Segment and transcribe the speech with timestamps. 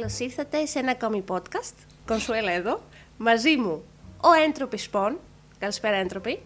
[0.00, 1.74] Καλώς ήρθατε σε ένα ακόμη podcast.
[2.06, 2.80] Κονσουέλα εδώ.
[3.18, 3.82] Μαζί μου
[4.20, 5.18] ο Έντροπης Σπον.
[5.58, 6.40] Καλησπέρα, Έντροπη.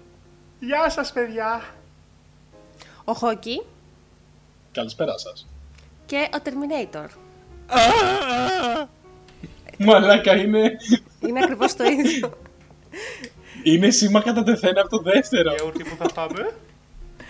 [0.60, 1.74] Γεια σας, παιδιά.
[3.04, 3.62] Ο Χόκι
[4.72, 5.46] Καλησπέρα σας.
[6.06, 7.06] και ο Terminator.
[9.86, 10.76] Μαλάκα είναι,
[11.20, 12.38] Είναι ακριβώς το ίδιο.
[13.62, 15.54] είναι σήμα κατά τεθένα από το δεύτερο.
[15.54, 16.54] Γιαούρτι που θα πάμε;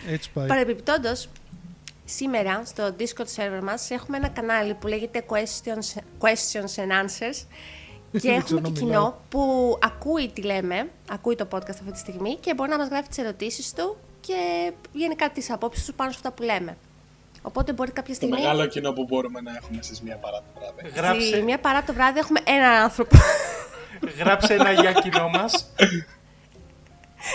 [0.08, 0.46] Έτσι πάει.
[0.46, 1.28] Παρεμπιπτόντως,
[2.04, 7.36] σήμερα στο Discord server μας έχουμε ένα κανάλι που λέγεται Questions, Questions and Answers
[8.12, 9.12] και Δεν έχουμε ξέρω και να κοινό μιλάω.
[9.28, 13.08] που ακούει τι λέμε, ακούει το podcast αυτή τη στιγμή και μπορεί να μας γράφει
[13.08, 16.76] τις ερωτήσεις του και γενικά τις απόψεις του πάνω σε αυτά που λέμε.
[17.42, 18.40] Οπότε μπορεί κάποια Το στιγμή...
[18.40, 20.88] μεγάλο κοινό που μπορούμε να έχουμε στις μία παρά το βράδυ.
[20.90, 23.16] Στη Γράψε, μία παρά το βράδυ έχουμε έναν άνθρωπο.
[24.18, 25.52] γράψε ένα για κοινό μας.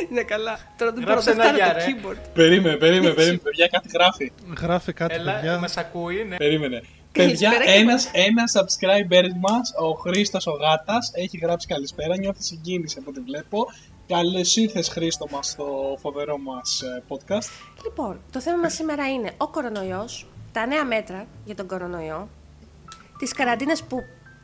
[0.10, 0.60] Είναι καλά.
[0.78, 1.86] Τώρα δεν μπορώ Γράψε να ένα φτάνω για, το ρε.
[1.86, 2.30] keyboard.
[2.34, 4.32] Περίμενε, περίμενε, περίμενε, παιδιά, κάτι γράφει.
[4.62, 5.58] Γράφει κάτι, Έλα, παιδιά.
[5.60, 6.36] μας ακούει, ναι.
[6.36, 6.82] Περίμενε.
[7.12, 12.44] Καλησπέρα Παιδιά, και ένας, ένας subscriber μας, ο Χρήστος ο Γάτας, έχει γράψει καλησπέρα, νιώθει
[12.44, 13.66] συγκίνηση από ό,τι βλέπω.
[14.08, 17.50] Καλώς ήρθες Χρήστο μας στο φοβερό μας ε, podcast.
[17.84, 22.30] Λοιπόν, το θέμα μας σήμερα είναι ο κορονοϊός, τα νέα μέτρα για τον κορονοϊό,
[23.18, 23.98] τις καραντίνες που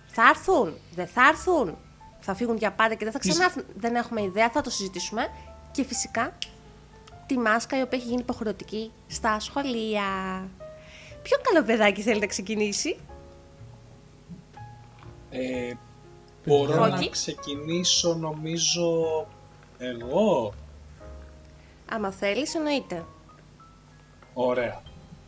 [0.06, 1.78] θα έρθουν, δεν θα έρθουν,
[2.26, 5.28] θα φύγουν για πάντα και δεν θα Τις- ξανάρθουν, δεν έχουμε ιδέα, θα το συζητήσουμε.
[5.72, 6.38] Και φυσικά
[7.26, 10.04] τη μάσκα η οποία έχει γίνει υποχρεωτική στα σχολεία.
[11.22, 12.98] Ποιο καλό παιδάκι θέλει να ξεκινήσει;
[15.30, 15.74] Ε,
[16.46, 16.90] μπορώ Ρόκι.
[17.04, 19.28] να ξεκινήσω νομίζω
[19.78, 20.54] εγώ.
[21.92, 23.06] Άμα θέλεις, εννοείται.
[24.34, 24.82] Ωραία.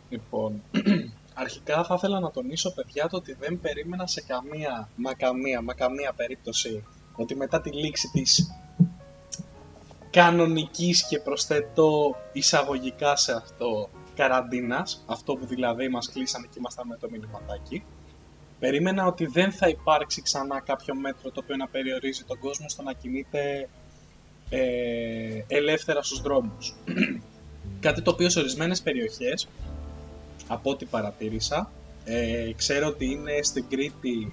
[0.08, 0.62] Λοιπόν,
[1.38, 5.74] αρχικά θα ήθελα να τονίσω παιδιά το ότι δεν περίμενα σε καμία, μα καμία, μα
[5.74, 8.50] καμία περίπτωση ότι μετά τη λήξη της
[10.10, 16.96] κανονικής και προσθέτω εισαγωγικά σε αυτό καραντίνας, αυτό που δηλαδή μας κλείσανε και ήμασταν με
[16.96, 17.84] το μηνυματάκι,
[18.58, 22.82] περίμενα ότι δεν θα υπάρξει ξανά κάποιο μέτρο το οποίο να περιορίζει τον κόσμο στο
[22.82, 23.68] να κινείται
[24.48, 26.74] ε, ελεύθερα στους δρόμους.
[27.80, 29.48] Κάτι το οποίο σε ορισμένες περιοχές,
[30.48, 31.70] από ό,τι παρατήρησα,
[32.04, 34.32] ε, ξέρω ότι είναι στην Κρήτη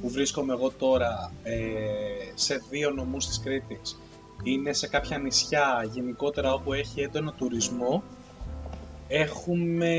[0.00, 1.58] που βρίσκομαι εγώ τώρα, ε,
[2.34, 3.98] σε δύο νομούς της Κρήτης,
[4.42, 8.02] είναι σε κάποια νησιά γενικότερα όπου έχει έντονο τουρισμό,
[9.08, 9.94] έχουμε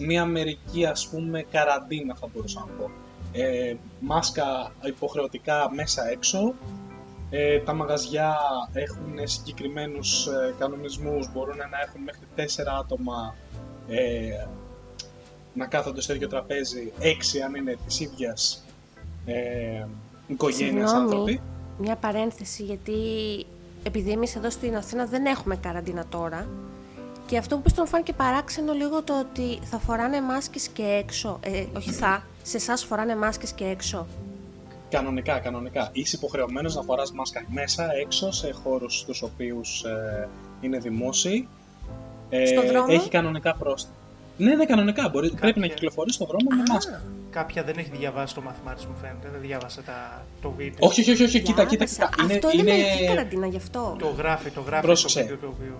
[0.00, 2.90] μία μερική ας πούμε καραντίνα θα μπορούσα να πω.
[3.32, 6.54] Ε, μάσκα υποχρεωτικά μέσα έξω,
[7.30, 8.36] ε, τα μαγαζιά
[8.72, 13.34] έχουν συγκεκριμένους ε, κανονισμούς, μπορούν να έχουν μέχρι τέσσερα άτομα
[13.92, 14.46] ε,
[15.54, 18.64] να κάθονται στο ίδιο τραπέζι, έξι αν είναι της ίδιας
[19.26, 19.86] ε,
[20.26, 21.12] οικογένειας Συγγνώμη.
[21.12, 21.40] άνθρωποι.
[21.78, 22.92] Μια παρένθεση, γιατί
[23.82, 26.48] επειδή εμείς εδώ στην Αθήνα δεν έχουμε καραντίνα τώρα.
[27.26, 31.38] Και αυτό που στον φάνηκε παράξενο λίγο το ότι θα φοράνε μάσκες και έξω.
[31.42, 34.06] Ε, όχι θα, σε εσάς φοράνε μάσκες και έξω.
[34.90, 35.90] Κανονικά, κανονικά.
[35.92, 40.28] Είσαι υποχρεωμένος να φοράς μάσκα μέσα, έξω, σε χώρους στους οποίους ε,
[40.60, 41.48] είναι δημόσιοι.
[42.34, 43.94] Ε, Στο δρόμο; Έχει κανονικά πρόστιμο.
[44.36, 45.08] Ναι, ναι, κανονικά.
[45.08, 47.02] Μπορεί, Πρέπει να κυκλοφορεί στον δρόμο με Α, μάσκα.
[47.30, 49.28] Κάποια δεν έχει διαβάσει το μάθημά της μου φαίνεται.
[49.32, 50.76] Δεν διάβασε τα, το βίντεο.
[50.88, 52.08] Όχι, όχι, όχι, όχι, κοίτα, κοίτα, διάβασα.
[52.16, 52.22] κοίτα.
[52.24, 52.82] Είναι, Αυτό είναι, είναι...
[52.82, 53.96] μερική καραντίνα γι' αυτό.
[53.98, 55.20] Το γράφει, το γράφει Πρόσεξε.
[55.20, 55.74] το βίντεο το οποίο...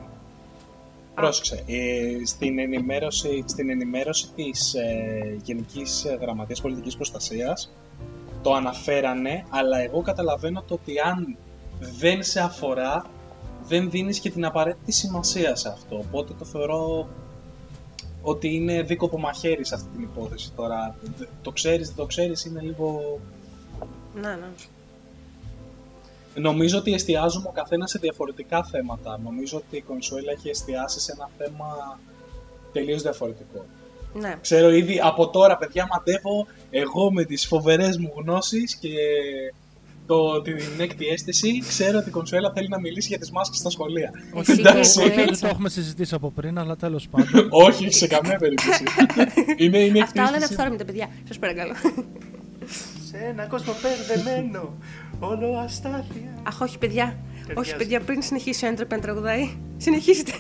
[1.14, 7.72] Πρόσεξε, ε, στην, ενημέρωση, στην ενημέρωση της ε, Γενικής Γραμματείας Πολιτικής Προστασίας
[8.42, 11.36] το αναφέρανε, αλλά εγώ καταλαβαίνω το ότι αν
[11.78, 13.04] δεν σε αφορά,
[13.68, 15.96] δεν δίνεις και την απαραίτητη σημασία σε αυτό.
[15.96, 17.08] Οπότε το θεωρώ
[18.22, 20.96] ότι είναι δίκοπο μαχαίρι σε αυτή την υπόθεση τώρα.
[21.18, 23.18] Δε- Το ξέρεις, δεν το ξέρεις, είναι λίγο...
[24.14, 24.46] Να, ναι.
[26.34, 29.18] Νομίζω ότι εστιάζουμε ο καθένας σε διαφορετικά θέματα.
[29.24, 31.98] Νομίζω ότι η Κονσουέλα έχει εστιάσει σε ένα θέμα
[32.72, 33.64] τελείως διαφορετικό.
[34.14, 34.36] ναι.
[34.40, 38.88] Ξέρω ήδη από τώρα, παιδιά, μαντεύω εγώ με τις φοβερές μου γνώσεις και
[40.06, 43.70] το, την έκτη αίσθηση, ξέρω ότι η Κονσουέλα θέλει να μιλήσει για τις μάσκες στα
[43.70, 44.10] σχολεία.
[44.36, 44.98] Εσύ Εντάξει.
[44.98, 45.40] και η Δεν Κολέτσα.
[45.40, 47.48] το έχουμε συζητήσει από πριν, αλλά τέλος πάντων.
[47.66, 48.82] Όχι, σε καμία περίπτωση.
[49.64, 50.54] είναι, είναι Αυτά όλα είναι εκτίμηση.
[50.54, 51.08] αυθόρμητα, παιδιά.
[51.28, 51.74] Σας παρακαλώ.
[53.10, 54.74] Σε ένα κόσμο περδεμένο,
[55.20, 56.38] όλο αστάθεια.
[56.42, 57.16] Αχ, όχι, παιδιά.
[57.46, 57.68] Ταιριάζει.
[57.68, 59.50] Όχι, παιδιά, πριν συνεχίσει ο Έντροπ να τραγουδάει.
[59.76, 60.32] Συνεχίστε.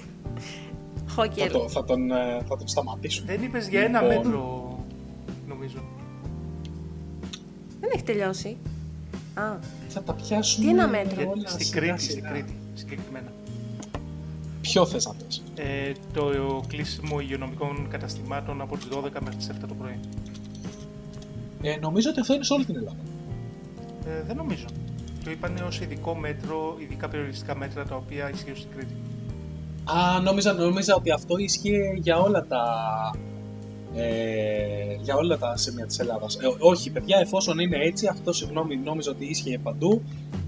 [1.06, 1.50] Θα, Χόκερ.
[1.50, 2.14] το, θα, τον, ε,
[2.48, 3.32] θα τον σταματήσουμε.
[3.36, 4.16] Δεν είπες για ένα Λοιπόν.
[4.16, 4.78] μέτρο,
[5.48, 5.84] νομίζω.
[7.80, 8.56] Δεν έχει τελειώσει.
[9.34, 9.42] Α,
[9.88, 12.28] Θα τα πιάσουμε Τι ένα μέτρο; Για- όλα στην σιγά Κρήτη, στην σιγά.
[12.28, 13.32] Κρήτη, συγκεκριμένα.
[14.60, 15.42] Ποιο θες να πες.
[15.54, 16.30] Ε, το
[16.68, 19.98] κλείσιμο υγειονομικών καταστημάτων από τις 12 μέχρι τις 7 το πρωί.
[21.62, 22.96] Ε, νομίζω ότι αυτό είναι σε όλη την Ελλάδα.
[24.06, 24.64] Ε, δεν νομίζω.
[25.24, 28.94] Το είπαν ως ειδικό μέτρο, ειδικά περιοριστικά μέτρα τα οποία ισχύουν στην Κρήτη.
[29.84, 32.60] Α, νόμιζα, νόμιζα ότι αυτό ίσχυε για όλα τα
[33.94, 36.34] ε, για όλα τα σημεία της Ελλάδας.
[36.34, 40.02] Ε, όχι παιδιά, εφόσον είναι έτσι, αυτό συγγνώμη νόμιζα ότι ίσχυε παντού.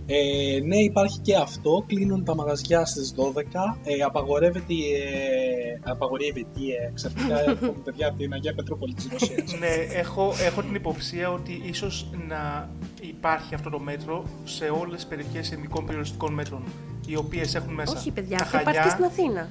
[0.06, 1.84] Ε, ναι, υπάρχει και αυτό.
[1.86, 3.78] Κλείνουν τα μαγαζιά στις 12.
[3.84, 9.58] Ε, απαγορεύεται, ε, απαγορεύεται ε, ξαφνικά έρχομαι παιδιά από την Αγία Πετρούπολη της Ρωσίας.
[9.58, 12.68] Ναι, έχω, έχω την υποψία ότι ίσως να
[13.00, 16.62] υπάρχει αυτό το μέτρο σε όλες τις περιοχές ειδικών περιοριστικών μέτρων,
[17.06, 19.48] οι οποίες έχουν μέσα Όχι, παιδιά, τα αυτό υπάρχει και χαλιά, στην Αθήνα.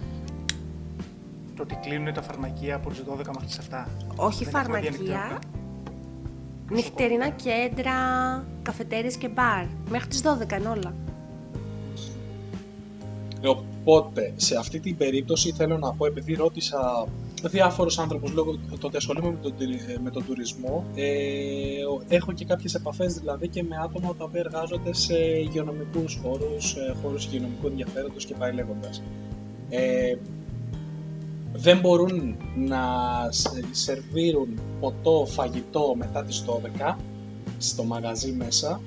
[1.56, 3.88] Το ότι κλείνουν τα φαρμακεία από τις 12 μέχρι τις 7.
[4.16, 5.40] Όχι Δεν έχουμε φαρμακεία, διανυκτερά.
[6.72, 7.94] νυχτερινά κέντρα,
[8.62, 9.66] καφετέριες και μπαρ.
[9.90, 10.94] Μέχρι τις 12 είναι όλα.
[13.46, 17.08] Οπότε, σε αυτή την περίπτωση θέλω να πω, επειδή ρώτησα
[17.44, 21.06] διάφορους άνθρωπους λόγω του ότι ασχολούμαι με τον, τουρι- με τον τουρισμό, ε,
[22.08, 26.96] έχω και κάποιες επαφές δηλαδή και με άτομα τα οποία εργάζονται σε υγειονομικούς χώρους, σε
[27.02, 29.04] χώρους υγειονομικού ενδιαφέροντος και πάει λέγοντας.
[29.70, 30.16] Ε,
[31.54, 32.82] δεν μπορούν να
[33.30, 36.98] σε- σερβίρουν ποτό, φαγητό μετά τις 12
[37.58, 38.82] στο μαγαζί μέσα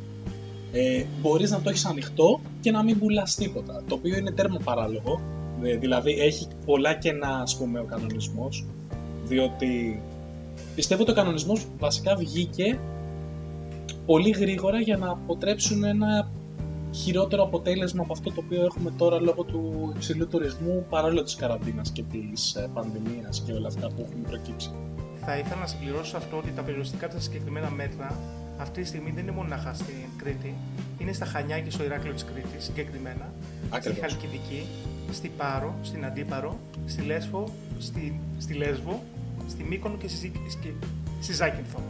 [0.72, 4.58] ε, μπορείς να το έχεις ανοιχτό και να μην πουλάς τίποτα, το οποίο είναι τέρμα
[4.64, 5.20] παράλογο.
[5.62, 8.64] Ε, δηλαδή έχει πολλά κενά ας πούμε ο κανονισμός,
[9.24, 10.02] διότι
[10.74, 12.78] πιστεύω ότι ο κανονισμός βασικά βγήκε
[14.06, 16.30] πολύ γρήγορα για να αποτρέψουν ένα
[16.96, 21.90] χειρότερο αποτέλεσμα από αυτό το οποίο έχουμε τώρα λόγω του υψηλού τουρισμού παρόλο της καραντίνας
[21.90, 24.70] και της ε, πανδημίας και όλα αυτά που έχουν προκύψει.
[25.24, 28.18] Θα ήθελα να συμπληρώσω αυτό ότι τα περιοριστικά τα συγκεκριμένα μέτρα
[28.58, 30.54] αυτή τη στιγμή δεν είναι μονάχα στην Κρήτη,
[30.98, 33.32] είναι στα Χανιά και στο Ηράκλειο της Κρήτης συγκεκριμένα,
[33.66, 34.00] στη Ακριβώς.
[34.00, 34.66] Χαλκιδική,
[35.12, 37.48] στη Πάρο, στην Αντίπαρο, στη Λέσβο,
[37.78, 39.02] στη, στη Λέσβο,
[39.48, 40.32] στη Μύκονο και στη, Ζή-
[40.62, 40.70] και
[41.20, 41.80] στη Ζάκυνθο.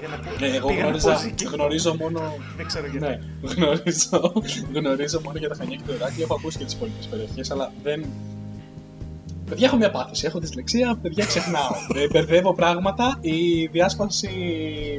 [0.00, 1.54] Πήγα να πω- Ναι, εγώ πήγα να πω γνώριζα, Ζήκυνθο.
[1.56, 2.20] γνωρίζω μόνο
[2.56, 3.06] Δεν ξέρω γιατί.
[3.06, 4.32] Ναι, γνωρίζω,
[4.74, 6.24] γνωρίζω μόνο για τα Χανιά και το Ηράκλειο.
[6.24, 8.04] Έχω ακούσει και τις υπόλοιπε περιοχές, αλλά δεν.
[9.48, 10.26] Παιδιά, έχω μια πάθηση.
[10.26, 11.70] Έχω δυσλεξία, παιδιά, ξεχνάω.
[12.02, 13.18] Ε, Μπερδεύω πράγματα.
[13.20, 14.28] Η διάσπαση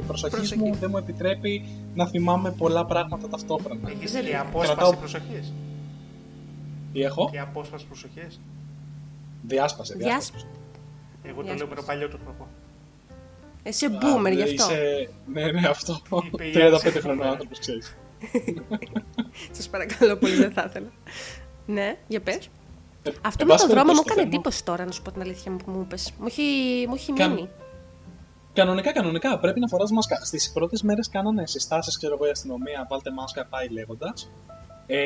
[0.06, 0.60] προσοχής Προσοχή.
[0.60, 1.64] μου δεν μου επιτρέπει
[1.94, 3.80] να θυμάμαι πολλά πράγματα ταυτόχρονα.
[3.90, 4.38] Έχεις Δεν και είναι.
[4.38, 5.52] απόσπαση Κρατάω- προσοχής;
[6.92, 8.40] Τι έχω, Και απόσπαση προσοχής;
[9.42, 9.94] διάσπαση.
[9.96, 9.96] διάσπαση.
[9.96, 10.46] Διάσπαση.
[11.22, 11.58] Εγώ το Διάσπαση.
[11.58, 12.46] λέω με το παλιό του τρόπο.
[13.62, 14.54] Εσύ boomer γι' Α, αυτό.
[14.54, 15.08] Είσαι...
[15.32, 16.00] Ναι, ναι, αυτό.
[16.32, 17.30] Είπε η 35 Άλση χρονών boomer.
[17.30, 17.96] άνθρωπο, ξέρεις.
[19.56, 20.88] Σας παρακαλώ πολύ, δεν θα ήθελα.
[21.66, 22.48] ναι, για πες.
[23.02, 25.10] Ε, Αυτό με πάση το δρόμο μου περιπτώσει, έκανε θέμα- εντύπωση τώρα, να σου πω
[25.12, 26.12] την αλήθεια μου που μου είπες.
[26.18, 26.42] Μου έχει,
[26.88, 27.48] μου έχει Καν- μείνει.
[28.52, 29.38] Κανονικά, κανονικά.
[29.38, 30.24] Πρέπει να φοράς μάσκα.
[30.24, 32.86] Στις πρώτες μέρες κάνανε συστάσεις, ξέρω εγώ, η αστυνομία.
[32.90, 34.30] Βάλτε μάσκα, πάει λέγοντας.
[34.86, 34.98] Ε,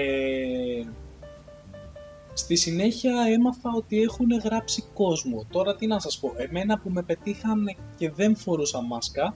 [2.34, 5.44] στη συνέχεια έμαθα ότι έχουν γράψει κόσμο.
[5.50, 9.34] Τώρα τι να σας πω, εμένα που με πετύχανε και δεν φορούσα μάσκα,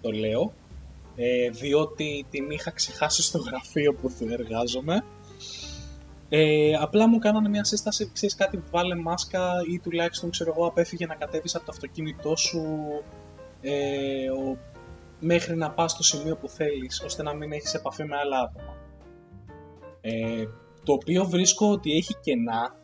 [0.00, 0.52] το λέω,
[1.16, 5.04] ε, διότι την είχα ξεχάσει στο γραφείο που εργάζομαι.
[6.28, 11.06] Ε, απλά μου κάνανε μια σύσταση, ξέρεις κάτι, βάλε μάσκα ή τουλάχιστον ξέρω εγώ απέφυγε
[11.06, 12.62] να κατέβεις από το αυτοκίνητό σου
[13.60, 14.56] ε, ο,
[15.20, 18.76] μέχρι να πας στο σημείο που θέλεις, ώστε να μην έχεις επαφή με άλλα άτομα.
[20.00, 20.46] Ε,
[20.90, 22.74] το οποίο βρίσκω ότι έχει κενά,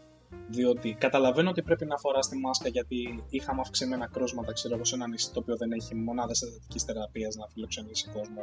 [0.48, 4.94] διότι καταλαβαίνω ότι πρέπει να φοράς τη μάσκα γιατί είχαμε αυξημένα κρούσματα, ξέρω εγώ, σε
[4.94, 8.42] ένα νησί το οποίο δεν έχει μονάδες εντατικής θεραπείας να φιλοξενήσει κόσμο,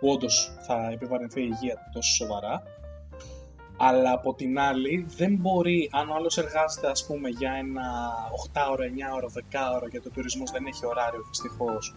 [0.00, 2.62] που όντως θα επιβαρυνθεί η υγεία του τόσο σοβαρά.
[3.76, 7.86] Αλλά από την άλλη δεν μπορεί, αν ο άλλος εργάζεται ας πούμε για ένα
[8.52, 11.94] 8ωρο, 9ωρο, 10ωρο και το τουρισμός δεν έχει ωράριο δυστυχώς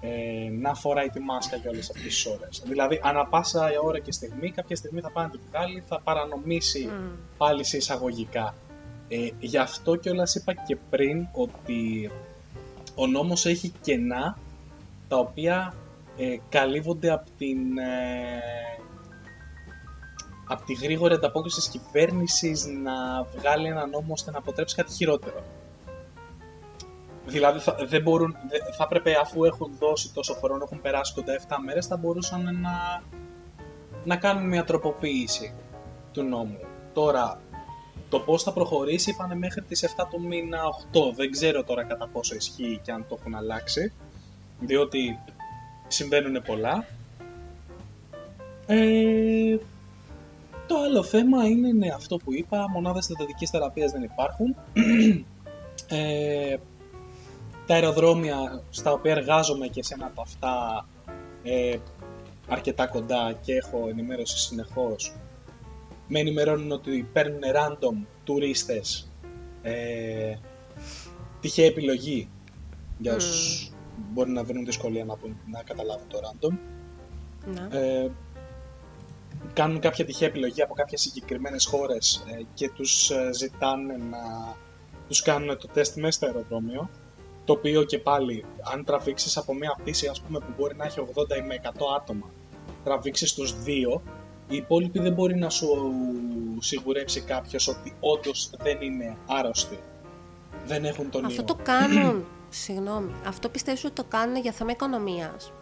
[0.00, 2.62] ε, να φοράει τη μάσκα για όλες αυτές τις ώρες.
[2.66, 6.86] Δηλαδή, ανά πάσα ώρα και στιγμή, κάποια στιγμή θα πάει να τη βγάλει, θα παρανομήσει
[6.86, 7.36] Μμ.
[7.36, 8.54] πάλι σε εισαγωγικά.
[9.08, 12.10] Ε, γι' αυτό κιόλας είπα και πριν ότι
[12.94, 14.38] ο νόμος έχει κενά
[15.08, 15.74] τα οποία
[16.16, 18.60] ε, καλύβονται από την ε,
[20.46, 25.44] από τη γρήγορη ανταπόκριση της κυβέρνησης να βγάλει ένα νόμο ώστε να αποτρέψει κάτι χειρότερο.
[27.30, 31.40] Δηλαδή θα, δεν μπορούν, δε- θα έπρεπε αφού έχουν δώσει τόσο χρόνο, έχουν περάσει κοντά
[31.48, 33.02] 7 μέρες, θα μπορούσαν να,
[34.04, 35.54] να κάνουν μια τροποποίηση
[36.12, 36.58] του νόμου.
[36.92, 37.40] Τώρα,
[38.08, 40.58] το πώς θα προχωρήσει είπανε μέχρι τις 7 του μήνα
[40.92, 41.14] 8.
[41.16, 43.92] Δεν ξέρω τώρα κατά πόσο ισχύει και αν το έχουν αλλάξει,
[44.60, 45.18] διότι
[45.88, 46.84] συμβαίνουν πολλά.
[48.66, 49.56] Ε,
[50.66, 54.56] το άλλο θέμα είναι ναι, αυτό που είπα, μονάδες θετατικής θεραπείας δεν υπάρχουν.
[55.92, 56.56] Ε,
[57.70, 60.86] τα αεροδρόμια στα οποία εργάζομαι και σε ένα από αυτά
[61.42, 61.76] ε,
[62.48, 65.14] αρκετά κοντά και έχω ενημέρωση συνεχώς
[66.08, 69.10] με ενημερώνουν ότι παίρνουν random τουρίστες
[69.62, 70.34] ε,
[71.40, 72.28] τυχαία επιλογή
[72.98, 76.56] για όσους μπορεί να βρουν δυσκολία να, πούν- να καταλάβουν το random.
[77.54, 77.78] Να.
[77.78, 78.10] ε,
[79.52, 84.56] κάνουν κάποια τυχαία επιλογή από κάποιες συγκεκριμένες χώρες ε, και τους ε, ζητάνε να
[85.08, 86.90] τους κάνουν το τεστ μέσα στο αεροδρόμιο
[87.50, 90.84] το Το οποίο και πάλι, αν τραβήξεις από μια πτήση ας πούμε, που μπορεί να
[90.84, 92.30] έχει 80 ή με 100 άτομα,
[92.84, 94.02] τραβήξεις τους δύο,
[94.48, 95.68] οι υπόλοιποι δεν μπορεί να σου
[96.58, 99.78] σιγουρέψει κάποιος ότι όντως δεν είναι άρρωστοι.
[100.66, 101.46] Δεν έχουν τον Αυτό ιό.
[101.46, 102.24] το κάνουν.
[102.48, 103.12] Συγγνώμη.
[103.26, 105.52] Αυτό πιστεύεις ότι το κάνουν για θέμα οικονομίας;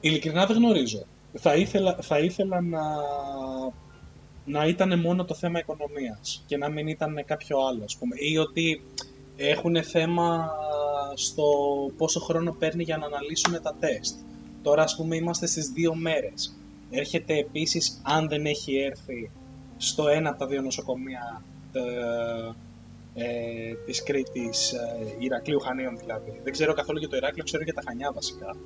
[0.00, 1.06] Ειλικρινά δεν γνωρίζω.
[1.38, 2.82] Θα ήθελα, θα ήθελα να,
[4.44, 8.16] να ήταν μόνο το θέμα οικονομίας και να μην ήταν κάποιο άλλο, ας πούμε.
[8.18, 8.82] Ή ότι
[9.36, 10.50] έχουν θέμα
[11.14, 11.44] στο
[11.96, 14.16] πόσο χρόνο παίρνει για να αναλύσουν τα τεστ.
[14.62, 16.56] Τώρα, ας πούμε, είμαστε στις δύο μέρες.
[16.90, 19.30] Έρχεται επίσης, αν δεν έχει έρθει,
[19.76, 22.52] στο ένα από τα δύο νοσοκομεία ε,
[23.14, 26.40] ε, της Κρήτης, ε, Ηρακλείου Χανίων δηλαδή.
[26.42, 28.56] Δεν ξέρω καθόλου για το Ηράκλειο, ξέρω για τα Χανιά βασικά,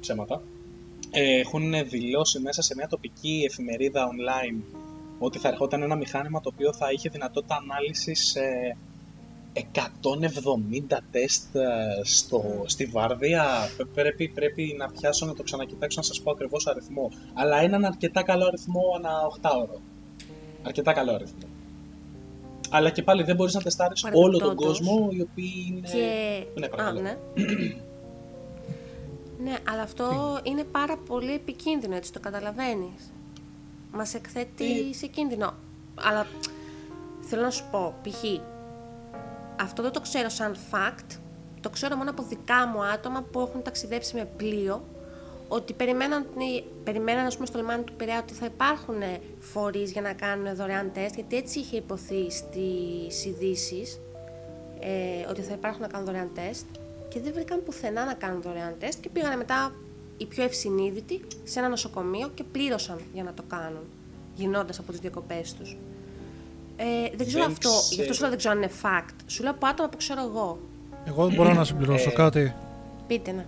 [0.00, 0.42] ψέματα.
[1.10, 4.62] Ε, έχουν δηλώσει μέσα σε μια τοπική εφημερίδα online
[5.18, 8.76] ότι θα ερχόταν ένα μηχάνημα το οποίο θα είχε δυνατότητα ανάλυσης ε,
[9.54, 11.60] 170 τεστ ε,
[12.02, 13.44] στο, στη Βάρδια.
[13.76, 17.10] Πε- Πρέπει, πρέπει να πιάσω να το ξανακοιτάξω να σας πω ακριβώς αριθμό.
[17.34, 19.10] Αλλά έναν αρκετά καλό αριθμό ανά
[19.42, 19.80] 8 ώρο.
[20.62, 21.46] Αρκετά καλό αριθμό.
[22.70, 24.78] Αλλά και πάλι δεν μπορείς να τεστάρεις όλο τον Παρεμπιπτόντως.
[24.78, 25.80] κόσμο οι οποίοι είναι...
[25.88, 26.44] Και...
[26.60, 27.00] Ναι, Α, παρακαλώ.
[27.00, 27.16] ναι.
[29.44, 33.12] ναι, αλλά αυτό είναι πάρα πολύ επικίνδυνο, έτσι το καταλαβαίνεις.
[33.92, 35.54] Μας εκθέτει σε κίνδυνο.
[35.94, 36.26] Αλλά
[37.20, 38.24] θέλω να σου πω, π.χ.
[39.60, 41.18] Αυτό δεν το ξέρω σαν fact,
[41.60, 44.84] το ξέρω μόνο από δικά μου άτομα που έχουν ταξιδέψει με πλοίο,
[45.48, 46.26] ότι περιμέναν,
[46.84, 49.02] περιμέναν ας πούμε, στο λιμάνι του Πειραιά ότι θα υπάρχουν
[49.38, 54.00] φορείς για να κάνουν δωρεάν τεστ, γιατί έτσι είχε υποθεί στις ειδήσεις
[54.80, 56.66] ε, ότι θα υπάρχουν να κάνουν δωρεάν τεστ
[57.08, 59.74] και δεν βρήκαν πουθενά να κάνουν δωρεάν τεστ και πήγαν μετά
[60.16, 63.82] οι πιο ευσυνείδητοι σε ένα νοσοκομείο και πλήρωσαν για να το κάνουν,
[64.34, 65.76] γυρνώντας από τις διακοπές τους.
[66.76, 66.84] Ε,
[67.16, 68.12] δεν ξέρω Δεν αυτό, γι' αυτό ξέρω.
[68.14, 69.14] σου λέω δεν ξέρω αν είναι fact.
[69.26, 70.58] Σου λέω από άτομα που ξέρω εγώ.
[71.04, 72.54] Εγώ δεν μπορώ να συμπληρώσω Ε, κάτι.
[73.06, 73.44] Πείτε να.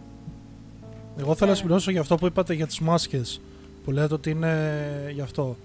[1.19, 3.41] Εγώ θέλω να συμπληρώσω για αυτό που είπατε για τις μάσκες.
[3.85, 4.73] Που λέτε ότι είναι
[5.15, 5.57] γι' αυτό.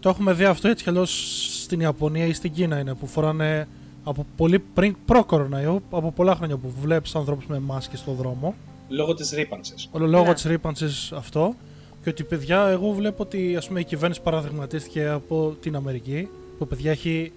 [0.00, 3.68] Το έχουμε δει αυτό έτσι κι αλλιώς στην Ιαπωνία ή στην Κίνα είναι που φοράνε
[4.04, 8.54] από πολύ πριν προ-κοροναϊό, από πολλά χρόνια που βλέπεις ανθρώπους με μάσκες στον δρόμο.
[8.88, 9.88] Λόγω της ρήπανσης.
[9.92, 10.34] Όλο λόγω Ναι.
[10.34, 11.54] της ρήπανσης αυτό.
[12.02, 16.28] Και ότι παιδιά, εγώ βλέπω ότι ας πούμε, η κυβέρνηση παραδειγματίστηκε από την Αμερική,
[16.58, 17.32] που παιδιά έχει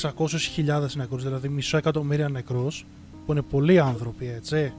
[0.00, 2.86] 600.000 νεκρούς, δηλαδή μισό εκατομμύρια νεκρούς,
[3.26, 4.72] που είναι πολλοί άνθρωποι, έτσι.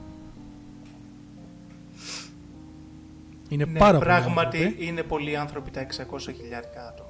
[3.50, 4.86] Είναι Ναι, πάρα πολλοί πράγματι άνθρωποι.
[4.86, 7.10] είναι πολλοί άνθρωποι τα 600 χιλιάρικα άτομα.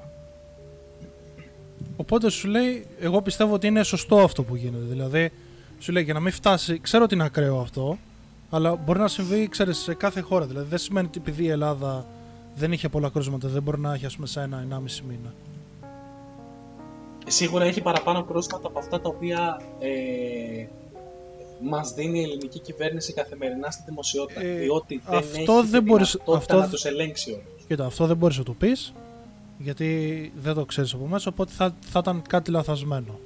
[1.95, 4.83] Οπότε σου λέει, εγώ πιστεύω ότι είναι σωστό αυτό που γίνεται.
[4.85, 5.31] Δηλαδή,
[5.79, 7.97] σου λέει για να μην φτάσει, ξέρω ότι είναι ακραίο αυτό,
[8.49, 10.45] αλλά μπορεί να συμβεί, ξέρεις, σε κάθε χώρα.
[10.45, 12.05] Δηλαδή, δεν σημαίνει ότι επειδή η Ελλάδα
[12.55, 15.33] δεν είχε πολλά κρούσματα, δεν μπορεί να έχει, ας πούμε, σε ένα-ενάμιση μήνα.
[17.27, 20.65] Σίγουρα έχει παραπάνω κρούσματα από αυτά τα οποία ε,
[21.61, 24.41] μας δίνει η ελληνική κυβέρνηση καθημερινά στη δημοσιότητα.
[24.41, 27.65] Ε, διότι δεν αυτό έχει τη δεν μπορείς- δυνατότητα αυτό να δεν- τους ελέγξει όλους.
[27.67, 28.93] Κοίτα, αυτό δεν μπορείς να το πεις,
[29.57, 33.19] γιατί δεν το ξέρεις από μέσα, οπότε θα, θα ήταν κάτι λαθασμένο.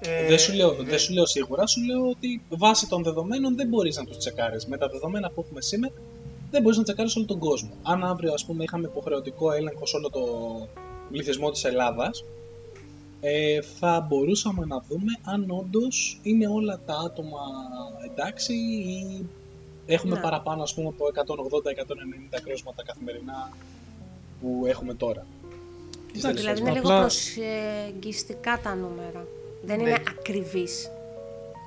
[0.00, 3.56] Ε, δεν, σου λέω, δε- δεν σου λέω σίγουρα, σου λέω ότι βάσει των δεδομένων
[3.56, 4.66] δεν μπορείς να τους τσεκάρεις.
[4.66, 5.94] Με τα δεδομένα που έχουμε σήμερα
[6.50, 7.70] δεν μπορείς να τσεκάρεις όλο τον κόσμο.
[7.82, 10.20] Αν αύριο ας πούμε είχαμε υποχρεωτικό έλεγχος σε όλο το
[11.10, 12.24] πληθυσμό της Ελλάδας,
[13.20, 17.38] ε, θα μπορούσαμε να δούμε αν όντως είναι όλα τα άτομα
[18.10, 19.26] εντάξει ή
[19.86, 20.20] έχουμε Ναι.
[20.20, 23.50] παραπάνω ας πούμε από 180-190 κρούσματα καθημερινά
[24.40, 25.26] που έχουμε τώρα.
[26.12, 29.26] Τις Εντάξει, τελευταίες Δηλαδή είναι λίγο Απλά- προσεγγιστικά τα νούμερα.
[29.62, 29.82] Δεν Ναι.
[29.88, 30.90] είναι ακριβής.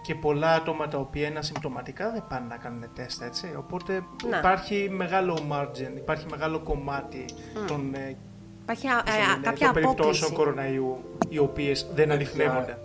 [0.06, 3.56] Και πολλά άτομα τα οποία είναι ασυμπτωματικά δεν πάνε να κάνουν τεστ, έτσι.
[3.58, 3.94] Οπότε
[4.30, 4.38] Ναι.
[4.38, 7.26] υπάρχει μεγάλο margin, υπάρχει μεγάλο κομμάτι
[7.68, 8.18] των, ε,
[8.64, 10.34] Υπάρχει α, πώς το ε, λένε, κάποια των περιπτώσεων απόκληση.
[10.34, 10.98] κοροναϊού,
[11.30, 12.78] οι οποίες δεν Παιδιά, ανοιχνεύονται.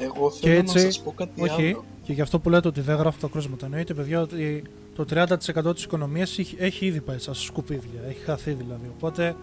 [0.00, 1.84] Εγώ Και θέλω έτσι, να σας πω κάτι όχι, άλλο.
[2.02, 3.66] και γι' αυτό που λέτε ότι δεν γράφουν τα κρούσματα.
[3.66, 4.62] Εννοείται, παιδιά, ότι
[4.96, 8.00] το 30% της οικονομίας έχει, έχει ήδη πάει στα σκουπίδια.
[8.08, 8.90] Έχει χαθεί δηλαδή.
[8.96, 9.36] Οπότε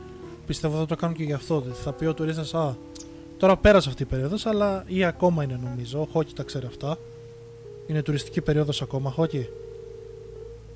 [0.48, 1.56] πιστεύω θα το κάνουν και γι' αυτό.
[1.56, 2.76] ότι Θα πει ο τουρίστας, α,
[3.38, 6.02] τώρα πέρασε αυτή η περίοδος, αλλά ή ακόμα είναι νομίζω.
[6.02, 6.98] Ο Χόκι τα ξέρει αυτά.
[7.88, 9.48] Είναι τουριστική περίοδος ακόμα, Χόκι.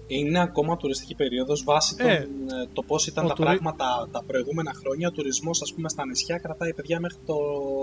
[0.08, 4.08] Είναι ακόμα τουριστική περίοδος βάσει Ε, των, ε, το πώς ήταν ο τα τουρι- πράγματα
[4.12, 5.08] τα προηγούμενα χρόνια.
[5.08, 7.36] Ο τουρισμός ας πούμε στα νησιά κρατάει παιδιά μέχρι, το,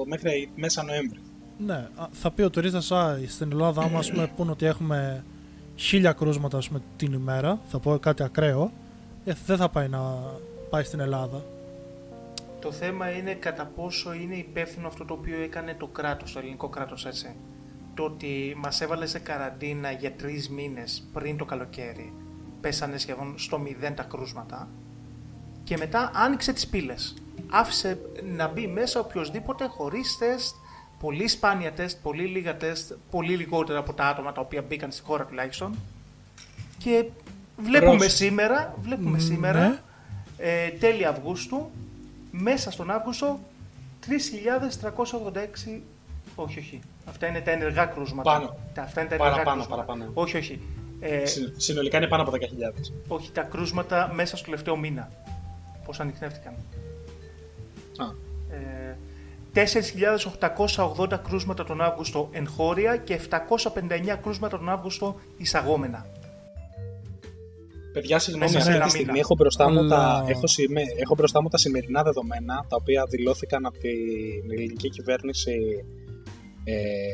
[0.06, 1.18] μέχρι μέσα Νοέμβρη.
[1.58, 5.24] Ναι, α, θα πει ο τουρίστας, α, στην Ελλάδα, άμα ας πούμε πούν ότι έχουμε
[5.76, 8.72] χίλια κρούσματα ας πούμε, την ημέρα, θα πω κάτι ακραίο,
[9.24, 10.00] ε, δεν θα πάει να
[10.70, 11.44] πάει στην Ελλάδα.
[12.60, 16.68] Το θέμα είναι κατά πόσο είναι υπεύθυνο αυτό το οποίο έκανε το κράτος, το ελληνικό
[16.68, 17.34] κράτος, έτσι.
[17.94, 22.12] Το ότι μας έβαλε σε καραντίνα για τρεις μήνες πριν το καλοκαίρι,
[22.60, 24.68] πέσανε σχεδόν στο μηδέν τα κρούσματα
[25.64, 27.14] και μετά άνοιξε τις πύλες.
[27.50, 27.98] Άφησε
[28.36, 30.54] να μπει μέσα οποιοδήποτε χωρίς τεστ,
[30.98, 35.02] πολύ σπάνια τεστ, πολύ λίγα τεστ, πολύ λιγότερα από τα άτομα τα οποία μπήκαν στη
[35.02, 35.78] χώρα τουλάχιστον.
[36.78, 37.04] Και
[37.56, 38.24] βλέπουμε Πρόσεχε.
[38.24, 39.80] σήμερα, βλέπουμε Μ, σήμερα ναι.
[40.36, 41.70] ε, τέλη Αυγούστου,
[42.30, 43.40] μέσα στον Αύγουστο,
[44.06, 45.80] 3.386
[46.34, 46.80] όχι, όχι.
[47.04, 48.32] Αυτά είναι τα ενεργά κρούσματα.
[48.32, 48.56] Πάνω.
[48.74, 49.84] Τα, αυτά είναι τα ενεργά Παραπάνω, κρούσματα.
[49.84, 50.10] παραπάνω.
[50.14, 50.60] Όχι, όχι.
[51.00, 52.92] Ε, Συ- Συνολικά είναι πάνω από 10.000.
[53.08, 55.10] όχι τα κρούσματα μέσα στο τελευταίο μήνα.
[55.84, 56.52] Πώς ανοιχνεύτηκαν.
[57.96, 58.04] Α,
[58.56, 58.96] Ε,
[59.54, 66.06] 4.880 κρούσματα τον Αύγουστο εγχώρια και 759 κρούσματα τον Αύγουστο εισαγόμενα.
[67.92, 69.18] Παιδιά, συγγνώμη, Μέσα αυτή σε τη ένα στιγμή μήνα.
[69.18, 73.04] έχω μπροστά, μου τα, Αλλά- έχω, σημε- έχω μπροστά μου τα σημερινά δεδομένα, τα οποία
[73.08, 75.84] δηλώθηκαν από την ελληνική κυβέρνηση
[76.64, 77.08] ε,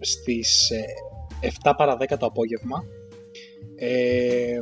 [0.00, 0.84] στις ε,
[1.62, 2.84] 7 παρα 10 το απόγευμα.
[3.76, 4.58] Ε,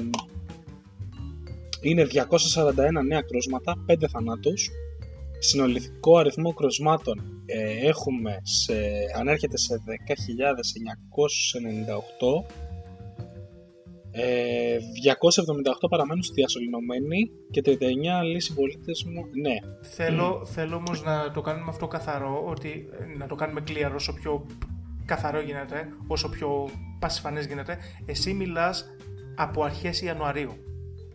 [1.81, 4.71] είναι 241 νέα κρούσματα, 5 θανάτους.
[5.39, 8.75] Συνολικό αριθμό κρουσμάτων ε, έχουμε σε,
[9.17, 9.91] ανέρχεται σε 10.998
[14.17, 14.77] ε,
[15.85, 19.25] 278 παραμένουν στη διασωληνωμένη και 39 άλλοι συμπολίτες μου.
[19.43, 19.55] Ναι,
[19.89, 24.13] Θέλω, θέλω όμως να το κάνουμε αυτό καθαρό, ότι ε, να το κάνουμε clear όσο
[24.13, 24.47] πιο
[25.05, 26.69] καθαρό γίνεται, όσο πιο
[26.99, 27.79] πασιφανές γίνεται.
[28.07, 28.87] Εσύ μιλάς
[29.37, 30.53] από αρχές Ιανουαρίου.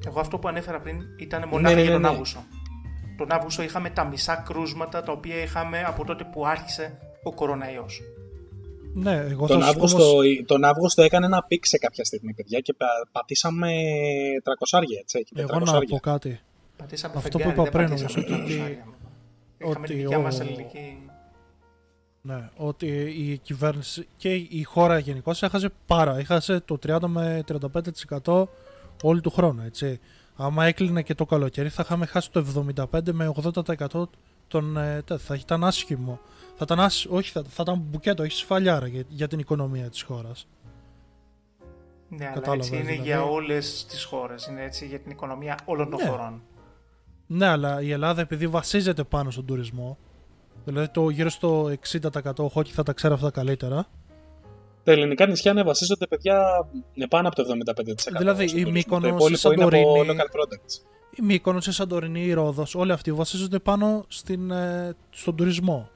[0.07, 2.07] Εγώ αυτό που ανέφερα πριν ήταν μονάχα ναι, για ναι, τον ναι.
[2.07, 2.39] Αύγουστο.
[3.17, 8.01] Τον Αύγουστο είχαμε τα μισά κρούσματα τα οποία είχαμε από τότε που άρχισε ο κοροναϊός.
[8.93, 10.25] Ναι, εγώ τον θα σου Αύγουστο, όμως...
[10.45, 13.67] τον Αύγουστο έκανε ένα πικ σε κάποια στιγμή, παιδιά, και πα- πατήσαμε
[14.69, 15.23] 300 έτσι.
[15.23, 15.63] και Εγώ 400.
[15.63, 16.39] να πω κάτι.
[16.77, 18.85] Πατήσαμε Αυτό φεγγάρι, που είπα δεν πριν, πατήσαμε όμως, ότι- ψάρια.
[19.57, 20.97] Είχαμε ότι τη δικιά ο- μας ελληνική...
[22.21, 26.17] Ναι, ότι η κυβέρνηση και η χώρα γενικώ έχασε πάρα.
[26.17, 27.43] Έχασε το 30 με
[28.23, 28.43] 35%
[29.03, 29.99] όλη του χρόνου, έτσι.
[30.35, 32.45] Άμα έκλεινε και το καλοκαίρι θα είχαμε χάσει το
[32.91, 34.03] 75 με 80%
[34.49, 36.19] των ε, τε- Θα ήταν άσχημο.
[36.55, 37.05] Θα ήταν, άσ...
[37.09, 40.47] όχι, θα, θα ήταν μπουκέτο, όχι σφαλιάρα για, για την οικονομία της χώρας.
[42.09, 43.01] Ναι, αλλά Κατάλαβα, έτσι είναι δηλαδή.
[43.07, 44.45] για όλες τις χώρες.
[44.45, 46.09] Είναι έτσι για την οικονομία όλων των Ναι.
[46.09, 46.41] χωρών.
[47.27, 49.97] Ναι, αλλά η Ελλάδα επειδή βασίζεται πάνω στον τουρισμό,
[50.65, 53.85] δηλαδή το γύρω στο 60% ο Χόκκι θα τα ξέρει αυτά καλύτερα,
[54.83, 57.43] Τα ελληνικά νησιά ναι, βασίζονται, παιδιά, είναι πάνω από το
[57.75, 58.17] 75%.
[58.17, 58.71] Δηλαδή, στον η τουρισμό.
[58.71, 60.61] Μύκονος, Το υπόλοιπο η είναι από Σαντορίνη.
[61.19, 61.23] Local products.
[61.23, 65.89] η Μύκονος, η Σαντορινή, η Ρόδος, όλοι αυτοί βασίζονται πάνω στην, ε, στον τουρισμό.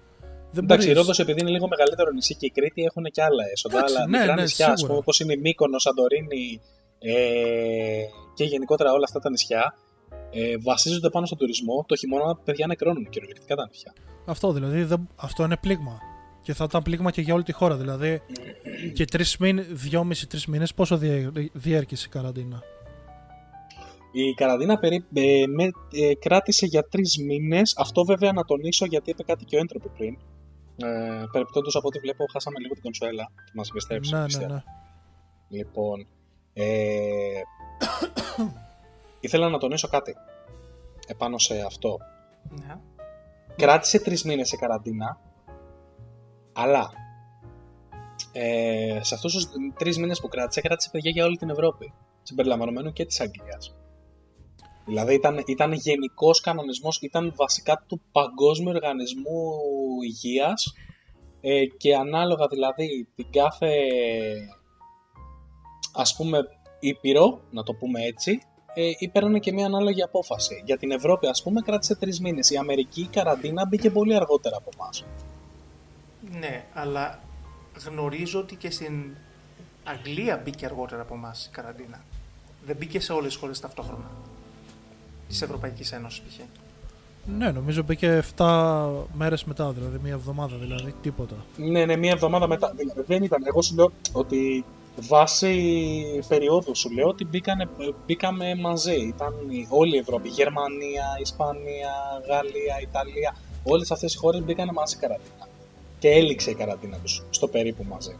[0.51, 3.21] Δεν Εντάξει, η μπορείς- Ρόδος επειδή είναι λίγο μεγαλύτερο νησί και η Κρήτη έχουν και
[3.23, 4.87] άλλα έσοδα, Εντάξει, αλλά ναι, μικρά ναι, νησιά, ας σίγουρα.
[4.87, 6.61] πούμε, όπως είναι η Μύκονος, Σαντορίνη
[6.99, 7.13] ε,
[8.33, 9.75] και γενικότερα όλα αυτά τα νησιά,
[10.31, 11.85] ε, βασίζονται πάνω στον τουρισμό.
[11.87, 13.93] Το χειμώνα, παιδιά, νεκρώνουν κυριολεκτικά τα νησιά.
[14.25, 15.97] Αυτό δηλαδή, δεν- αυτό είναι πλήγμα.
[16.41, 17.75] Και θα ήταν πλήγμα και για όλη τη χώρα.
[17.75, 18.21] Δηλαδή,
[18.93, 22.61] και τρεις μήνες, δυόμιση-τρει μήνες, πόσο διέ, διέρχησε η καραντίνα;
[24.15, 27.75] Η καραντίνα περί, ε, με, ε, κράτησε για τρεις μήνες.
[27.77, 30.17] Αυτό βέβαια να τονίσω γιατί είπε κάτι και ο έντροπη πριν.
[30.75, 34.13] Ε, Περιπτώντω από ό,τι βλέπω, χάσαμε λίγο την κονσουέλα και μας επιστρέψε.
[34.15, 34.53] Ναι, ναι, πιστεύω.
[34.53, 34.63] ναι.
[35.49, 36.07] Λοιπόν,
[36.53, 37.41] ε,
[39.19, 40.15] ήθελα να τονίσω κάτι
[41.07, 41.97] επάνω σε αυτό.
[42.49, 42.75] Ναι.
[43.55, 45.19] Κράτησε τρεις μήνες σε καραντίνα,
[46.53, 46.89] αλλά
[48.31, 49.47] ε, σε αυτούς τους
[49.77, 53.75] τρεις μήνες που κράτησε, κράτησε παιδιά για όλη την Ευρώπη, συμπεριλαμβανομένου και της Αγγλίας.
[54.85, 59.59] Δηλαδή ήταν, ήταν γενικός κανονισμός, ήταν βασικά του Παγκόσμιου Οργανισμού
[60.03, 60.73] Υγείας
[61.41, 63.71] ε, και ανάλογα δηλαδή την κάθε
[65.93, 66.39] ας πούμε
[66.79, 68.41] ήπειρο, να το πούμε έτσι,
[68.73, 70.63] ε, παίρνουν και μια ανάλογη απόφαση.
[70.65, 72.49] Για την Ευρώπη, ας πούμε, κράτησε τρεις μήνες.
[72.49, 75.05] Η Αμερική η καραντίνα μπήκε πολύ αργότερα από εμάς.
[76.39, 77.19] ναι, αλλά
[77.87, 79.15] γνωρίζω ότι και στην
[79.83, 82.03] Αγγλία μπήκε αργότερα από εμάς η καραντίνα.
[82.65, 84.11] Δεν μπήκε σε όλες τις χώρες ταυτόχρονα.
[85.27, 86.39] Της Ευρωπαϊκής Ένωσης π.χ.
[87.37, 91.35] Ναι, νομίζω μπήκε 7 μέρες μετά, δηλαδή μία εβδομάδα, δηλαδή τίποτα.
[91.57, 92.73] Ναι, ναι, μία εβδομάδα μετά.
[92.77, 93.41] Δηλαδή, δεν ήταν.
[93.45, 94.65] Εγώ σου λέω ότι
[95.01, 95.53] βάσει
[96.27, 97.67] περίοδου σου λέω ότι μπήκανε,
[98.05, 98.95] μπήκαμε μαζί.
[98.95, 100.29] Ήταν η- όλη η Ευρώπη.
[100.29, 101.91] Γερμανία, Ισπανία,
[102.27, 103.35] Γαλλία, Ιταλία.
[103.63, 105.47] Όλες αυτές οι χώρες μπήκανε μαζί καραντίνα.
[105.99, 108.15] Και έληξε η καραντίνα τους στο περίπου μαζί.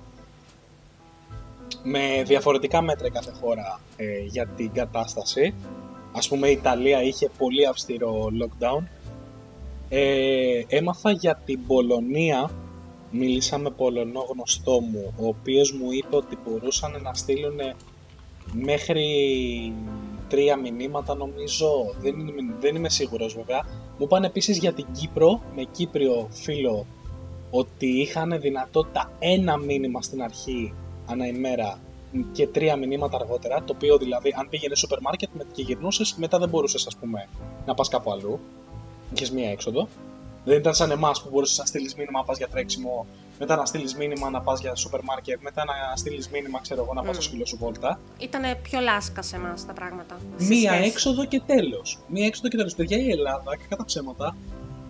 [1.84, 5.54] Με διαφορετικά μέτρα η κάθε χώρα ε, για την κατάσταση.
[6.16, 8.84] Ας πούμε η Ιταλία είχε πολύ αυστηρό lockdown.
[9.90, 12.52] Ε, έμαθα για την Πολωνία
[13.12, 17.60] μίλησα με Πολωνό γνωστό μου, ο οποίος μου είπε ότι μπορούσαν να στείλουν
[18.52, 19.06] μέχρι
[20.30, 21.68] τρία μηνύματα νομίζω,
[22.02, 23.66] δεν είμαι, δεν είμαι σίγουρος βέβαια.
[23.98, 26.86] Μου είπαν επίσης για την Κύπρο, με Κύπριο φίλο,
[27.52, 30.74] ότι είχαν δυνατότητα ένα μήνυμα στην αρχή
[31.06, 31.80] ανά ημέρα
[32.32, 36.38] και τρία μηνύματα αργότερα, το οποίο δηλαδή αν πήγαινες σούπερ μάρκετ με- και γυρνούσες, μετά
[36.40, 37.28] δεν μπορούσες ας πούμε
[37.66, 38.40] να πας κάπου αλλού,
[39.14, 39.88] είχες μία έξοδο.
[40.46, 43.06] Δεν ήταν σαν εμάς που μπορούσες να στείλεις μήνυμα να πας για τρέξιμο,
[43.40, 46.94] μετά να στείλεις μήνυμα να πας για σούπερ μάρκετ, μετά να στείλεις μήνυμα, ξέρω εγώ,
[46.94, 47.14] να πας Mm.
[47.14, 48.00] στο σκύλο σου βόλτα.
[48.18, 50.18] Ήτανε πιο λάσκα σε εμάς τα πράγματα.
[50.38, 50.90] σε Μία σχέση.
[50.90, 52.00] έξοδο και τέλος.
[52.08, 52.76] Μία έξοδο και τέλος.
[52.76, 54.36] Παιδιά, η Ελλάδα, και κατά ψέματα,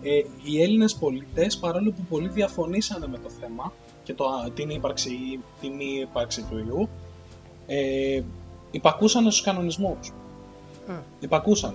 [0.02, 0.10] ε,
[0.44, 5.10] οι Έλληνες πολίτες, παρόλο που πολλοί διαφωνήσανε με το θέμα και το, α, την ύπαρξη
[5.10, 6.88] ή τη μη ύπαρξη του ιού,
[7.66, 8.22] ε,
[8.70, 10.12] υπακούσαν στους κανονισμούς.
[10.88, 10.92] Μμ.
[11.20, 11.74] Υπακούσαν.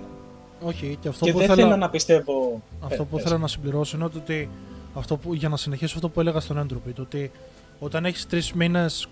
[0.62, 2.62] Όχι, και αυτό Και που δεν ήθελα, θέλω να πιστεύω.
[2.80, 3.24] αυτό Ε, που πες.
[3.24, 4.48] ήθελα να συμπληρώσω είναι ότι
[4.94, 7.30] αυτό που, για να συνεχίσω αυτό που έλεγα στον έντροπη, το ότι
[7.78, 9.06] όταν έχεις τρεις μήνες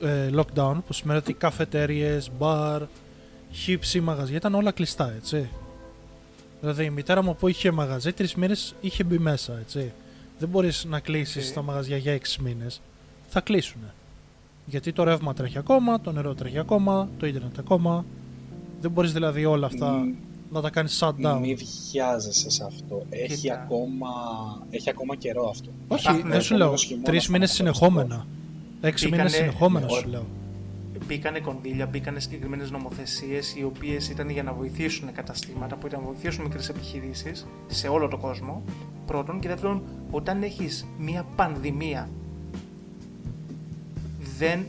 [0.00, 2.82] ε, lockdown, που σημαίνει ότι καφετέριες, μπαρ,
[3.52, 5.48] χύψη, μαγαζιά ήταν όλα κλειστά, έτσι.
[6.60, 9.92] Δηλαδή η μητέρα μου που είχε μαγαζί, τρεις μήνες είχε μπει μέσα, έτσι.
[10.38, 11.54] Δεν μπορείς να κλείσεις Οκ.
[11.54, 12.80] τα μαγαζιά για έξι μήνες.
[13.28, 13.94] Θα κλείσουνε.
[14.66, 18.04] Γιατί το ρεύμα τρέχει ακόμα, το νερό τρέχει ακόμα, το ίντερνετ ακόμα.
[18.80, 20.14] Δεν μπορείς δηλαδή όλα αυτά Μ,
[20.52, 21.38] να τα κάνεις shutdown.
[21.40, 21.56] Μη
[21.92, 23.02] βιάζεσαι σε αυτό.
[23.10, 23.54] Έχει Κοίτα.
[23.54, 24.08] ακόμα,
[24.70, 25.70] έχει ακόμα καιρό αυτό.
[25.88, 26.58] Όχι, Υπάρχουν δεν σου λέω.
[26.60, 28.26] επόμενος χειμώνας Τρεις θα μήνε είναι συνεχόμενα.
[28.80, 30.26] Έξι Μπήκανε- μήνε συνεχόμενα Ναι, σου λέω.
[31.06, 36.06] Μπήκανε κονδύλια, μπήκανε συγκεκριμένες νομοθεσίες οι οποίες ήταν για να βοηθήσουν καταστήματα, που ήταν να
[36.06, 38.62] βοηθήσουν μικρές επιχειρήσεις σε όλο τον κόσμο.
[39.06, 39.40] Πρώτον.
[39.40, 42.08] Και δεύτερον, όταν έχεις μία πανδημία,
[44.38, 44.66] δεν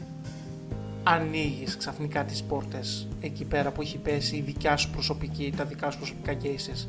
[1.04, 5.92] ανοίγεις ξαφνικά τις πόρτες εκεί πέρα που έχει πέσει η δικιά σου προσωπική, τα δικά
[5.92, 6.88] σου προσωπικά cases,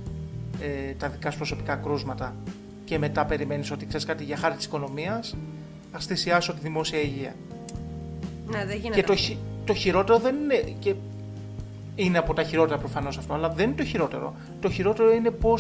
[0.61, 2.35] ε, τα δικά σου προσωπικά κρούσματα
[2.85, 5.37] και μετά περιμένεις ότι ξέρεις κάτι για χάρη της οικονομίας,
[5.93, 7.35] ας θυσιάσω τη δημόσια υγεία.
[8.47, 9.01] Ναι, δεν γίνεται.
[9.01, 10.75] Και το, χει- το χειρότερο δεν είναι.
[10.79, 10.95] Και
[11.95, 14.35] είναι από τα χειρότερα προφανώς αυτό, αλλά δεν είναι το χειρότερο.
[14.61, 15.55] Το χειρότερο είναι πω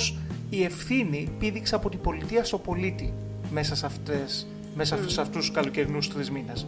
[0.50, 3.12] η ευθύνη πήδηξε από την πολιτεία στο πολίτη
[3.50, 6.66] μέσα σε, αυτές, μέσα σε αυτούς τους καλοκαιρινούς τρεις μήνες.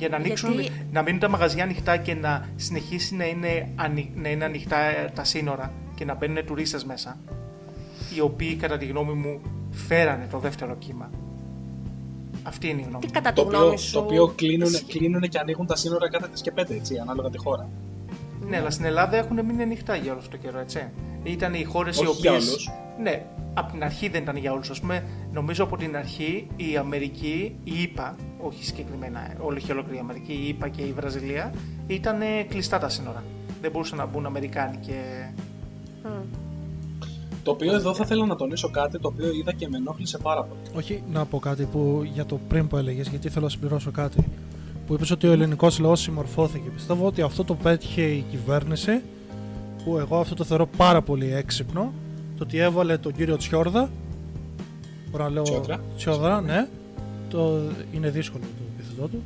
[0.00, 4.10] Για να, ανοίξουν, Γιατί- να μείνουν τα μαγαζιά ανοιχτά και να συνεχίσει να είναι, ανοι-
[4.16, 7.18] να είναι ανοιχτά ε, τα σύνορα και να μπαίνουν τουρίστες μέσα,
[8.16, 11.10] οι οποίοι κατά τη γνώμη μου φέρανε το δεύτερο κύμα.
[12.42, 13.12] Αυτή είναι η γνώμη Τι μου.
[13.12, 13.92] κατά τη Το οποίο, γνώμη σου.
[13.92, 14.98] το οποίο κλείνουν, ισχύει.
[14.98, 17.68] κλείνουν και ανοίγουν τα σύνορα κάθε τρεις και πέντε, έτσι, ανάλογα τη χώρα.
[18.48, 20.88] Ναι, αλλά στην Ελλάδα έχουν μείνει ανοιχτά για όλο αυτό το καιρό, έτσι.
[21.22, 22.46] Ήταν οι χώρες οι Όχι για οποίε.
[23.00, 23.10] Όλους.
[23.10, 24.70] Ναι, από την αρχή δεν ήταν για όλους.
[24.70, 29.96] Α πούμε, νομίζω από την αρχή η Αμερική, η ΗΠΑ, όχι συγκεκριμένα, όλη και ολόκληρη
[29.96, 31.54] η Αμερική, η ΗΠΑ και η Βραζιλία,
[31.86, 33.24] ήταν κλειστά τα σύνορα.
[33.60, 35.26] Δεν μπορούσαν να μπουν Αμερικάνοι και.
[36.02, 36.48] Μμ.
[37.42, 40.42] Το οποίο εδώ θα ήθελα να τονίσω κάτι το οποίο είδα και με ενόχλησε πάρα
[40.42, 40.60] πολύ.
[40.74, 44.24] Όχι να πω κάτι που, για το πριν που έλεγες, γιατί θέλω να συμπληρώσω κάτι.
[44.86, 46.70] Που είπες ότι ο ελληνικός λαός συμμορφώθηκε.
[46.70, 49.02] Πιστεύω ότι αυτό το πέτυχε η κυβέρνηση,
[49.84, 51.92] που εγώ αυτό το θεωρώ πάρα πολύ έξυπνο.
[52.40, 53.90] Το ότι έβαλε τον κύριο Τσιόρδα.
[55.10, 55.42] Μπορώ να λέω.
[55.42, 55.80] Τσιόδρα.
[55.96, 56.66] Τσιόδρα, ναι.
[57.30, 57.58] Το,
[57.94, 59.22] είναι δύσκολο το επίθετό του.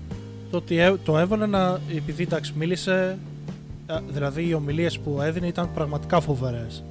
[0.51, 1.81] Το ότι έ- το έβαλε να.
[1.97, 3.19] Επειδή εντάξει, μίλησε.
[3.87, 6.83] α, Δηλαδή οι ομιλίες που έδινε ήταν πραγματικά φοβερές.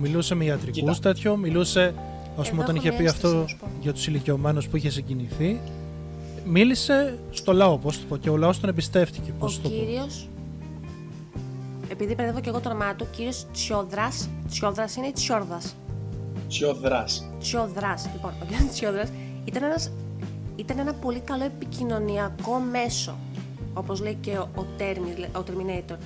[0.00, 1.12] Μιλούσε με ιατρικούς Κοίτα.
[1.12, 1.80] τέτοιο, μιλούσε.
[2.38, 3.66] Α πούμε, Εδώ όταν έχω είχε μια πει αίσθηση αυτό να σου πω.
[3.80, 5.60] για τους ηλικιωμένους που είχε συγκινηθεί,
[6.44, 9.30] μίλησε στο λαό, πώς το πω, και ο λαός τον εμπιστεύτηκε.
[9.30, 9.74] Ο Πώς το πω.
[9.74, 10.28] κύριος.
[11.90, 14.28] Επειδή μπερδεύω και εγώ το όνομά του, κύριος Τσιόδρας.
[14.48, 15.76] Τσιόδρας είναι ή Τσιόρδας;
[16.48, 17.30] Τσιόδρας.
[17.40, 18.08] Τσιόδρας.
[18.12, 19.08] Λοιπόν, ο κύριος Τσιόδρας
[19.44, 19.90] ήταν, ένας,
[20.56, 23.16] ήταν ένα πολύ καλό επικοινωνιακό μέσο.
[23.74, 25.96] Όπως λέει και ο, ο, Termi- ο Terminator.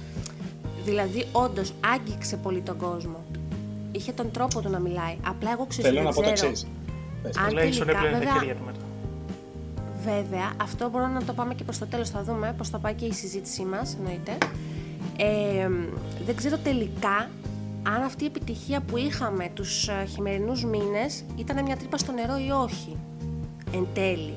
[0.85, 3.25] Δηλαδή, όντως άγγιξε πολύ τον κόσμο.
[3.93, 5.17] Είχε τον τρόπο του να μιλάει.
[5.27, 6.51] Απλά εγώ ξέρω Θέλω να πω το ξέρω.
[6.51, 6.67] εξής.
[7.39, 8.79] Αν Τουλάχιστον τελικά, έπλαινε τα βέβαια- χέρια του μετά.
[10.05, 12.95] Βέβαια, αυτό μπορούμε να το πάμε και προς το τέλος, θα δούμε πώς θα πάει
[12.95, 14.37] και η συζήτησή μας, εννοείται.
[15.23, 15.69] Ε,
[16.25, 17.31] δεν ξέρω τελικά
[17.83, 22.37] αν αυτή η επιτυχία που είχαμε τους ε, χειμερινούς μήνες ήταν μια τρύπα στο νερό
[22.39, 22.97] ή όχι,
[23.75, 24.35] εν τέλει.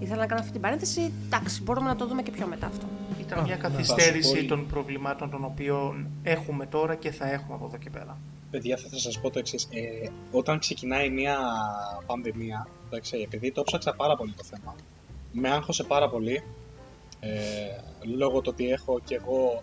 [0.00, 2.86] Ήθελα να κάνω αυτή την παρένθεση, εντάξει, μπορούμε να το δούμε και πιο μετά αυτό.
[3.20, 3.60] Ήταν Α, μια ναι.
[3.62, 7.76] καθυστέρηση Θα σου πω- των προβλημάτων των οποίων έχουμε τώρα και θα έχουμε από εδώ
[7.76, 8.18] και πέρα.
[8.50, 9.68] Παιδιά, θα σας πω το εξής.
[9.70, 11.36] Ε, όταν ξεκινάει μια
[12.06, 14.74] πανδημία, εντάξει, επειδή το ψάξα πάρα πολύ το θέμα,
[15.32, 16.42] με άγχωσε πάρα πολύ, ε,
[18.16, 19.62] λόγω του ότι έχω και εγώ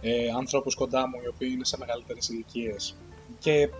[0.00, 2.96] ε, ανθρώπους κοντά μου οι οποίοι είναι σε μεγαλύτερες ηλικίες.
[3.38, 3.70] και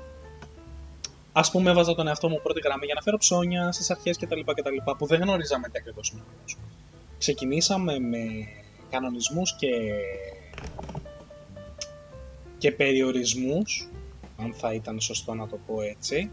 [1.32, 4.40] ας πούμε έβαζα τον εαυτό μου πρώτη γραμμή για να φέρω ψώνια στις αρχές κτλ.
[4.40, 6.56] κτλ που δεν γνωρίζαμε τι ακριβώς είναι ο ιός.
[7.18, 8.48] Ξεκινήσαμε με
[8.90, 9.70] κανονισμούς και,
[12.58, 13.88] και περιορισμούς
[14.36, 16.30] αν θα ήταν σωστό να το πω έτσι,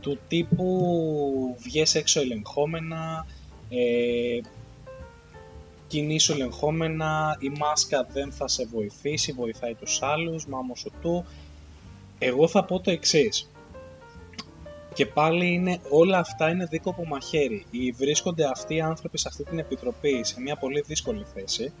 [0.00, 3.26] του τύπου βγες έξω ελεγχόμενα,
[3.70, 4.40] ε,
[5.86, 11.24] κινήσου ελεγχόμενα, η μάσκα δεν θα σε βοηθήσει, βοηθάει τους άλλους, μάμο σου του.
[12.18, 13.50] Εγώ θα πω το εξής.
[14.94, 17.66] Και πάλι είναι, όλα αυτά είναι δίκοπο μαχαίρι.
[17.70, 21.72] Οι βρίσκονται αυτοί οι άνθρωποι σε αυτή την επιτροπή σε μια πολύ δύσκολη θέση.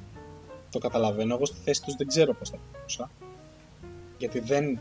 [0.70, 3.10] Το καταλαβαίνω, εγώ στη θέση τους δεν ξέρω πώς θα μπορούσα.
[4.18, 4.78] Γιατί δεν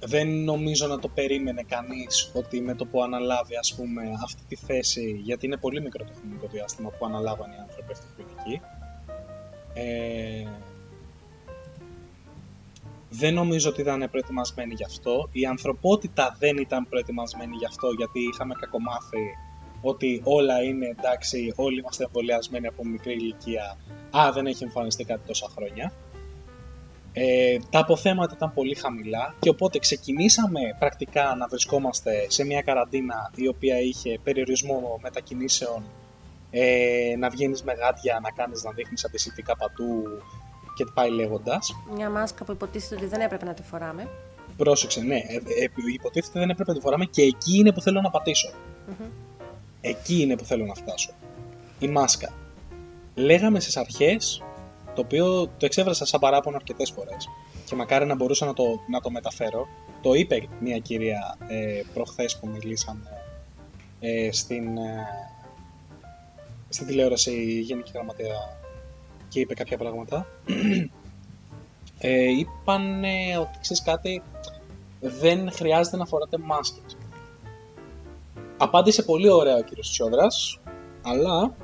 [0.00, 4.56] δεν νομίζω να το περίμενε κανείς ότι με το που αναλάβει ας πούμε αυτή τη
[4.56, 8.60] θέση, γιατί είναι πολύ μικρό το χρονικό διάστημα που αναλάβαν οι άνθρωποι αυτή τη πολιτική,
[9.74, 10.46] ε,
[13.10, 15.28] δεν νομίζω ότι ήταν προετοιμασμένοι γι' αυτό.
[15.32, 19.36] Η ανθρωπότητα δεν ήταν προετοιμασμένη γι' αυτό, γιατί είχαμε κακομάθει
[19.80, 23.76] ότι όλα είναι εντάξει, όλοι είμαστε εμβολιασμένοι από μικρή ηλικία.
[24.16, 25.92] Α, δεν έχει εμφανιστεί κάτι τόσα χρόνια.
[27.12, 33.32] Ε, τα αποθέματα ήταν πολύ χαμηλά και οπότε ξεκινήσαμε πρακτικά να βρισκόμαστε σε μια καραντίνα
[33.34, 35.82] η οποία είχε περιορισμό μετακινήσεων,
[36.50, 40.02] ε, να βγαίνεις με γάτια, να κάνεις να δείχνεις αντισητικά πατού
[40.74, 41.74] και πάει λέγοντας.
[41.94, 44.08] Μια μάσκα που υποτίθεται ότι δεν έπρεπε να τη φοράμε.
[44.56, 45.34] Πρόσεξε, ναι, ε,
[45.64, 48.50] ε, υποτίθεται δεν έπρεπε να τη φοράμε και εκεί είναι που θέλω να πατησω
[49.80, 51.10] Εκεί είναι που θέλω να φτάσω.
[51.78, 52.32] Η μάσκα.
[53.14, 54.42] Λέγαμε στις αρχές
[54.94, 57.28] το οποίο το εξέφρασα σαν παράπονο αρκετές φορές
[57.64, 59.66] και μακάρι να μπορούσα να το, να το μεταφέρω.
[60.02, 63.10] Το είπε μια κυρία ε, προχθές που μιλήσαμε
[64.00, 65.06] ε, στην, ε,
[66.68, 68.58] στην τηλεόραση η Γενική Γραμματεία
[69.28, 70.26] και είπε κάποια πράγματα.
[72.00, 73.04] Ε, είπαν
[73.40, 74.22] ότι ξέρεις κάτι,
[75.00, 76.96] δεν χρειάζεται να φοράτε μάσκες.
[78.56, 80.60] Απάντησε πολύ ωραία ο κύριος Τσιόδρας,
[81.02, 81.54] αλλά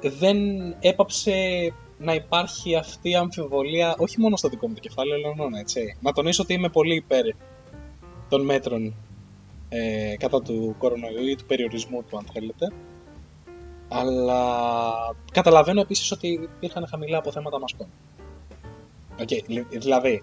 [0.00, 0.38] δεν
[0.80, 1.32] έπαψε
[1.98, 5.96] να υπάρχει αυτή η αμφιβολία όχι μόνο στο δικό μου το κεφάλαιο, αλλά μόνο έτσι.
[6.00, 7.24] Να τονίσω ότι είμαι πολύ υπέρ
[8.28, 8.94] των μέτρων
[9.68, 12.72] ε, κατά του κορονοϊού ή του περιορισμού του, αν θέλετε.
[13.88, 14.42] Αλλά
[15.32, 17.86] καταλαβαίνω επίσης ότι υπήρχαν χαμηλά αποθέματα μασκών.
[19.18, 20.22] Okay, δηλαδή,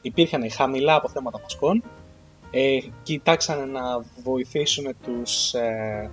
[0.00, 1.82] υπήρχαν χαμηλά αποθέματα μασκών,
[2.50, 6.10] ε, κοιτάξανε να βοηθήσουν τους, ε,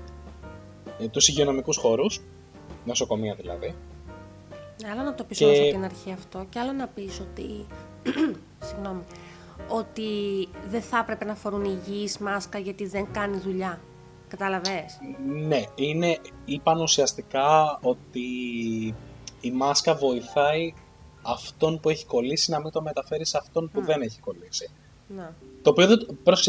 [0.99, 2.21] ε τους υγειονομικούς χώρους,
[2.85, 3.75] νοσοκομεία δηλαδή,
[4.91, 5.45] Άλλο να το πεις και...
[5.45, 7.65] από την αρχή αυτό και άλλο να πεις ότι,
[8.67, 9.03] συγγνώμη,
[9.67, 10.03] ότι
[10.69, 13.79] δεν θα έπρεπε να φορούν υγιείς μάσκα γιατί δεν κάνει δουλειά.
[14.31, 14.99] Κατάλαβες;
[15.47, 18.21] Ναι, είναι, είπαν ουσιαστικά ότι
[19.41, 20.73] η μάσκα βοηθάει
[21.21, 24.69] αυτόν που έχει κολλήσει να μην το μεταφέρει σε αυτόν που δεν έχει κολλήσει.
[25.07, 25.35] Να.
[25.61, 25.99] Το οποίο δεν,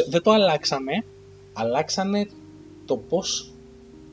[0.09, 1.05] δεν το αλλάξανε,
[1.53, 2.29] αλλάξανε
[2.87, 3.53] το πώς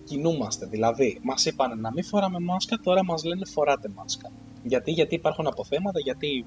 [0.04, 0.66] κινούμαστε.
[0.66, 4.32] Δηλαδή, μας είπαν να μην φοράμε μάσκα, τώρα μας λένε φοράτε μάσκα.
[4.64, 6.46] Γιατί, γιατί υπάρχουν αποθέματα, γιατί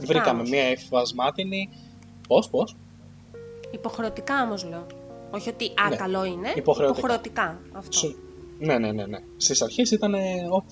[0.00, 1.68] βρήκαμε μία υφασμάτινη.
[2.28, 2.76] Πώς, πώς;
[3.70, 4.86] Υποχρεωτικά όμως λέω.
[5.30, 5.96] Όχι ότι α, ναι.
[5.96, 6.52] καλό είναι.
[6.54, 6.98] Υποχρεωτικά.
[6.98, 8.14] υποχρεωτικά αυτό.
[8.58, 9.06] Ναι, ναι, ναι.
[9.06, 9.18] ναι.
[9.36, 10.14] Στις αρχές ήταν,
[10.50, 10.68] οκ,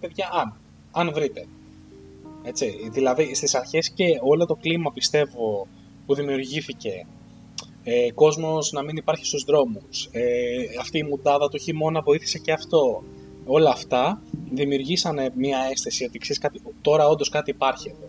[0.00, 0.56] παιδιά, αν.
[0.90, 1.46] Αν βρείτε.
[2.42, 5.66] Έτσι, δηλαδή στις αρχές και όλο το κλίμα πιστεύω
[6.06, 7.06] που δημιουργήθηκε
[7.84, 10.22] ε, κόσμος να μην υπάρχει στους δρόμους, ε,
[10.80, 13.02] αυτή η μουντάδα του χειμώνα βοήθησε και αυτό.
[13.46, 18.08] Όλα αυτά δημιουργήσανε μια αίσθηση ότι ξέρεις κάτι, τώρα όντως κάτι υπάρχει εδώ.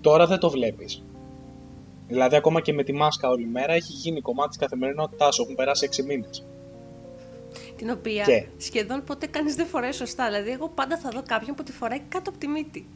[0.00, 1.02] Τώρα δεν το βλέπεις.
[2.12, 5.54] Δηλαδή ακόμα και με τη μάσκα όλη μέρα έχει γίνει κομμάτι της καθημερινότητάς σου, έχουν
[5.54, 6.44] περάσει 6 μήνες.
[7.76, 8.46] Την οποία και...
[8.56, 10.24] σχεδόν ποτέ κανείς δεν φοράει σωστά.
[10.26, 12.86] Δηλαδή εγώ πάντα θα δω κάποιον που τη φοράει κάτω από τη μύτη.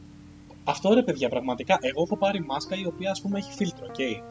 [0.63, 1.77] Αυτό ρε παιδιά, πραγματικά.
[1.81, 4.21] Εγώ έχω πάρει μάσκα η οποία ας πούμε έχει φίλτρο, okay?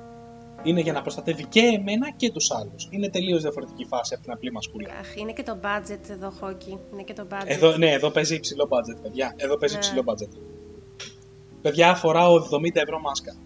[0.62, 2.88] είναι για να προστατεύει και εμένα και τους άλλους.
[2.90, 4.88] Είναι τελείως διαφορετική φάση από την απλή μασκούλα.
[5.00, 6.78] Αχ, είναι και το budget εδώ, Χόκι.
[6.92, 7.44] Είναι και το budget.
[7.46, 9.34] Εδώ, ναι, εδώ παίζει υψηλό budget, παιδιά.
[9.36, 9.80] Εδώ παίζει ναι.
[9.80, 10.40] υψηλό budget.
[11.62, 12.40] Παιδιά, φοράω 70
[12.74, 13.36] ευρώ μάσκα.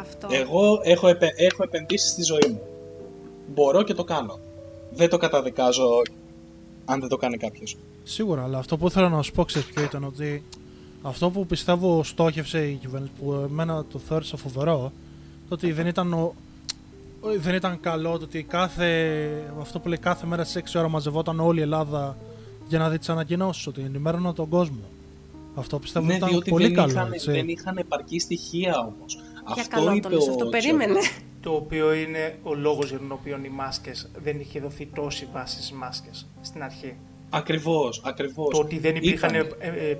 [0.00, 0.28] Αυτό.
[0.30, 1.32] Εγώ έχω, επε...
[1.36, 2.60] έχω επενδύσεις στη ζωή μου.
[3.54, 4.38] Μπορώ και το κάνω.
[4.92, 6.02] Δεν το καταδικάζω
[6.84, 7.76] αν δεν το κάνει κάποιος.
[8.04, 10.42] Σίγουρα, αλλά αυτό που ήθελα να σου πω ξέρεις ποιο ήταν ότι
[11.02, 14.92] αυτό που πιστεύω στόχευσε η κυβέρνηση που εμένα το θεώρησα φοβερό
[15.48, 16.34] το ότι δεν ήταν ο,
[17.38, 19.28] δεν ήταν καλό το ότι κάθε,
[19.60, 22.16] αυτό που λέει κάθε μέρα στις 6 ώρα μαζευόταν όλη η Ελλάδα
[22.68, 24.80] για να δει τις ανακοινώσεις, ότι ενημέρωναν τον κόσμο.
[25.54, 26.90] Αυτό πιστεύω ναι, ήταν πολύ δεν καλό.
[26.90, 28.92] Είχαν, δεν είχαν επαρκή στοιχεία
[29.52, 29.60] όμω.
[29.60, 31.00] Αυτό καλό είπε το, αυτό περίμενε.
[31.40, 35.62] Το οποίο είναι ο λόγος για τον οποίο οι μάσκες δεν είχε δοθεί τόση βάση
[35.62, 36.96] στι μάσκες στην αρχή.
[37.30, 38.48] Ακριβώς, ακριβώς.
[38.48, 39.96] Το ότι δεν υπήρχαν ε, ε,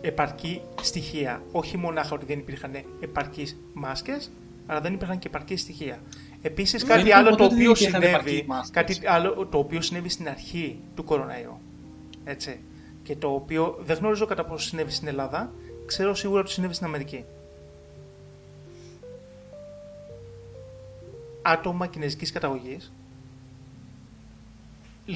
[0.00, 1.42] επαρκή στοιχεία.
[1.52, 4.30] Όχι μονάχα ότι δεν υπήρχαν επαρκείς μάσκες,
[4.66, 5.98] αλλά δεν υπήρχαν και επαρκή στοιχεία.
[6.42, 11.58] Επίσης, κάτι άλλο το οποίο συνέβη, κάτι άλλο το οποίο συνέβη στην αρχή του κοροναϊού.
[12.24, 12.60] Έτσι.
[13.02, 15.52] Και το οποίο δεν γνωρίζω κατά πόσο συνέβη στην Ελλάδα,
[15.86, 17.24] ξέρω σίγουρα ότι συνέβη στην Αμερική.
[21.46, 22.92] Άτομα κινέζικης καταγωγής,
[25.06, 25.12] ε,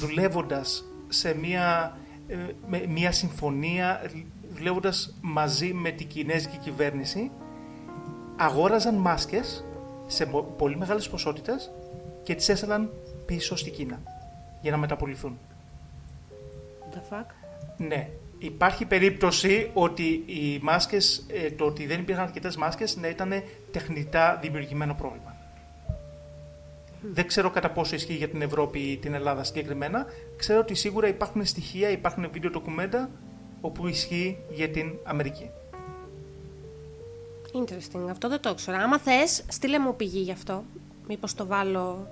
[0.00, 1.96] δουλεύοντας σε μια,
[2.28, 2.36] ε,
[2.68, 4.10] με μια συμφωνία,
[4.54, 7.30] δουλεύοντας μαζί με την κινέζικη κυβέρνηση,
[8.36, 9.64] αγόραζαν μάσκες
[10.06, 10.26] σε
[10.56, 11.70] πολύ μεγάλες ποσότητες
[12.22, 12.90] και τις έστελναν
[13.26, 14.02] πίσω στη Κίνα
[14.60, 15.38] για να μεταπολυθούν.
[16.90, 17.24] The fuck?
[17.76, 18.08] Ναι.
[18.38, 23.32] υπάρχει περίπτωση ότι οι μάσκες, ε, το ότι δεν υπήρχαν αρκετές μάσκες να ήταν
[23.70, 25.35] τεχνητά δημιουργημένο πρόβλημα.
[27.12, 30.06] Δεν ξέρω κατά πόσο ισχύει για την Ευρώπη ή την Ελλάδα συγκεκριμένα.
[30.36, 33.10] Ξέρω ότι σίγουρα υπάρχουν στοιχεία, υπάρχουν βίντεο ντοκουμέντα
[33.60, 35.50] όπου ισχύει για την Αμερική.
[37.52, 38.08] Interesting.
[38.10, 38.78] Αυτό δεν το ξέρω.
[38.80, 40.64] Άμα θες, στείλε μου πηγή γι' αυτό.
[41.08, 42.08] Μήπως το βάλω...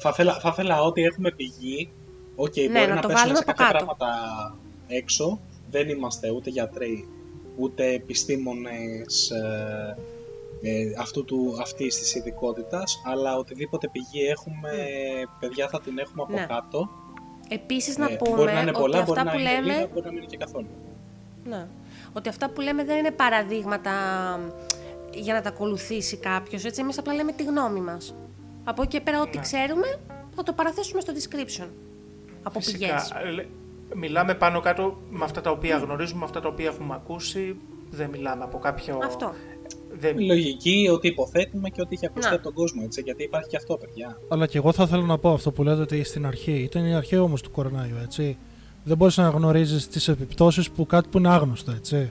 [0.00, 1.90] Θα ήθελα, θα ήθελα ότι έχουμε πηγή.
[2.36, 3.84] OK, okay, Ναι, μπορεί να να, το πέσουν βάλουμε σε από κάποια κάτω.
[3.84, 4.56] πράγματα
[4.88, 5.40] έξω.
[5.70, 7.08] Δεν είμαστε ούτε γιατροί,
[7.56, 9.96] ούτε επιστήμονες ε,
[10.62, 14.70] ε, αυτού του, αυτής της ειδικότητας, αλλά οτιδήποτε πηγή έχουμε,
[15.40, 16.46] παιδιά θα την έχουμε από Ναι.
[16.48, 16.88] κάτω.
[17.48, 19.72] Επίσης να Ε, πούμε μπορεί να είναι ότι πολλά, μπορεί αυτά να που είναι λέμε...
[19.74, 20.66] λίγα, μπορεί να μην είναι και καθόλου.
[21.44, 21.66] Ναι.
[22.12, 23.92] Ότι αυτά που λέμε δεν είναι παραδείγματα
[25.14, 26.80] για να τα ακολουθήσει κάποιος, έτσι.
[26.80, 28.14] Εμείς απλά λέμε τη γνώμη μας.
[28.64, 29.42] Από εκεί και πέρα ό,τι Ναι.
[29.42, 29.98] ξέρουμε
[30.36, 31.68] θα το παραθέσουμε στο description.
[32.42, 33.12] Από πηγές.
[33.24, 33.46] ε, λέ-
[33.94, 37.56] Μιλάμε πάνω κάτω με αυτά τα οποία γνωρίζουμε, με αυτά τα οποία έχουμε ακούσει.
[37.90, 38.98] Δεν μιλάμε από κάποιο.
[39.04, 39.34] Αυτό.
[40.00, 40.18] Δεν...
[40.18, 42.34] Η λογική ότι υποθέτουμε και ότι έχει ακουστεί Ναι.
[42.34, 44.18] από τον κόσμο, έτσι, γιατί υπάρχει και αυτό, παιδιά.
[44.28, 46.94] Αλλά και εγώ θα ήθελα να πω αυτό που λέτε ότι στην αρχή ήταν η
[46.94, 48.36] αρχή όμως του κορονάιου, έτσι.
[48.84, 52.10] Δεν μπορείς να γνωρίζεις τις επιπτώσεις που κάτι που είναι άγνωστο, έτσι.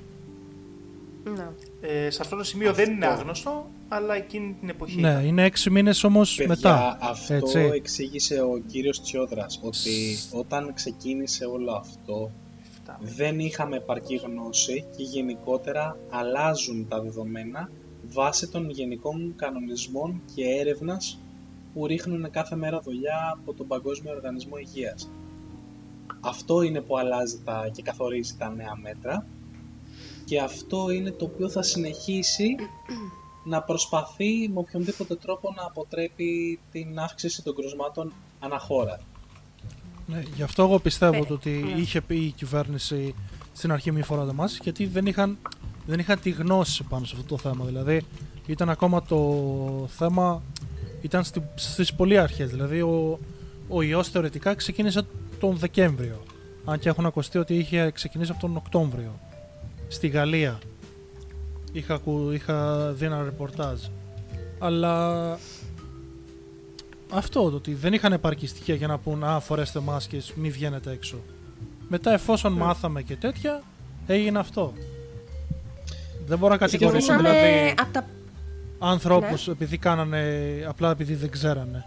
[1.36, 1.48] Ναι.
[1.82, 5.00] Ε, σε αυτό το σημείο δεν είναι άγνωστο, αλλά εκείνη την εποχή.
[5.02, 5.26] Ναι, ήταν.
[5.26, 6.98] είναι έξι μήνες όμως Παιδιά, μετά.
[7.02, 7.60] αυτό έτσι.
[7.74, 12.32] εξήγησε ο κύριος Τσιόδρας, ότι όταν ξεκίνησε όλο αυτό, Αυτά.
[13.00, 17.70] Δεν είχαμε επαρκή γνώση και γενικότερα αλλάζουν τα δεδομένα
[18.08, 21.20] βάσει των γενικών κανονισμών και έρευνας
[21.74, 25.10] που ρίχνουν κάθε μέρα δουλειά από τον Παγκόσμιο Οργανισμό Υγείας.
[26.20, 29.26] Αυτό είναι που αλλάζει τα και καθορίζει τα νέα μέτρα
[30.26, 32.56] και αυτό είναι το οποίο θα συνεχίσει
[33.44, 39.00] να προσπαθεί με οποιονδήποτε τρόπο να αποτρέπει την αύξηση των κρουσμάτων αναχώρα.
[40.08, 41.82] Ναι, γι' αυτό εγώ πιστεύω Ε, το ότι ναι.
[41.82, 43.16] είχε πει η κυβέρνηση
[43.54, 45.38] στην αρχή μη φοράτε μάσκες γιατί δεν είχαν,
[45.86, 47.66] δεν είχαν τη γνώση πάνω σε αυτό το θέμα.
[47.66, 48.02] Δηλαδή
[48.46, 50.42] ήταν ακόμα το θέμα,
[51.02, 52.50] ήταν στη, στις πολύ αρχές.
[52.50, 53.20] Δηλαδή ο,
[53.68, 55.06] ο ιός θεωρητικά ξεκίνησε
[55.40, 56.24] τον Δεκέμβριο.
[56.66, 59.20] Αν και έχουν ακουστεί ότι είχε ξεκινήσει από τον Οκτώβριο.
[59.88, 60.60] Στη Γαλλία.
[61.72, 63.80] Είχα, ακου- είχα δει ένα ρεπορτάζ.
[64.60, 65.38] Αλλά
[67.12, 70.92] αυτό το ότι δεν είχαν επαρκή στοιχεία για να πούν Α, φορέστε μάσκες, μη βγαίνετε
[70.92, 71.18] έξω.
[71.88, 73.64] Μετά, εφόσον μάθαμε και τέτοια,
[74.08, 74.74] έγινε αυτό.
[76.26, 78.06] Δεν μπορώ να κατηγορήσω Θυμάμαι δηλαδή από τα...
[78.80, 80.24] άνθρωπους επειδή κάνανε,
[80.68, 81.86] απλά επειδή δεν ξέρανε.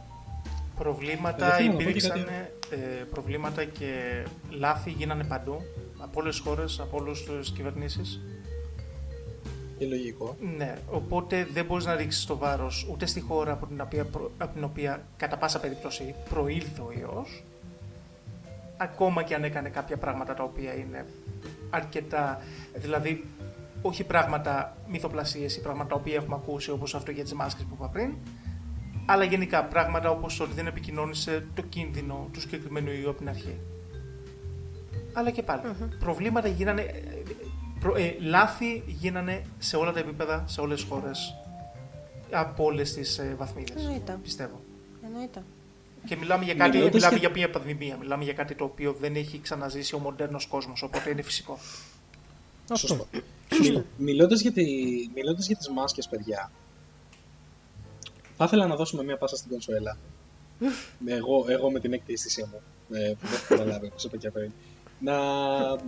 [0.79, 2.31] Προβλήματα Εγώ θέλω να πω και υπήρξαν, κάτι.
[2.71, 5.63] ε, προβλήματα και λάθη γίνανε παντού,
[5.99, 8.21] από όλες τις χώρες, από όλες τις κυβερνήσεις.
[9.81, 10.37] Και λογικό.
[10.57, 14.31] Ναι, οπότε δεν μπορείς να ρίξεις το βάρος ούτε στη χώρα από την οποία, προ-
[14.39, 17.43] από την οποία κατά πάσα περίπτωση προήλθε ο ιός,
[18.77, 21.07] ακόμα και αν έκανε κάποια πράγματα τα οποία είναι
[21.71, 22.41] αρκετά,
[22.75, 23.25] δηλαδή
[23.83, 27.75] όχι πράγματα μυθοπλασίες ή πράγματα τα οποία έχουμε ακούσει όπως αυτό για τις μάσκες που
[27.75, 28.15] είπα πριν,
[29.07, 33.57] αλλά γενικά πράγματα όπως ότι δεν επικοινώνησε το κίνδυνο του συγκεκριμένου ιού από την αρχή.
[35.13, 35.61] Αλλά και παλι
[35.99, 36.87] προβλήματα γίνανε,
[37.81, 41.35] ε, προ- ε, λάθη γίνανε σε όλα τα επίπεδα, σε όλες τις χώρες,
[42.31, 44.19] από όλες τις ε, βαθμίδες, Εννοείται.
[44.23, 44.61] πιστεύω.
[45.05, 45.43] Εννοείται.
[46.07, 48.93] Και μιλάμε για κάτι, Μιλώντας μιλάμε για- για μια πανδημία, μιλάμε για κάτι το οποίο
[49.01, 51.59] δεν έχει ξαναζήσει ο μοντέρνος κόσμος, οπότε είναι φυσικό.
[52.73, 52.87] Αυτό.
[52.87, 53.07] Σωστό.
[53.61, 54.65] Μιλ, μιλώντας, για τη,
[55.15, 56.51] μιλώντας για τις μάσκες, παιδιά,
[58.37, 59.97] θα ήθελα να δώσουμε μια πάσα στην κονσουέλα.
[61.07, 62.61] εγώ, εγώ με την έκτη αίσθησή μου,
[62.97, 64.53] ε, που δεν έχω καταλάβει, όπως είπα και πριν.
[65.03, 65.15] Να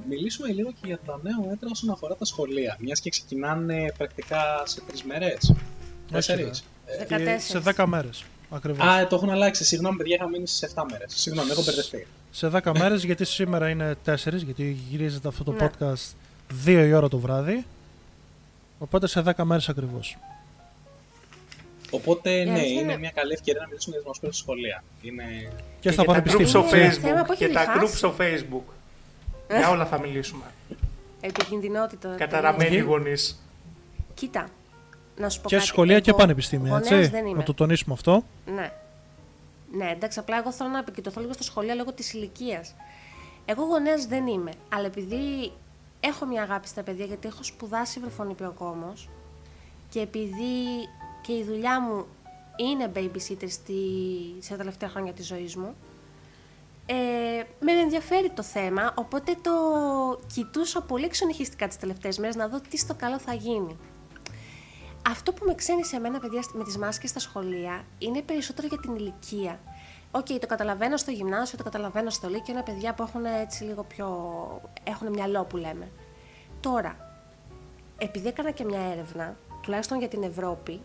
[0.08, 2.76] μιλήσουμε λίγο και για τα νέα μέτρα όσον αφορά τα σχολεία.
[2.80, 5.54] Μιας και ξεκινάνε πρακτικά σε τρεις μέρες.
[6.12, 6.64] Τέσσερις.
[6.86, 7.38] Ε, 14.
[7.38, 8.86] Σε 10 μέρες ακριβώς.
[8.86, 9.64] Α, το έχουν αλλάξει.
[9.64, 11.12] Συγγνώμη, παιδιά, είχα μείνει στι 7 μέρες.
[11.16, 12.06] Συγγνώμη, έχω μπερδευτεί.
[12.30, 15.58] Σε 10 μέρες γιατί σήμερα είναι 4 γιατί γυρίζεται αυτό το Ναι.
[15.78, 16.14] podcast
[16.64, 17.64] 2 η ώρα το βράδυ.
[18.78, 20.18] Οπότε σε 10 μέρες ακριβώς.
[21.90, 24.84] Οπότε, ναι, αλήθεια είναι είναι- μια καλή ευκαιρία να μιλήσουμε για τις μασκούλε στα σχολεία.
[25.02, 25.24] Είναι...
[25.80, 26.46] Και, στα για τα groups πανεπιστήμια.
[26.48, 27.00] στο Είναι έτσι.
[27.00, 27.32] θέμα που Facebook.
[27.32, 27.78] έχει Και τα διχάσει.
[27.80, 28.72] groups στο Facebook.
[29.58, 30.44] Για όλα θα μιλήσουμε.
[31.20, 32.14] Επικινδυνότητα.
[32.14, 33.42] Καταραμένοι Γιατί; γονείς.
[34.14, 34.48] Κοίτα,
[35.16, 35.66] να σου πω Και κάτι.
[35.66, 37.10] σχολεία και Εγώ πανεπιστήμια, γονέας έτσι.
[37.10, 37.38] δεν είμαι.
[37.38, 38.24] Να το τονίσουμε αυτό.
[38.54, 38.72] Ναι.
[39.72, 42.74] Ναι, εντάξει, απλά εγώ θέλω να επικεντρωθώ λίγο στα σχολεία λόγω της ηλικίας.
[43.44, 45.52] Εγώ γονέας δεν είμαι, αλλά επειδή
[46.00, 49.08] έχω μια αγάπη στα παιδιά, γιατί έχω σπουδάσει βρεφονιπιοκόμος
[49.88, 50.54] και επειδή
[51.22, 52.06] και η δουλειά μου
[52.56, 53.74] είναι babysitter στη,
[54.38, 55.74] σε τα τελευταία χρόνια της ζωής μου,
[56.86, 56.94] ε,
[57.60, 59.52] με ενδιαφέρει το θέμα, οπότε το
[60.34, 63.76] κοιτούσα πολύ εξονυχιστικά τις τελευταίες μέρες να δω τι στο καλό θα γίνει.
[65.08, 68.94] Αυτό που με ξένισε εμένα, παιδιά, με τις μάσκες στα σχολεία, είναι περισσότερο για την
[68.94, 69.60] ηλικία.
[70.10, 73.82] Οκ, το καταλαβαίνω στο γυμνάσιο, το καταλαβαίνω στο λύκειο, είναι παιδιά που έχουν έτσι λίγο
[73.82, 74.08] πιο.
[74.84, 75.90] έχουν μυαλό που λέμε.
[76.60, 76.96] Τώρα,
[77.98, 80.80] επειδή έκανα και μια έρευνα, τουλάχιστον για την Ευρώπη,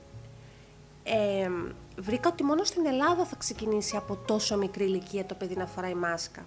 [1.04, 1.50] ε,
[1.98, 5.94] βρήκα ότι μόνο στην Ελλάδα θα ξεκινήσει από τόσο μικρή ηλικία το παιδί να φοράει
[5.94, 6.46] μάσκα.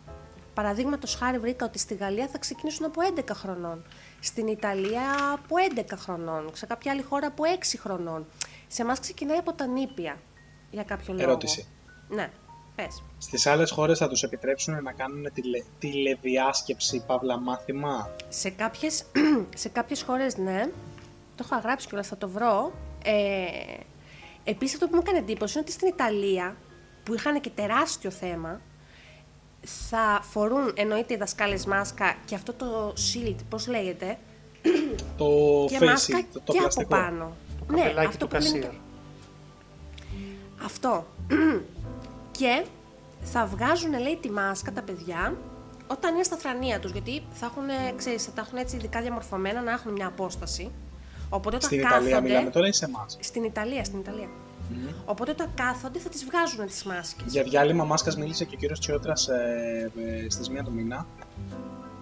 [0.55, 3.85] Παραδείγματος χάρη, βρήκα ότι στη Γαλλία θα ξεκινήσουν από 11 χρονών.
[4.21, 6.51] Στην Ιταλία από 11 χρονών.
[6.53, 7.43] Σε κάποια άλλη χώρα από
[7.75, 8.27] 6 χρονών.
[8.67, 10.17] Σε εμάς ξεκινάει από τα νήπια.
[10.71, 11.23] Για κάποιο λόγο.
[11.23, 11.67] Ερώτηση.
[12.09, 12.31] Ναι,
[12.75, 13.03] πες.
[13.19, 15.63] Στις άλλες χώρες θα τους επιτρέψουν να κάνουν τηλε...
[15.79, 19.05] τηλεδιάσκεψη, παύλα μάθημα; Σε κάποιες,
[19.63, 20.71] σε κάποιες χώρες ναι,
[21.37, 22.73] το έχω γράψει κιόλας, θα το βρω.
[23.05, 23.81] Ε,
[24.45, 26.57] επίσης αυτό που μου έκανε εντύπωση είναι ότι στην Ιταλία,
[27.05, 28.61] που είχαν και τεράστιο θέμα,
[29.63, 34.19] θα φορούν εννοείται οι δασκάλες μάσκα και αυτό το shield, πώς λέγεται,
[35.17, 35.27] Το
[35.69, 36.95] και face μάσκα shield, το, το και πλαστικό.
[36.97, 37.37] από πάνω.
[37.59, 38.61] Το καπελάκι του που λένε κασίρ.
[38.63, 38.77] και-
[40.65, 41.07] Αυτό.
[42.39, 42.65] και
[43.23, 45.35] θα βγάζουν, λέει, τη μάσκα τα παιδιά
[45.87, 49.01] όταν είναι στα θρανία τους, γιατί θα έχουν, ε, ξέρεις, θα τα έχουν έτσι ειδικά
[49.01, 50.71] διαμορφωμένα να έχουν μια απόσταση.
[51.33, 52.21] Οπότε όταν Στην Ιταλία κάθονται...
[52.29, 54.29] μιλάμε τώρα ή σε εμάς; Στην Ιταλία, στην Ιταλία.
[55.05, 57.33] Οπότε όταν κάθονται θα τις βγάζουν τις μάσκες.
[57.33, 59.91] Για διάλειμμα μάσκας μίλησε και ο κύριος Τσιότρας ε,
[60.25, 61.07] ε, στις 1 του μήνα.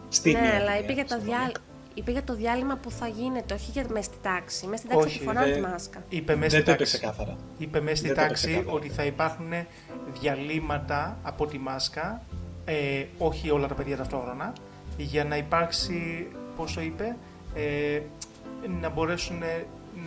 [0.09, 1.39] Στη ναι, μία του αλλά μήνα, είπε για, το συγγνώμη.
[1.39, 1.53] διάλ...
[1.95, 4.67] είπε για το διάλειμμα που θα γίνεται, όχι για μέσα στη τάξη.
[4.67, 6.03] Μέσα στη τάξη Όχι, θα τη φοράνε δεν- τη μάσκα.
[6.09, 6.97] Είπε μέσα Δεν στη το είπε τάξη.
[6.99, 7.37] ξεκάθαρα.
[7.59, 8.77] Είπε μέσα στη Δεν το είπε τάξη ξεκάθαρα.
[8.77, 9.53] ότι θα υπάρχουν
[10.21, 12.23] διαλύματα από τη μάσκα,
[12.65, 14.53] ε, όχι όλα τα παιδιά ταυτόχρονα,
[14.97, 17.17] για να υπάρξει, πώς το είπε,
[17.55, 18.01] ε,
[18.81, 19.39] να μπορέσουν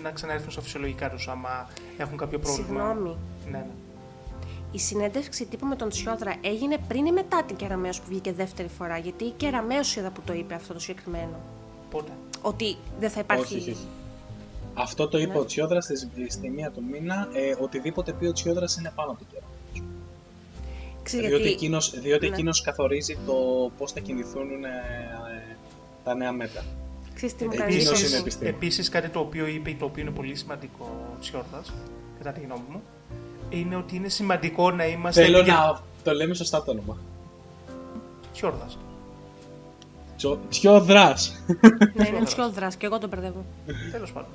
[0.04, 2.68] να ξαναέρθουν στα φυσιολογικά τους άμα έχουν κάποιο πρόβλημα.
[2.68, 3.18] Συγγνώμη.
[3.46, 3.66] Ναι, ναι.
[4.72, 8.68] Η συνέντευξη τύπου με τον Τσιόδρα έγινε πριν ή μετά την Κεραμέως που βγήκε δεύτερη
[8.68, 11.40] φορά; Γιατί η Κεραμέως είδα που το είπε αυτό το συγκεκριμένο.
[11.90, 13.44] Πότε; Ότι δεν θα υπάρχει.
[13.44, 13.88] Όχι, όχι, όχι.
[14.74, 15.40] Αυτό το είπε Ναι.
[15.40, 17.30] ο Τσιόδρας στη, στη μία του μήνα.
[17.34, 19.46] Ε, οτιδήποτε πει ο Τσιόδρας είναι πάνω από το καιρό.
[21.04, 21.56] Ξέρεις, Διότι, γιατί...
[21.56, 22.34] εκείνος, διότι Ναι.
[22.34, 23.34] εκείνος καθορίζει το
[23.78, 25.56] πώς θα κινηθούν ε, ε,
[26.04, 26.64] τα νέα μέτρα.
[27.22, 28.12] Ξέρεις τι μου Ε, κάνει εκείνος εντύπωση.
[28.12, 28.50] είναι επιστήμη.
[28.50, 31.74] Επίσης κάτι το οποίο είπε, το οποίο είναι πολύ σημαντικό ο Τσιόρδας,
[32.18, 32.82] κατά τη γνώμη μου,
[33.50, 35.22] είναι ότι είναι σημαντικό να είμαστε...
[35.24, 36.98] Θέλω επικεντρω- να το λέμε σωστά το όνομα.
[38.34, 38.78] Τσιόρδας.
[40.18, 41.44] Τσο- Τσιόδρας.
[41.94, 43.46] Ναι, είναι Τσιόδρας και εγώ τον μπερδεύω.
[43.92, 44.30] Τέλος πάντων.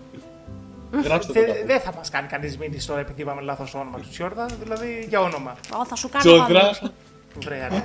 [1.04, 1.66] Γράψτε το Θε- κάπου.
[1.66, 5.06] Δεν θα μας κάνει κανείς μήνυση τώρα επειδή είπαμε λάθος το όνομα του Τσιόρδα, δηλαδή
[5.08, 5.56] για όνομα.
[5.80, 6.60] Ω, θα σου κάνω Τσιόδρα.
[6.60, 6.92] πάνω.
[7.44, 7.76] Βρε, άντε.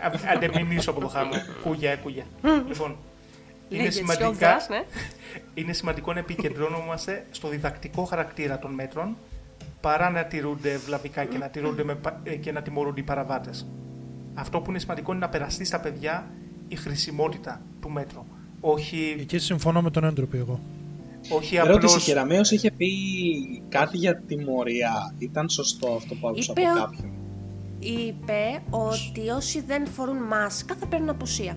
[0.00, 1.32] Α- Άντε μην μηνύσω από το χάμο.
[1.62, 2.24] Κούγια, κούγια.
[2.68, 2.96] Λοιπόν,
[3.68, 4.82] είναι Λέγε σημαντικά, Τσιόδρας, ναι.
[5.62, 9.16] είναι σημαντικό να επικεντρώνομαστε στο διδακτικό χαρακτήρα των μέτρων
[9.80, 13.66] παρά να τηρούνται βλαβικά και να, τηρούνται με, πα- ε, και να τιμωρούνται οι παραβάτες.
[14.34, 16.26] Αυτό που είναι σημαντικό είναι να περαστεί στα παιδιά
[16.68, 18.24] η χρησιμότητα του μέτρου.
[18.60, 20.60] Όχι, Εκεί συμφωνώ με τον έντροπη εγώ.
[21.30, 22.04] όχι Ερώτηση, απλώς...
[22.04, 22.88] Κεραμέως είχε πει
[23.68, 25.14] κάτι για τιμωρία.
[25.18, 27.12] Ήταν σωστό αυτό που άκουσα Είπε από ο- κάποιον.
[27.78, 31.56] Είπε ότι όσοι δεν φορούν μάσκα θα παίρνουν απουσία.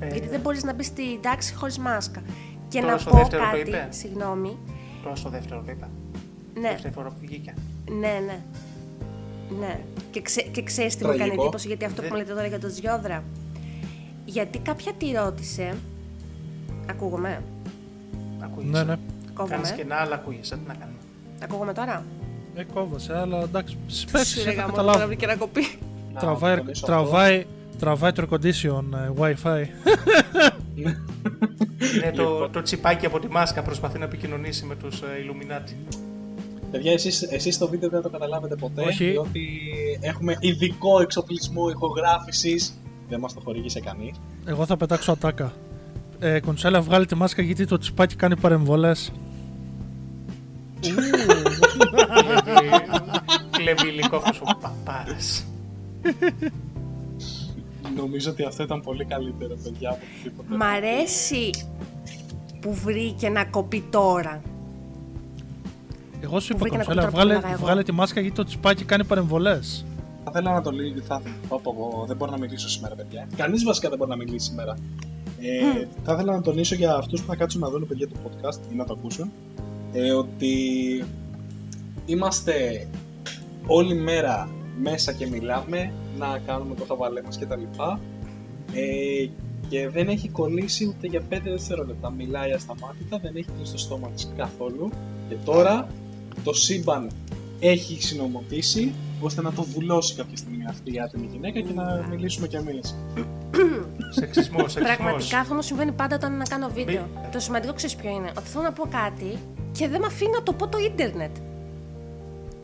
[0.00, 2.20] Ε, Γιατί δεν μπορείς να μπεις στην τάξη χωρίς μάσκα.
[2.68, 3.68] Και Τώρα να στο πω δεύτερο το κάτι.
[3.68, 4.58] είπε; Συγγνώμη.
[5.02, 5.88] Τώρα στο δεύτερο το είπα.
[6.60, 7.54] Ναι, Δεύτερη φορά που βγήκε.
[7.90, 8.38] ναι, ναι.
[9.60, 9.80] Ναι.
[10.10, 11.42] Και, ξέ, και ξέρεις τι μου κάνει Τραγικό.
[11.42, 13.22] εντύπωση, γιατί αυτό που Δεν- μου λέτε τώρα για τον Ζιόδρα.
[14.24, 15.74] Γιατί κάποια τη ρώτησε.
[16.90, 17.42] Ακούγομαι.
[18.40, 18.70] Ακούγεσαι.
[18.70, 18.94] Ναι, ναι.
[18.94, 19.72] Κάνεις Κόβομαι.
[19.76, 20.98] και ένα άλλο ακούγεσαι, τι να κάνουμε.
[21.42, 22.04] Ακούγομαι τώρα.
[22.54, 23.76] Ε, κόβασε, αλλά εντάξει,
[24.12, 24.92] πέσει, Σιγά θα μου, καταλάβω.
[24.92, 25.78] τώρα βρήκε να κοπεί.
[26.14, 27.46] Να Τραβάει, τονίσω τραβάει,
[27.78, 29.66] τραβάει το air condition, ε, wifi.
[30.76, 30.96] Είναι
[32.14, 32.52] το, Λοιπόν.
[32.52, 35.74] το τσιπάκι από τη μάσκα προσπαθεί να επικοινωνήσει με τους ε, Illuminati.
[35.88, 35.98] αυτό.
[36.70, 39.10] Παιδιά, εσείς, εσείς στο βίντεο δεν θα το καταλάβετε ποτέ, Όχι.
[39.10, 39.48] διότι
[40.00, 42.78] έχουμε ειδικό εξοπλισμό ηχογράφησης.
[43.08, 44.16] Δεν μας το χορηγήσε κανείς.
[44.46, 45.52] Εγώ θα πετάξω ατάκα.
[46.18, 49.12] Ε, κονσέλα, βγάλει τη μάσκα γιατί το τσιπάκι κάνει παρεμβολές.
[53.50, 55.46] Κλέβει υλικό αυτός ο παπάρας.
[57.96, 60.56] Νομίζω ότι αυτό ήταν πολύ καλύτερο, παιδιά, από οτιδήποτε.
[60.56, 61.50] Μ' αρέσει
[62.60, 64.42] που βρήκε να κοπεί τώρα.
[66.20, 67.64] Εγώ σου είπα, βρήκα ένα κονσέλα, κουτρό που βγάλε, πουλάγα εγώ.
[67.64, 69.84] βγάλε τη μάσκα γιατί το τσιπάκι κάνει παρεμβολές.
[70.24, 71.02] Θα ήθελα να το λύσω.
[71.06, 71.22] Θα...
[71.48, 73.28] Πω, πω, πω, δεν μπορώ να μιλήσω σήμερα, παιδιά.
[73.36, 74.76] Κανείς βασικά δεν μπορεί να μιλήσει σήμερα.
[75.40, 78.72] Ε, Θα ήθελα να τονίσω για αυτούς που θα κάτσουν να δουν παιδιά το podcast
[78.72, 79.32] ή να το ακούσουν
[79.92, 80.54] ε, ότι
[82.06, 82.86] είμαστε
[83.66, 84.48] όλη μέρα
[84.82, 88.00] μέσα και μιλάμε να κάνουμε το χαβαλέ μας και τα λοιπά
[88.74, 89.26] ε,
[89.68, 92.10] και δεν έχει κολλήσει ούτε για 5 δευτερόλεπτα.
[92.10, 94.90] Μιλάει ασταμάτητα, δεν έχει κλείσει το στόμα της καθόλου
[95.28, 95.86] και τώρα
[96.44, 97.10] το σύμπαν
[97.60, 102.46] έχει συνομωτήσει ώστε να το βουλώσει κάποια στιγμή αυτή η άτιμη γυναίκα και να μιλήσουμε
[102.46, 102.94] κι εμείς.
[104.10, 104.96] Σεξισμός, σεξισμός.
[104.96, 107.08] Πραγματικά αυτό μου συμβαίνει πάντα όταν να κάνω βίντεο.
[107.14, 109.38] Μη- Το σημαντικό ξέρεις ποιο είναι; Ότι θέλω να πω κάτι
[109.72, 111.36] και δεν με αφήνει να το πω το ίντερνετ.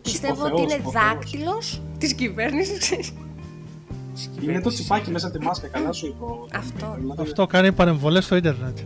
[0.02, 1.04] Πιστεύω Υποθεώς, ότι είναι υποθεώς.
[1.04, 3.12] δάκτυλος της κυβέρνησης.
[4.42, 6.24] Είναι το τσιπάκι μέσα από τη μάσκα, καλά σου είπε.
[6.24, 6.96] ο- Αυτό.
[6.98, 8.78] Δηλαδή, Αυτό κάνει παρεμβολές στο ίντερνετ.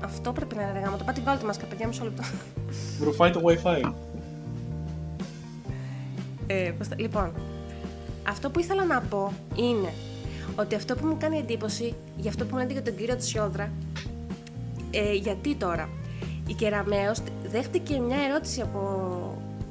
[0.00, 0.96] Αυτό πρέπει να είναι αργά.
[0.96, 2.22] Το πάτε βάλτε μας παιδιά μισό λεπτό.
[3.02, 3.92] Ρουφάει το Wi-Fi.
[6.46, 7.32] Ε, πώς τα- λοιπόν,
[8.28, 9.92] αυτό που ήθελα να πω είναι
[10.56, 13.70] ότι αυτό που μου κάνει εντύπωση για αυτό που μου λέτε για τον κύριο Τσιόδρα,
[14.90, 15.88] ε, γιατί τώρα,
[16.46, 17.18] η Κεραμέως
[17.50, 18.80] δέχτηκε μια ερώτηση από,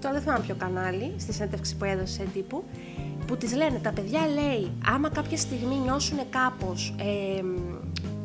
[0.05, 2.63] τώρα δεν θυμάμαι ποιο κανάλι, στη συνέντευξη που έδωσε τύπου,
[3.27, 7.41] που της λένε, τα παιδιά λέει, άμα κάποια στιγμή νιώσουν κάπως ε,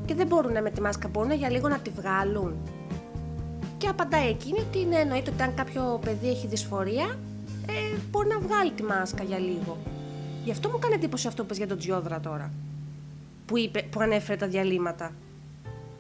[0.04, 2.56] και δεν μπορούν με τη μάσκα, μπορούν για λίγο να τη βγάλουν.
[3.78, 7.18] Και απαντάει εκείνη ότι ναι, εννοείται ότι αν κάποιο παιδί έχει δυσφορία,
[7.68, 9.78] ε, μπορεί να βγάλει τη μάσκα για λίγο.
[10.44, 12.52] Γι' αυτό μου κάνει εντύπωση αυτό που πες για τον Τζιόδρα τώρα.
[13.46, 15.12] Που, είπε, που ανέφερε τα διαλύματα.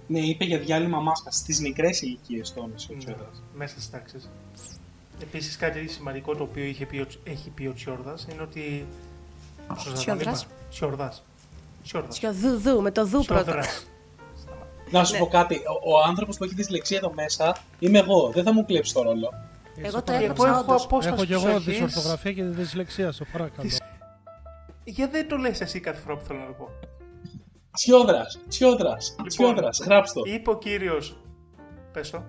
[0.06, 3.42] Ναι, είπε για διάλειμμα μάσκας στις μικρές ηλικίες τόνισε ο Ναι, Τσιόδρας.
[3.54, 4.30] μέσα στις τάξεις.
[5.22, 8.86] Επίσης, κάτι σημαντικό το οποίο είχε πει, ο- έχει πει ο Τσιόρδας είναι ότι.
[9.74, 10.42] Σωστά το Τσιόδρας.
[10.42, 10.52] είπα.
[10.70, 11.22] Τσιόρδας.
[11.82, 12.16] Τσιόρδας.
[12.16, 13.42] Σιωδού, με το δου πρώτα.
[13.42, 13.86] Τσιόδρας.
[14.90, 15.18] Να σου Ναι.
[15.18, 15.54] πω κάτι.
[15.84, 18.30] Ο, ο άνθρωπος που έχει δυσλεξία εδώ μέσα είμαι εγώ.
[18.34, 19.32] Δεν θα μου κλέψει το ρόλο.
[19.82, 20.84] Εγώ το Εγώ έγραψα έχω όντως.
[20.84, 21.64] απόσπαση Έχω κι εγώ ψυχής.
[21.64, 23.68] δυσορθογραφία και δυσλεξία, στο παρακαλώ.
[23.68, 23.80] Της-
[24.84, 26.68] Για δεν το λες εσύ κάθε φορά που θέλω να το πω.
[27.72, 29.28] Τσιόδρας, Τσιόδρας, Λοιπόν.
[29.28, 29.80] Τσιόδρας.
[29.84, 30.30] Γράψτε το.
[30.32, 31.16] Είπε ο κύριος,
[31.92, 32.22] πες το,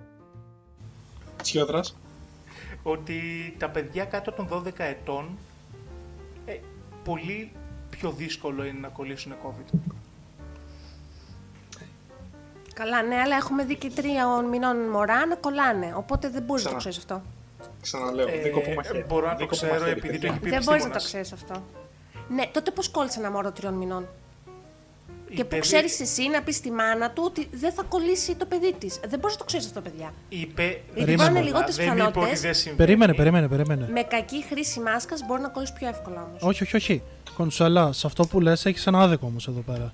[1.41, 1.95] Τσιόδρας.
[2.83, 3.19] Ότι
[3.59, 5.37] τα παιδιά κάτω των 12 ετών
[6.45, 6.59] ε,
[7.03, 7.51] πολύ
[7.89, 9.77] πιο δύσκολο είναι να κολλήσουν COVID.
[12.73, 15.93] Καλά, ναι, αλλά έχουμε δει και τριών μηνών μωρά να κολλάνε.
[15.95, 16.91] Οπότε δεν μπορείς να το Ξανά.
[16.91, 17.21] ξέρεις αυτό.
[17.81, 18.27] Ξαναλέω.
[18.27, 19.05] Ε, δίκοπο μαχαίρι.
[19.07, 20.29] μπορώ να το Δίκοπο ξέρω μαχαίρι, επειδή το παιδιά.
[20.31, 21.05] έχει πει Δεν μπορείς να το επιστήμονας.
[21.05, 21.63] ξέρεις αυτό.
[22.29, 24.07] Ναι, τότε πώς κόλλησε ένα μωρό τριών μηνών;
[25.31, 28.35] Η Και που παιδί- ξέρεις εσύ να πεις στη μάνα του ότι δεν θα κολλήσει
[28.35, 28.99] το παιδί της.
[29.07, 30.13] Δεν μπορείς να το ξέρεις αυτό, παιδιά.
[30.29, 31.23] Είπε, Γιατί Περίμενε.
[31.29, 32.39] πάνε λιγότερε δεν είπε ότι πιθανότητε.
[32.41, 32.77] δεν συμβαίνει.
[32.77, 33.87] Περίμενε, περίμενε, περίμενε.
[33.91, 36.41] Με κακή χρήση μάσκας μπορεί να κολλήσει πιο εύκολα όμως.
[36.41, 37.01] Όχι, όχι, όχι.
[37.35, 39.93] Κονσουέλα, σε αυτό που λες έχεις ένα άδικο όμως εδώ πέρα.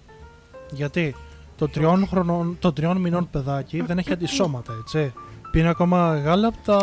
[0.71, 1.15] Γιατί
[1.57, 5.13] το τριών, χρονών, το τριών μηνών παιδάκι δεν έχει αντισώματα, έτσι.
[5.51, 6.77] Πίνει ακόμα γάλα από τα...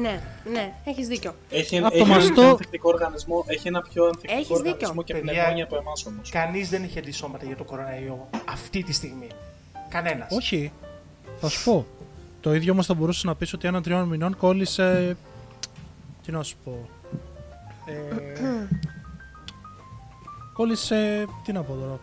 [0.00, 0.20] Ναι,
[0.52, 1.34] ναι, έχεις δίκιο.
[1.50, 3.44] Έχει, Από έχει το ένα μαστό- πιο ανθεκτικό οργανισμό.
[3.46, 5.02] Έχει ένα πιο ανθεκτικό Έχεις οργανισμό δίκιο.
[5.04, 6.30] και Παιδιά, πνευμόνια από εμάς όμως.
[6.30, 9.26] Κανείς δεν έχει αντισώματα για το κοροναϊό αυτή τη στιγμή.
[9.88, 10.32] Κανένας.
[10.36, 10.72] Όχι.
[11.40, 11.86] Θα σου πω.
[12.40, 15.16] Το ίδιο όμως θα μπορούσε να πεις ότι ένα τριών μηνών κόλλησε...
[16.24, 16.88] Τι να σου πω...
[17.86, 18.30] Ε...
[20.52, 21.26] κόλλησε...
[21.44, 21.98] Τι να πω τώρα.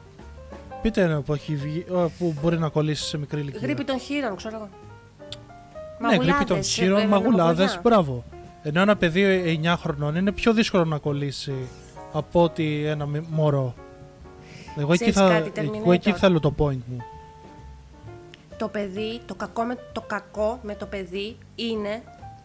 [0.81, 3.59] Πείτε ένα που, έχει βγει, ε, που μπορεί να κολλήσει σε μικρή ηλικία.
[3.61, 4.69] Γρήπη των χείρων, ξέρω εγώ.
[6.07, 7.81] Ναι, γρήπη των ε, χείρων, βέβαια, μαγουλάδες, νεμοκρονιά.
[7.83, 8.23] μπράβο.
[8.63, 11.53] Ενώ ένα παιδί 9 χρονών είναι πιο δύσκολο να κολλήσει
[12.13, 13.73] από ότι ένα μη- μωρό.
[14.77, 16.17] Εγώ εκεί, Ξέρεις θα, κάτι, εγώ εκεί Terminator?
[16.17, 16.97] θέλω το point μου.
[18.57, 22.01] Το παιδί, το κακό, με, το κακό με το παιδί είναι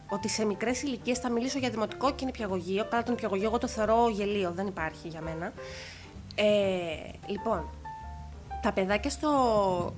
[0.08, 2.86] ότι σε μικρές ηλικίες θα μιλήσω για δημοτικό και νηπιαγωγείο.
[2.90, 5.52] Καλά, το νηπιαγωγείο εγώ το θεωρώ γελίο, δεν υπάρχει για μένα.
[6.34, 6.42] Ε,
[7.30, 7.64] λοιπόν,
[8.62, 9.30] τα παιδάκια στο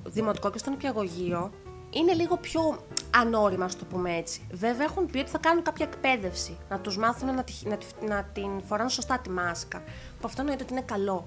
[0.03, 1.51] δημοτικό και στο νηπιαγωγείο
[1.93, 2.85] είναι λίγο πιο
[3.15, 4.47] ανώριμα, ας το πούμε έτσι.
[4.51, 8.05] Βέβαια, έχουν πει ότι θα κάνουν κάποια εκπαίδευση, να τους μάθουν να, τη, να, τη-
[8.07, 9.79] να την φοράνε σωστά τη μάσκα.
[10.19, 11.25] Που αυτό εννοείται ότι είναι καλό.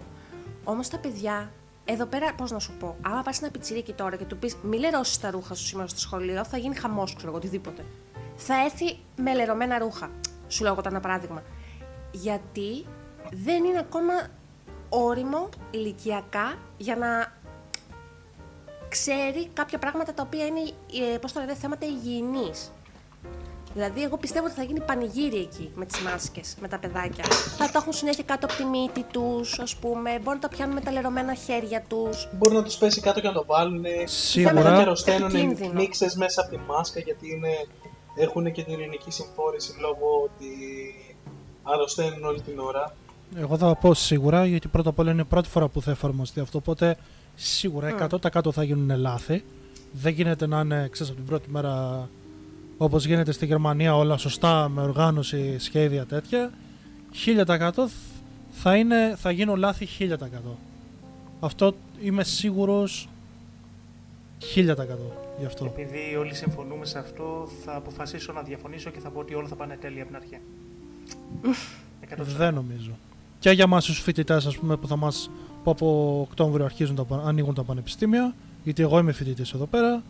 [0.65, 1.51] Όμως τα παιδιά,
[1.85, 4.79] εδώ πέρα, πώς να σου πω, άμα πα ένα πιτσιρίκι τώρα και του πεις Μη
[4.79, 7.85] λερώσεις τα ρούχα σου σήμερα στο σχολείο, θα γίνει χαμός, ξέρω εγώ, οτιδήποτε.
[8.37, 10.11] Θα έρθει με λερωμένα ρούχα.
[10.49, 11.43] Σου λέω εγώ τώρα ένα παράδειγμα.
[12.11, 12.87] Γιατί
[13.31, 14.13] δεν είναι ακόμα
[14.89, 17.33] όριμο ηλικιακά για να
[18.97, 20.61] ξέρει κάποια πράγματα τα οποία είναι,
[21.15, 22.73] ε, πώς το λένε, θέματα υγιεινής.
[23.75, 27.25] Δηλαδή, εγώ πιστεύω ότι θα γίνει πανηγύρι εκεί με τις μάσκες, με τα παιδάκια.
[27.59, 30.11] Θα τα έχουν συνέχεια κάτω από τη μύτη τους, ας πούμε.
[30.11, 32.29] Μπορούν να τα πιάνουν με τα λερωμένα χέρια τους.
[32.33, 33.85] Μπορεί να τους πέσει κάτω και να το βάλουν.
[34.05, 34.55] Σίγουρα.
[34.55, 35.73] Μετά και αρρωσταίνουν Επικίνδυνο.
[35.73, 37.53] νήξε μέσα από τη μάσκα γιατί είναι,
[38.17, 40.51] έχουν και την ειρηνική συμφόρηση λόγω ότι
[41.63, 42.95] αρρωσταίνουν όλη την ώρα.
[43.37, 46.41] Εγώ θα πω σίγουρα, γιατί πρώτα απ' όλα είναι η πρώτη φορά που θα εφαρμοστεί
[46.41, 46.59] αυτό.
[46.59, 46.97] Οπότε
[47.35, 49.45] σίγουρα 100% θα γίνουν λάθη.
[49.93, 52.09] Δεν γίνεται να είναι, ξέρεις, από την πρώτη μέρα
[52.77, 56.51] όπως γίνεται στη Γερμανία όλα σωστά με οργάνωση, σχέδια τέτοια.
[57.47, 57.71] 1000%
[58.51, 60.17] θα, είναι, θα γίνουν λάθη 1000%.
[61.41, 63.09] Αυτό είμαι σίγουρος
[64.55, 64.75] 1000%
[65.39, 65.65] γι' αυτό.
[65.65, 69.55] Επειδή όλοι συμφωνούμε σε αυτό, θα αποφασίσω να διαφωνήσω και θα πω ότι όλα θα
[69.55, 70.39] πάνε τέλεια από την αρχή.
[72.17, 72.37] 100%.
[72.37, 72.91] Δεν νομίζω.
[73.39, 75.31] Και για εμάς τους φοιτητές ας πούμε που θα μας
[75.65, 78.35] που από Οκτώβριο αρχίζουν τα, πα- ανοίγουν τα πανεπιστήμια,
[78.65, 80.03] γιατί εγώ είμαι φοιτητής εδώ πέρα.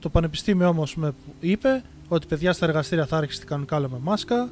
[0.00, 4.48] Το πανεπιστήμιο όμως με είπε ότι παιδιά στα εργαστήρια θα άρχισε κανονικά όλα με μάσκα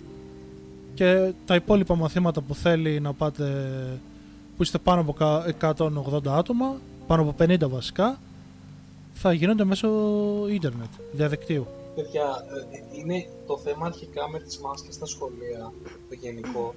[0.95, 3.45] και τα υπόλοιπα μαθήματα που θέλει να πάτε
[4.57, 6.77] που είστε πάνω από κα- 180 άτομα,
[7.07, 8.19] πάνω από 50 βασικά,
[9.13, 9.89] θα γίνονται μέσω
[10.51, 11.67] ίντερνετ, διαδικτύου.
[11.95, 12.25] Παιδιά,
[12.71, 15.73] ε, είναι το θέμα αρχικά με τις μάσκες στα σχολεία,
[16.09, 16.75] το γενικό,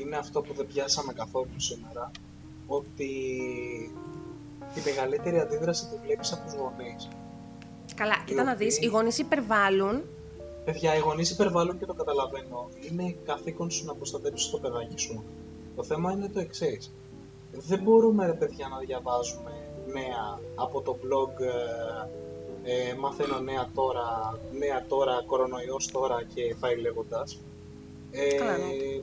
[0.00, 2.10] είναι αυτό που δεν πιάσαμε καθόλου σήμερα,
[2.66, 3.10] ότι
[4.74, 7.08] τη μεγαλύτερη αντίδραση τη βλέπεις από τους γονείς.
[7.94, 10.02] Καλά, κοίτα να δεις, οι γονείς υπερβάλλουν.
[10.64, 12.68] Παιδιά, οι γονείς υπερβάλλουν και το καταλαβαίνω.
[12.90, 15.24] Είναι καθήκον σου να προστατεύσεις το παιδάκι σου.
[15.76, 16.92] Το θέμα είναι το εξής.
[17.52, 19.50] Δεν μπορούμε, ρε παιδιά, να διαβάζουμε
[19.92, 26.76] νέα από το blog ε, ε, μαθαίνω νέα τώρα, νέα τώρα, κορονοϊός τώρα και πάει
[26.76, 27.40] λέγοντας.
[28.10, 29.02] Ε, ναι.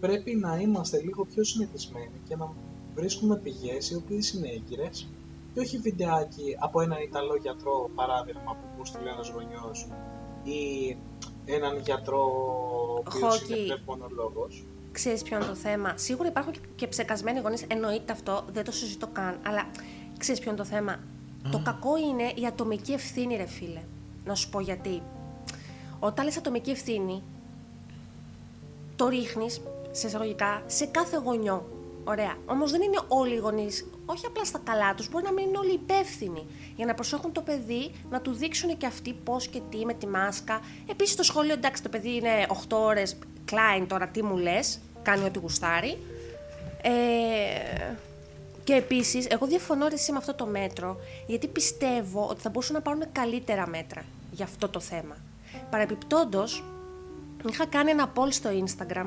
[0.00, 2.52] Πρέπει να είμαστε λίγο πιο συνηθισμένοι και να
[2.94, 5.08] βρίσκουμε πηγές οι οποίες είναι έγκυρες
[5.54, 9.88] και όχι βιντεάκι από έναν Ιταλό γιατρό, παράδειγμα, που μου στείλει ένας γονιός
[10.42, 10.96] ή
[11.44, 12.22] έναν γιατρό
[12.96, 14.64] ο οποίος είναι πνευμονολόγος.
[14.92, 19.06] Ξέρεις ποιο είναι το θέμα; Σίγουρα υπάρχουν και ψεκασμένοι γονείς, εννοείται αυτό, δεν το συζητώ
[19.06, 19.66] καν, αλλά
[20.18, 20.98] ξέρεις ποιο είναι το θέμα;
[21.50, 23.82] Το κακό είναι η ατομική ευθύνη, ρε φίλε.
[24.24, 25.02] Να σου πω γιατί.
[26.00, 27.22] Όταν λες ατομική ευθύνη,
[28.96, 31.73] το ρίχνεις, σε εισαγωγικά, σε κάθε γονιό.
[32.04, 32.36] Ωραία.
[32.46, 35.58] Όμως δεν είναι όλοι οι γονείς, όχι απλά στα καλά τους, μπορεί να μην είναι
[35.58, 36.46] όλοι υπεύθυνοι
[36.76, 40.06] για να προσέχουν το παιδί, να του δείξουν και αυτοί πώς και τι με τη
[40.06, 40.60] μάσκα.
[40.90, 43.16] Επίσης στο σχολείο, εντάξει, το παιδί είναι 8 ώρες,
[43.50, 45.98] Klein τώρα, τι μου λες, κάνει ό,τι γουστάρει.
[46.82, 47.94] Ε,
[48.64, 50.96] και επίσης, εγώ διαφωνώ εσύ με αυτό το μέτρο,
[51.26, 55.16] γιατί πιστεύω ότι θα μπορούσαν να πάρουν καλύτερα μέτρα για αυτό το θέμα.
[55.70, 56.44] Παρεπιπτόντω,
[57.50, 59.06] είχα κάνει ένα poll στο Instagram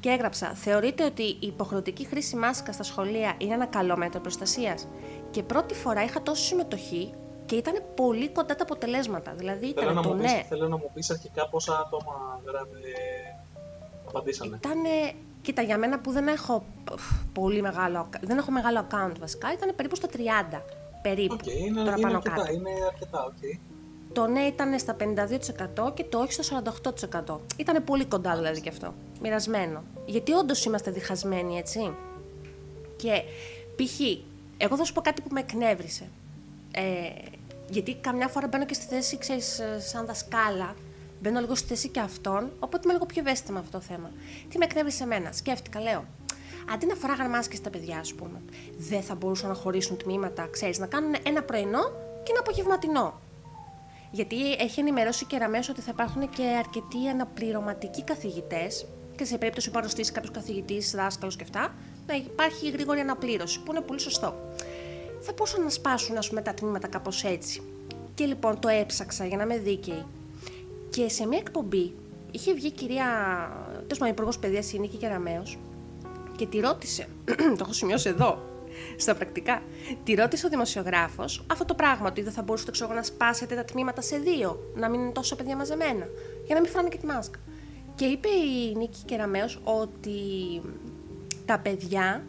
[0.00, 4.88] και έγραψα: Θεωρείτε ότι η υποχρεωτική χρήση μάσκα στα σχολεία είναι ένα καλό μέτρο προστασίας;
[5.30, 7.14] Και πρώτη φορά είχα τόση συμμετοχή
[7.46, 9.34] και ήταν πολύ κοντά τα αποτελέσματα.
[9.34, 10.44] Δηλαδή ήταν θέλω το να ναι.
[10.48, 12.78] θέλω να μου πεις αρχικά πόσα άτομα γράφε,
[14.08, 14.56] απαντήσανε.
[14.56, 16.64] Ήτανε, κοίτα, για μένα που δεν έχω
[17.32, 20.08] πολύ μεγάλο, δεν έχω μεγάλο account βασικά, ήταν περίπου στα
[20.52, 20.60] 30.
[21.02, 21.36] Περίπου.
[21.40, 22.52] Okay, είναι, τώρα είναι, πάνω αρκετά, κάτω.
[22.52, 23.58] είναι αρκετά, okay.
[24.12, 24.96] Το ναι ήταν στα
[25.86, 26.62] 52% και το όχι στο
[27.26, 27.38] 48%.
[27.56, 28.94] Ήταν πολύ κοντά δηλαδή και αυτό.
[29.22, 29.84] Μοιρασμένο.
[30.06, 31.94] Γιατί όντως είμαστε διχασμένοι, έτσι;
[32.96, 33.22] Και
[33.76, 34.00] π.χ.
[34.56, 36.08] εγώ θα σου πω κάτι που με εκνεύρισε.
[36.70, 36.82] Ε,
[37.70, 40.74] γιατί καμιά φορά μπαίνω και στη θέση, ξέρεις, σαν δασκάλα,
[41.20, 44.10] μπαίνω λίγο στη θέση και αυτών, οπότε είμαι λίγο πιο ευαίσθητη με αυτό το θέμα.
[44.48, 46.04] Τι με εκνεύρισε εμένα, σκέφτηκα, λέω,
[46.72, 48.42] αντί να φοράγαν μάσκες τα παιδιά, ας πούμε,
[48.78, 51.82] δεν θα μπορούσαν να χωρίσουν τμήματα, ξέρεις, να κάνουν ένα πρωινό
[52.22, 53.20] και ένα απογευματινό.
[54.10, 58.86] Γιατί έχει ενημερώσει και Ραμαίο ότι θα υπάρχουν και αρκετοί αναπληρωματικοί καθηγητές
[59.16, 61.74] και σε περίπτωση που αρρωστήσει κάποιος καθηγητής, δάσκαλος και αυτά,
[62.06, 64.34] να υπάρχει γρήγορη αναπλήρωση, που είναι πολύ σωστό.
[65.20, 67.62] Θα μπορούσαν να σπάσουν ας πούμε, τα τμήματα κάπως έτσι.
[68.14, 70.04] Και λοιπόν το έψαξα για να είμαι δίκαιη.
[70.90, 71.94] Και σε μια εκπομπή
[72.30, 73.06] είχε βγει η κυρία,
[73.72, 75.42] τέλος πάντων, υπουργός παιδείας, η Νίκη Κεραμαίο,
[76.36, 77.08] και τη ρώτησε,
[77.56, 78.42] το έχω σημειώσει εδώ,
[78.96, 79.62] στα πρακτικά.
[80.04, 83.64] Τη ρώτησε ο δημοσιογράφος αυτό το πράγμα, ότι δεν θα μπορούσατε ξέρω, να σπάσετε τα
[83.64, 86.06] τμήματα σε δύο, να μην είναι τόσο παιδιά μαζεμένα,
[86.46, 87.38] για να μην φάνε και τη μάσκα.
[87.94, 90.20] Και είπε η Νίκη Κεραμέως ότι
[91.44, 92.24] τα παιδιά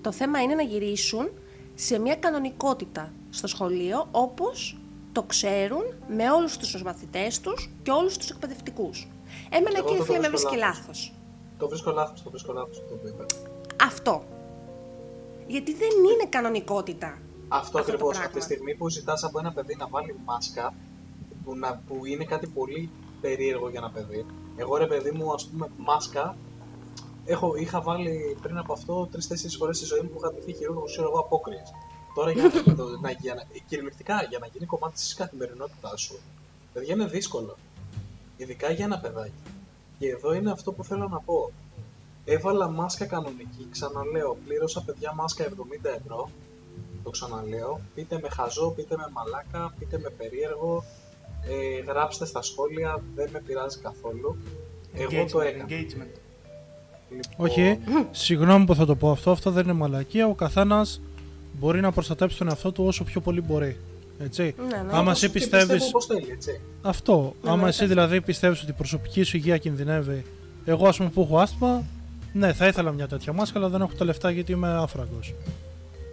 [0.00, 1.30] το θέμα είναι να γυρίσουν
[1.74, 4.78] σε μια κανονικότητα στο σχολείο όπως
[5.12, 9.08] το ξέρουν με όλους τους μαθητές τους και όλους τους εκπαιδευτικούς.
[9.50, 10.86] Έμενα Εγώ κύριε το φίλε με βρίσκω βρίσκει λάθος.
[10.86, 11.12] λάθος.
[11.58, 13.26] Το βρίσκω λάθος, το βρίσκω λάθος αυτό που είπε.
[13.82, 14.24] Αυτό.
[15.50, 17.06] Γιατί δεν είναι κανονικότητα.
[17.48, 18.10] Αυτό Αυτό το ακριβώς.
[18.10, 18.24] πράγμα.
[18.24, 20.74] Από τη στιγμή που ζητάς από ένα παιδί να βάλει μάσκα,
[21.44, 22.90] που, να, που είναι κάτι πολύ
[23.20, 24.26] περίεργο για ένα παιδί.
[24.56, 26.36] Εγώ ρε παιδί μου, ας πούμε, μάσκα.
[27.24, 30.90] Έχω, είχα βάλει πριν από αυτό τρει-τέσσερι φορές στη ζωή μου που είχα ντυθεί χειρούργος,
[30.92, 31.72] ξέρω εγώ, απόκριες.
[32.14, 36.18] Τώρα για να, το, να, για να, κυριολεκτικά για να γίνει κομμάτι της καθημερινότητάς σου,
[36.72, 37.56] παιδιά είναι δύσκολο.
[38.36, 39.42] Ειδικά για ένα παιδάκι.
[39.98, 41.52] Και εδώ είναι αυτό που θέλω να πω.
[42.24, 45.50] Έβαλα μάσκα κανονική, ξαναλέω, πλήρωσα παιδιά μάσκα 70
[46.02, 46.30] ευρώ.
[47.02, 47.80] Το ξαναλέω.
[47.94, 50.84] Πείτε με χαζό, πείτε με μαλάκα, πείτε με περίεργο.
[51.44, 54.36] Ε, γράψτε στα σχόλια, δεν με πειράζει καθόλου.
[54.92, 55.64] Εγώ το Engagement, έκανα.
[55.68, 56.16] engagement.
[57.10, 57.78] Λοιπόν, Όχι,
[58.10, 60.26] συγγνώμη που θα το πω αυτό, αυτό δεν είναι μαλακία.
[60.26, 61.00] Ο καθένας
[61.52, 63.76] μπορεί να προστατέψει τον εαυτό του όσο πιο πολύ μπορεί.
[64.18, 64.54] Έτσι.
[64.58, 64.76] Ναι, ναι.
[64.78, 65.72] Άμα όπως εσύ και πιστεύει.
[65.72, 66.60] πιστεύω όπως θέλει, έτσι.
[66.82, 67.34] Αυτό.
[67.42, 67.88] Ναι, άμα ναι, εσύ ναι.
[67.88, 70.24] δηλαδή πιστεύεις ότι η προσωπική σου υγεία κινδυνεύει.
[70.64, 71.84] Εγώ, ας πούμε, που έχω άσθμα,
[72.32, 75.18] ναι, θα ήθελα μια τέτοια μάσκα, αλλά δεν έχω τα λεφτά γιατί είμαι άφραγκο.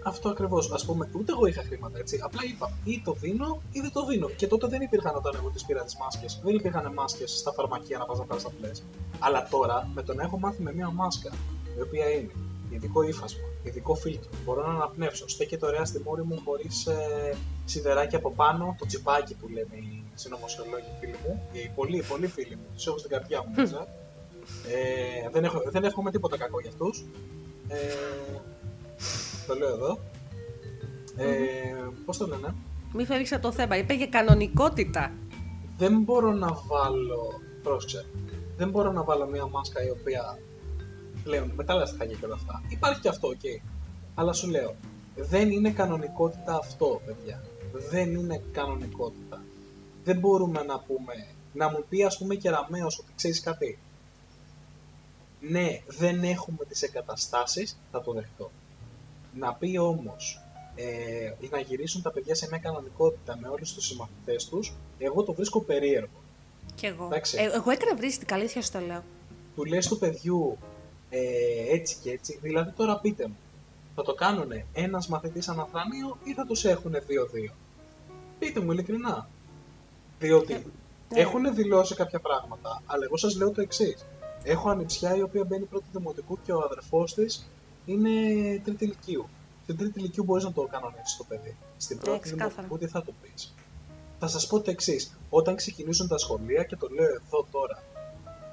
[0.04, 0.72] Αυτό ακριβώς.
[0.72, 2.20] Α πούμε, ούτε εγώ είχα χρήματα έτσι.
[2.24, 4.28] Απλά είπα ή το δίνω ή δεν το δίνω.
[4.30, 6.40] Και τότε δεν υπήρχαν όταν εγώ τις πήρα τις μάσκες.
[6.44, 8.72] Δεν υπήρχαν μάσκες στα φαρμακεία να πα να πάρει απλέ.
[9.20, 11.32] Αλλά τώρα με το να έχω μάθει με μια μάσκα,
[11.78, 12.32] η οποία είναι
[12.70, 18.16] ειδικό ύφασμα, ειδικό φίλτρο, μπορώ να αναπνεύσω, στέκεται ωραία στη μόρη μου χωρίς ε, σιδεράκι
[18.16, 22.66] από πάνω, το τσιπάκι που λένε οι συνωμοσιολόγοι φίλοι μου, οι πολλοί, πολλοί φίλοι μου,
[22.74, 23.88] τους έχω στην καρδιά μου μέσα.
[24.68, 27.06] Ε, δεν, έχω, δεν εύχομαι τίποτα κακό για αυτούς.
[27.68, 27.78] Ε,
[29.48, 30.00] το λέω εδώ.
[31.18, 31.28] Ε,
[32.06, 32.56] Πώς το λένε,
[32.94, 33.78] Μη φεύγεις από το θέμα.
[33.78, 35.12] Είπε για κανονικότητα.
[35.78, 37.42] δεν μπορώ να βάλω.
[37.64, 38.06] Πρόσεξε.
[38.58, 40.38] Δεν μπορώ να βάλω μια μάσκα η οποία
[41.24, 42.62] πλέον με τα λαστιχάκια και όλα αυτά.
[42.68, 43.40] Υπάρχει και αυτό, οκ.
[44.16, 44.76] Αλλά σου λέω,
[45.16, 47.42] δεν είναι κανονικότητα αυτό, παιδιά.
[47.90, 49.44] Δεν είναι κανονικότητα.
[50.04, 51.14] Δεν μπορούμε να πούμε,
[51.54, 53.80] να μου πει ας πούμε Κεραμέως ότι ξέρεις κάτι.
[55.50, 58.52] Ναι, δεν έχουμε τις εγκαταστάσεις, θα το δεχτώ.
[59.34, 60.42] Να πει όμως,
[60.76, 65.34] ε, να γυρίσουν τα παιδιά σε μια κανονικότητα με όλους τους συμμαθητές τους, εγώ το
[65.34, 66.22] βρίσκω περίεργο.
[66.76, 67.06] Κι εγώ.
[67.06, 67.38] Εντάξει.
[67.40, 69.04] Ε, εγώ εκνευρίστηκα, αλήθεια σου το λέω.
[69.56, 70.58] Του λες του παιδιού
[71.10, 71.20] ε,
[71.76, 73.38] έτσι και έτσι, δηλαδή τώρα πείτε μου,
[73.96, 77.54] θα το κάνουν ένας μαθητής αναθρανείο ή θα τους έχουν δύο-δύο;
[78.40, 79.30] Πείτε μου ειλικρινά.
[80.20, 81.20] Διότι ναι.
[81.20, 84.06] έχουν δηλώσει κάποια πράγματα, αλλά εγώ σας λέω το εξής.
[84.44, 87.50] Έχω ανιψιά η οποία μπαίνει πρώτη δημοτικού και ο αδερφός της
[87.86, 88.10] είναι
[88.64, 89.28] τρίτη ηλικίου.
[89.64, 91.56] Στην τρίτη ηλικίου μπορείς να το κανονίσεις το παιδί.
[91.78, 92.50] Στην πρώτη ξεκάθαρα.
[92.54, 93.54] δημοτικού τι θα το πεις.
[94.20, 95.18] Θα σας πω το εξής.
[95.30, 97.84] Όταν ξεκινήσουν τα σχολεία και το λέω εδώ τώρα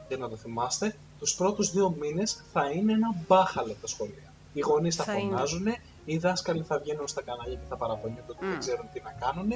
[0.09, 4.33] για να το θυμάστε, τους πρώτους δύο μήνες θα είναι ένα μπάχαλο τα σχολεία.
[4.53, 5.31] Οι γονείς θα, Θα είναι.
[5.31, 5.67] φωνάζουν,
[6.05, 8.59] οι δάσκαλοι θα βγαίνουν στα κανάλια και θα παραπονιούνται ότι δεν Μμ.
[8.59, 9.51] ξέρουν τι να κάνουν.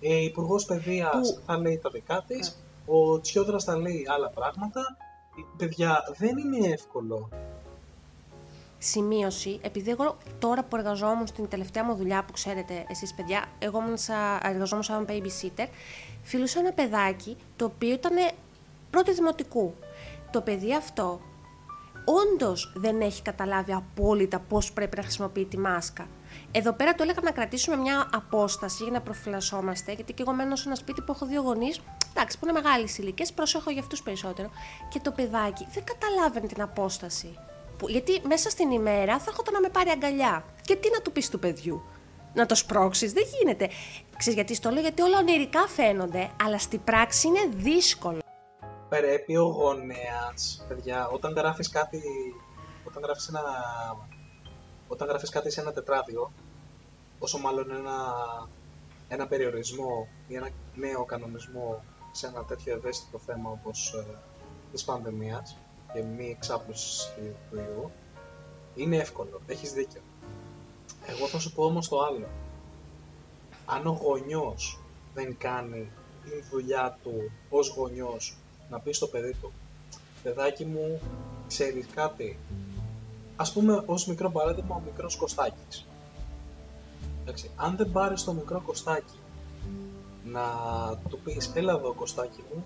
[0.00, 2.94] Ε, η Υπουργός Παιδείας Που- θα λέει τα δικά της, Ναι.
[2.94, 4.96] ο Τσιόδρας θα λέει άλλα πράγματα.
[5.38, 7.28] Ε, Παιδιά, δεν είναι εύκολο.
[8.78, 13.78] Σημείωση, επειδή εγώ τώρα που εργαζόμουν στην τελευταία μου δουλειά που ξέρετε εσείς παιδιά, εγώ
[13.78, 15.66] ήμουν σα, εργαζόμουν σαν babysitter,
[16.22, 18.12] φιλούσα ένα παιδάκι το οποίο ήταν
[18.90, 19.74] πρώτη δημοτικού.
[20.30, 21.20] Το παιδί αυτό
[22.04, 26.06] όντως δεν έχει καταλάβει απόλυτα πώς πρέπει να χρησιμοποιεί τη μάσκα.
[26.50, 30.56] Εδώ πέρα το έλεγα να κρατήσουμε μια απόσταση για να προφυλασσόμαστε, γιατί και εγώ μένω
[30.56, 31.80] σε ένα σπίτι που έχω δύο γονείς,
[32.10, 34.50] εντάξει, που είναι μεγάλες ηλικίες, προσέχω για αυτούς περισσότερο.
[34.88, 37.38] Και το παιδάκι δεν καταλάβαινε την απόσταση.
[37.78, 40.44] Που, γιατί μέσα στην ημέρα θα έρχονταν να με πάρει αγκαλιά.
[40.62, 41.82] Και τι να του πεις του παιδιού,
[42.34, 43.68] Να το σπρώξεις, δεν γίνεται.
[44.16, 48.18] Ξέρεις γιατί στο λέω, γιατί όλα ονειρικά φαίνονται, αλλά στην πράξη είναι δύσκολο.
[48.88, 52.02] Πρέπει ο γονέας, παιδιά, όταν γράφεις κάτι.
[52.84, 53.40] Όταν γράφεις ένα.
[54.92, 56.32] Όταν γράφεις κάτι σε ένα τετράδιο,
[57.18, 57.96] όσο μάλλον ένα,
[59.08, 64.18] ένα περιορισμό ή ένα νέο κανονισμό σε ένα τέτοιο ευαίσθητο θέμα όπως ε,
[64.72, 65.56] της πανδημίας
[65.92, 67.90] και μη εξάπλωσης του, του ιού,
[68.74, 70.00] είναι εύκολο, έχεις δίκιο.
[71.06, 72.28] Εγώ θα σου πω όμως το άλλο.
[73.66, 74.80] Αν ο γονιός
[75.14, 75.90] δεν κάνει
[76.24, 78.36] τη δουλειά του ως γονιός
[78.70, 79.52] να πει στο παιδί του
[80.22, 81.00] παιδάκι μου,
[81.48, 82.38] ξέρεις κάτι,
[83.42, 85.86] ας πούμε ως μικρό παράδειγμα ο μικρός Κωστάκης.
[87.22, 89.18] Εντάξει, αν δεν πάρεις το μικρό Κωστάκι
[90.24, 90.42] να
[91.08, 92.64] του πεις έλα εδώ Κωστάκι μου,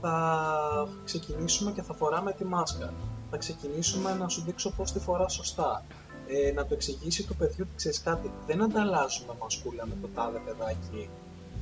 [0.00, 2.92] θα ξεκινήσουμε και θα φοράμε τη μάσκα.
[3.30, 5.84] Θα ξεκινήσουμε να σου δείξω πώς τη φοράς σωστά.
[6.30, 10.38] Ε, να του εξηγήσει του παιδιού ότι ξέρεις κάτι, δεν ανταλλάζουμε μασκούλα με το τάδε
[10.38, 11.10] παιδάκι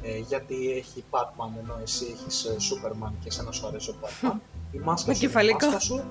[0.02, 4.38] ε, γιατί έχει Batman ενώ εσύ έχεις ε, Superman και εσένα σου αρέσει ο Batman.
[4.72, 5.64] Η μάσκα, Με σου είναι η κεφαλικό.
[5.66, 6.04] μάσκα σου,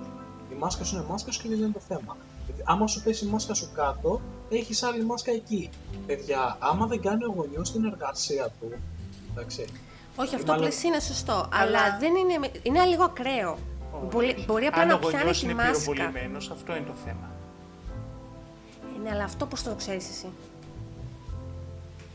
[0.56, 2.18] η μάσκα σου είναι η μάσκας σου και δεν είναι το θέμα.
[2.46, 5.70] Γιατί άμα σου πέσει η μάσκα σου κάτω, έχεις άλλη μάσκα εκεί.
[6.06, 8.72] Παιδιά, άμα δεν κάνει ο γονιός την εργασία του,
[9.32, 9.66] εντάξει,
[10.16, 13.58] Όχι, αυτό Μάλλον- πλαίσιο είναι σωστό, Αλλά- αλλά δεν είναι, είναι λίγο ακραίο.
[14.12, 15.72] Μπορεί, μπορεί απλά Αν να ο πιάνει γονιός τη είναι μάσκα.
[15.92, 17.30] πυροβολημένος, αυτό είναι το θέμα.
[19.04, 20.28] Ναι, αλλά αυτό πώς το ξέρεις εσύ;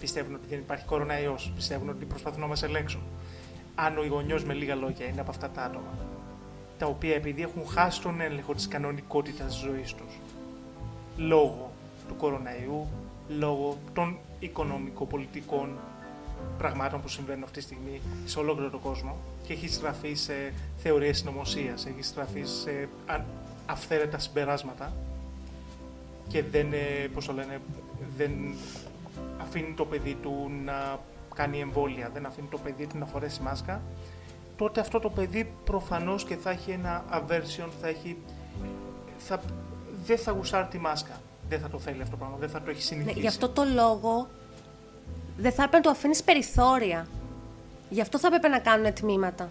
[0.00, 3.00] Πιστεύουν ότι δεν υπάρχει κοροναϊός, πιστεύουν ότι προσπαθούν να μας ελέγξουν.
[3.74, 5.84] Αν ο γονιός με λίγα λόγια είναι από αυτά τα άτομα,
[6.80, 10.18] τα οποία επειδή έχουν χάσει τον έλεγχο της κανονικότητας της ζωής τους,
[11.16, 11.70] λόγω
[12.08, 12.86] του κοροναϊού,
[13.28, 15.78] λόγω των οικονομικοπολιτικών
[16.58, 19.16] πραγμάτων που συμβαίνουν αυτή τη στιγμή σε ολόκληρο τον κόσμο
[19.46, 23.24] και έχει στραφεί σε θεωρίες συνωμοσίας, έχει στραφεί σε α-
[23.66, 24.92] αυθαίρετα συμπεράσματα
[26.28, 27.60] και δεν, ε, πώς το λένε,
[28.16, 28.54] δεν
[29.40, 30.98] αφήνει το παιδί του να
[31.34, 33.82] κάνει εμβόλια, δεν αφήνει το παιδί του να φορέσει μάσκα,
[34.60, 38.16] τότε αυτό το παιδί προφανώς και θα έχει ένα aversion, θα έχει,
[39.18, 39.40] θα,
[40.06, 41.20] δεν θα γουσάρει τη μάσκα.
[41.48, 43.20] Δεν θα το θέλει αυτό το πράγμα, δεν θα το έχει Ναι, συνηθίσει.
[43.20, 44.28] γι' αυτό το λόγο
[45.36, 47.06] δεν θα έπρεπε να το αφήνεις περιθώρια.
[47.90, 49.50] Γι' αυτό θα έπρεπε να κάνουν τμήματα.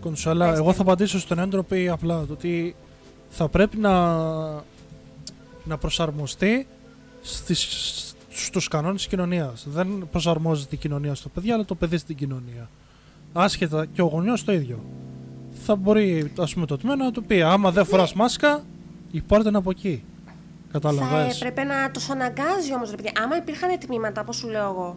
[0.00, 0.74] Κονσάλα, Πες εγώ και.
[0.76, 2.76] θα απαντήσω στον έντροπη απλά το ότι
[3.28, 4.14] θα πρέπει να,
[5.64, 6.66] να προσαρμοστεί
[7.22, 9.64] στις, στους κανόνες της κοινωνίας.
[9.68, 12.68] Δεν προσαρμόζεται η κοινωνία στο παιδί, αλλά το παιδί στην κοινωνία.
[13.32, 14.84] Άσχετα και ο γονιός το ίδιο.
[15.64, 18.62] Θα μπορεί ας πούμε το τμήμα να του πει άμα δεν φοράς μάσκα,
[19.10, 20.04] η πόρτα είναι από εκεί.
[20.72, 21.36] Θα Κατάλαβες.
[21.36, 23.12] έπρεπε να τους αναγκάζει όμως, ρε παιδιά.
[23.22, 24.96] Άμα υπήρχαν τμήματα, όπως σου λέω εγώ,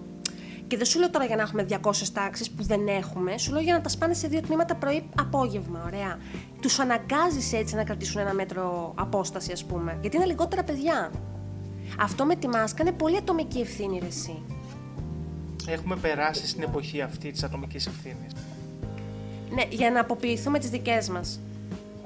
[0.68, 3.62] και δεν σου λέω τώρα για να έχουμε 200 τάξεις που δεν έχουμε, σου λέω
[3.62, 5.84] για να τα σπάνε σε δύο τμήματα πρωί-απόγευμα.
[5.86, 6.18] Ωραία.
[6.62, 9.98] Τους αναγκάζεις έτσι να κρατήσουν ένα μέτρο απόσταση, ας πούμε.
[10.02, 11.12] Γιατί είναι λιγότερα παιδιά.
[12.00, 14.42] Αυτό με τη μάσκα είναι πολύ ατομική ευθύνη, ρε εσύ.
[15.68, 18.32] Έχουμε περάσει στην εποχή αυτή της ατομικής ευθύνης.
[19.54, 21.40] Ναι, για να αποποιηθούμε τις δικές μας.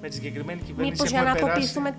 [0.02, 1.78] Με τη συγκεκριμένη κυβέρνηση Μήπως για να έχουμε περάσει...
[1.78, 1.98] αποποιηθούμε.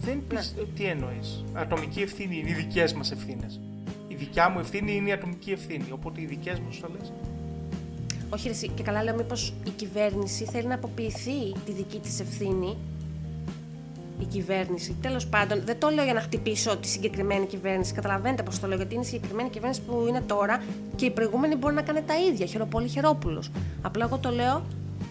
[0.00, 0.54] Δεν πεις...
[0.76, 3.60] Τι εννοείς; Ατομική ευθύνη είναι οι δικές μας ευθύνες.
[4.08, 5.84] Η δικιά μου ευθύνη είναι η ατομική ευθύνη.
[5.90, 7.12] Οπότε οι δικές μου το λες.
[8.30, 12.20] Όχι, ρε, εσύ, και καλά λέω, μήπως η κυβέρνηση θέλει να αποποιηθεί τη δική της
[12.20, 12.76] ευθύνη.
[14.20, 14.96] Η κυβέρνηση.
[15.00, 17.94] Τέλος πάντων, δεν το λέω για να χτυπήσω τη συγκεκριμένη κυβέρνηση.
[17.94, 20.62] Καταλαβαίνετε πώς το λέω, γιατί είναι η συγκεκριμένη κυβέρνηση που είναι τώρα
[20.96, 22.46] και η προηγούμενη μπορεί να κάνει τα ίδια.
[22.46, 23.42] Χαιροπόλη Χερόπουλο.
[23.82, 24.62] Απλά εγώ το λέω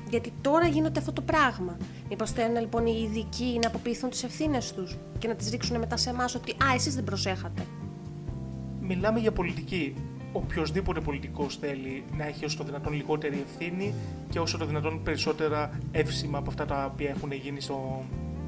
[0.10, 1.78] γιατί τώρα γίνεται αυτό το πράγμα.
[2.10, 5.98] Μήπως θέλουν λοιπόν οι ειδικοί να αποποιηθούν τις ευθύνες τους και να τις ρίξουν μετά
[5.98, 7.66] σε εμάς ότι Α, εσείς δεν προσέχατε.
[8.82, 9.96] Μιλάμε για πολιτική.
[10.32, 13.94] Οποιοδήποτε πολιτικός θέλει να έχει όσο το δυνατόν λιγότερη ευθύνη
[14.30, 18.04] και όσο το δυνατόν περισσότερα εύσημα από αυτά τα οποία έχουν γίνει στο,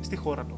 [0.05, 0.57] στη χώρα του.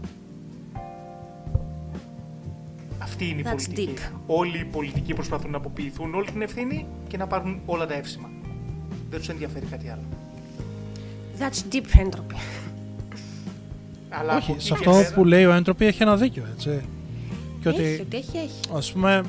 [3.00, 3.90] Αυτή είναι η That's πολιτική.
[3.96, 4.12] deep.
[4.28, 8.30] Όλοι οι πολιτικοί προσπαθούν να αποποιηθούν όλη την ευθύνη και να πάρουν όλα τα εύσημα.
[9.10, 10.02] Δεν τους ενδιαφέρει κάτι άλλο.
[11.40, 12.36] That's deep entropy.
[14.10, 16.44] Αλλά από Όχι, εκεί σε και αυτό πέρα- που λέει ο Έντροπη έχει ένα δίκιο,
[16.54, 16.82] έτσι.
[17.62, 18.60] Και Έχει, ότι, ότι έχει, έχει.
[18.74, 19.22] ας πούμε,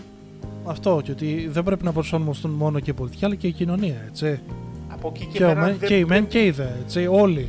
[0.64, 4.04] αυτό, και ότι δεν πρέπει να προσαρμοστούν μόνο και η πολιτική, αλλά και η κοινωνία,
[4.08, 4.40] έτσι.
[4.88, 6.66] Από εκεί και, Και, ο πέρα μεν- δεν και η πρέπει- μεν και η δε,
[6.84, 7.48] έτσι, όλοι.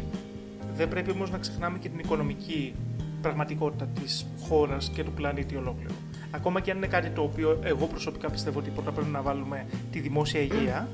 [0.80, 2.74] Δεν πρέπει όμως να ξεχνάμε και την οικονομική
[3.22, 5.94] πραγματικότητα της χώρας και του πλανήτη ολόκληρου.
[6.32, 9.66] Ακόμα και αν είναι κάτι το οποίο εγώ προσωπικά πιστεύω ότι πρώτα πρέπει να βάλουμε
[9.92, 10.88] τη δημόσια υγεία,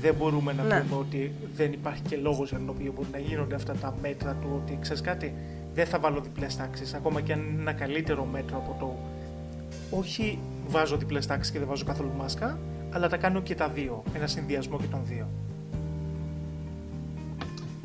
[0.00, 0.80] δεν μπορούμε να Ναι.
[0.80, 4.32] πούμε ότι δεν υπάρχει και λόγος για τον οποίο μπορεί να γίνονται αυτά τα μέτρα
[4.34, 5.34] του ότι ξέρεις κάτι,
[5.74, 6.94] δεν θα βάλω διπλές τάξεις.
[6.94, 8.96] Ακόμα και αν είναι ένα καλύτερο μέτρο από το.
[9.98, 12.58] Όχι βάζω διπλές τάξεις και δεν βάζω καθόλου μάσκα,
[12.90, 14.02] αλλά τα κάνω και τα δύο.
[14.14, 15.28] Ένα συνδυασμό και των δύο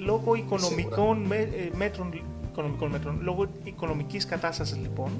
[0.06, 5.12] λόγω οικονομικών με, ε, μέτρων, οικονομικών μέτρων, λόγω οικονομικής κατάστασης λοιπόν,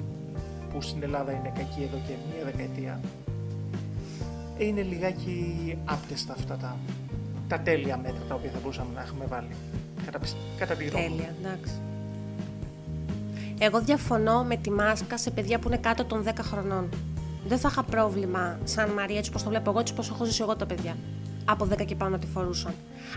[0.72, 3.00] που στην Ελλάδα είναι κακή εδώ και μία δεκαετία,
[4.58, 6.76] είναι λιγάκι άπτεστα αυτά τα,
[7.48, 9.54] τα τέλεια μέτρα τα οποία θα μπορούσαμε να έχουμε βάλει.
[10.04, 11.16] Κατά, πισ- κατά τη γνώμη μου.
[11.16, 11.72] Τέλεια, εντάξει.
[13.58, 16.88] Εγώ διαφωνώ με τη μάσκα σε παιδιά που είναι κάτω των 10 χρονών.
[17.48, 20.42] Δεν θα είχα πρόβλημα σαν Μαρία, έτσι πώ το βλέπω εγώ, έτσι πώ έχω ζήσει
[20.42, 20.96] εγώ τα παιδιά.
[21.48, 22.74] Από 10 και πάνω να τη φορούσαν.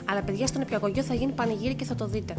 [0.09, 2.35] Αλλά παιδιά στον υπηαγωγείο θα γίνει πανηγύρι και θα το δείτε.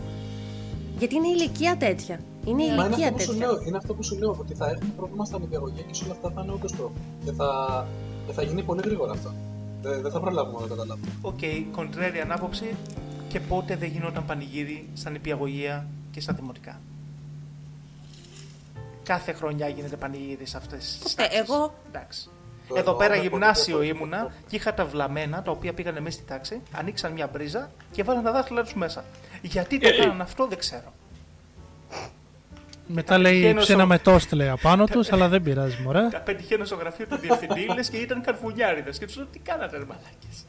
[0.99, 2.21] Γιατί είναι η ηλικία τέτοια.
[2.47, 3.47] Είναι η Μα είναι ηλικία αυτό, που σου τέτοια.
[3.47, 6.13] λέω, είναι αυτό που σου λέω, ότι θα έχουμε πρόβλημα στα νηπιαγωγεία και σε όλα
[6.13, 7.05] αυτά θα είναι όντως πρόβλημα.
[7.25, 7.87] Και θα,
[8.27, 9.33] και θα γίνει πολύ γρήγορα αυτό.
[9.83, 11.07] Δεν, δεν θα προλάβουμε να το καταλάβουμε.
[11.21, 11.39] OK,
[11.77, 12.75] contrarian άποψη
[13.29, 16.81] και πότε δεν γινόταν πανηγύρι στα νηπιαγωγεία και στα δημοτικά;
[19.03, 21.41] Κάθε χρονιά γίνεται πανηγύρι σε αυτές τις Ποτέ, τάξεις.
[21.41, 22.29] εγώ- Εντάξει.
[22.71, 24.35] Το Εδώ εννοώ, πέρα με γυμνάσιο ποτέ, ήμουνα ποτέ.
[24.49, 28.23] και είχα τα βλαμμένα τα οποία πήγανε μέσα στη τάξη, ανοίξαν μια μπρίζα και βάλαν
[28.25, 29.05] τα δάχτυλα τους μέσα.
[29.43, 30.93] Γιατί το έκαναν αυτό δεν ξέρω.
[32.87, 36.09] Μετά λέει πετυχαίνω ψήνα στο- με τόστ λέει απάνω τους, αλλά δεν πειράζει, μωρέ.
[36.09, 39.77] Τα πετυχαίνω στο γραφείο του διευθυντή λες και ήταν καρφουνιάριδες και τους λέω τι κάνατε
[39.79, 40.47] ρε μαλάκες;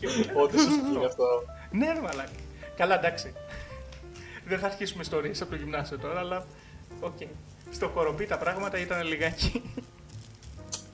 [0.00, 1.24] Και μου λένε, Ό,τι σου φύγει αυτό;
[1.70, 2.30] Ναι, ρε μαλάκα.
[2.76, 3.32] Καλά, εντάξει.
[4.46, 6.44] Δεν θα αρχίσουμε ιστορίες από το γυμνάσιο τώρα, αλλά
[7.00, 7.16] οκ.
[7.70, 9.62] Στο κοροπή τα πράγματα ήταν λιγάκι.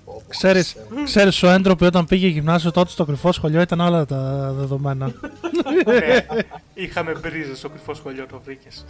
[0.09, 3.81] Πω, πω, Ξέρεις, σε- ξέρεις ο Έντροπη όταν πήγε γυμνάσιο τότε στο κρυφό σχολείο ήταν
[3.81, 5.13] άλλα τα δεδομένα.
[5.87, 6.27] ναι,
[6.75, 8.85] είχαμε μπρίζες στο κρυφό σχολείο, το βρήκες.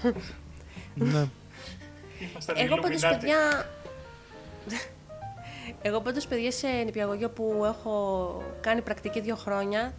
[0.94, 1.26] ναι.
[2.30, 3.16] Ήμασταν Εγώ πάντως Illuminati.
[3.20, 3.66] παιδιά...
[5.82, 9.92] Εγώ πάντως παιδιά σε νηπιαγωγείο που έχω κάνει πρακτική δύο χρόνια,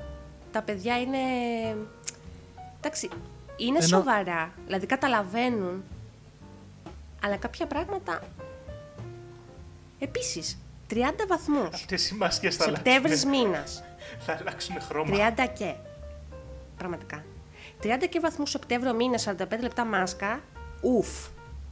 [0.51, 1.17] τα παιδιά είναι...
[2.78, 3.09] Εντάξει,
[3.57, 5.84] είναι Ενώ- σοβαρά, δηλαδή καταλαβαίνουν,
[7.24, 8.22] αλλά κάποια πράγματα...
[10.01, 10.57] Επίσης,
[10.90, 10.96] 30
[11.28, 13.84] βαθμούς, Αυτές οι μάσκες θα Σεπτέμβρης αλλάξουν, μήνας,
[14.26, 15.16] θα αλλάξουν χρώμα.
[15.38, 15.74] 30 και.
[16.78, 17.24] Πραγματικά.
[17.84, 20.40] 30 και βαθμούς Σεπτέμβριο μήνας, 45 λεπτά μάσκα,
[20.82, 21.08] ουφ.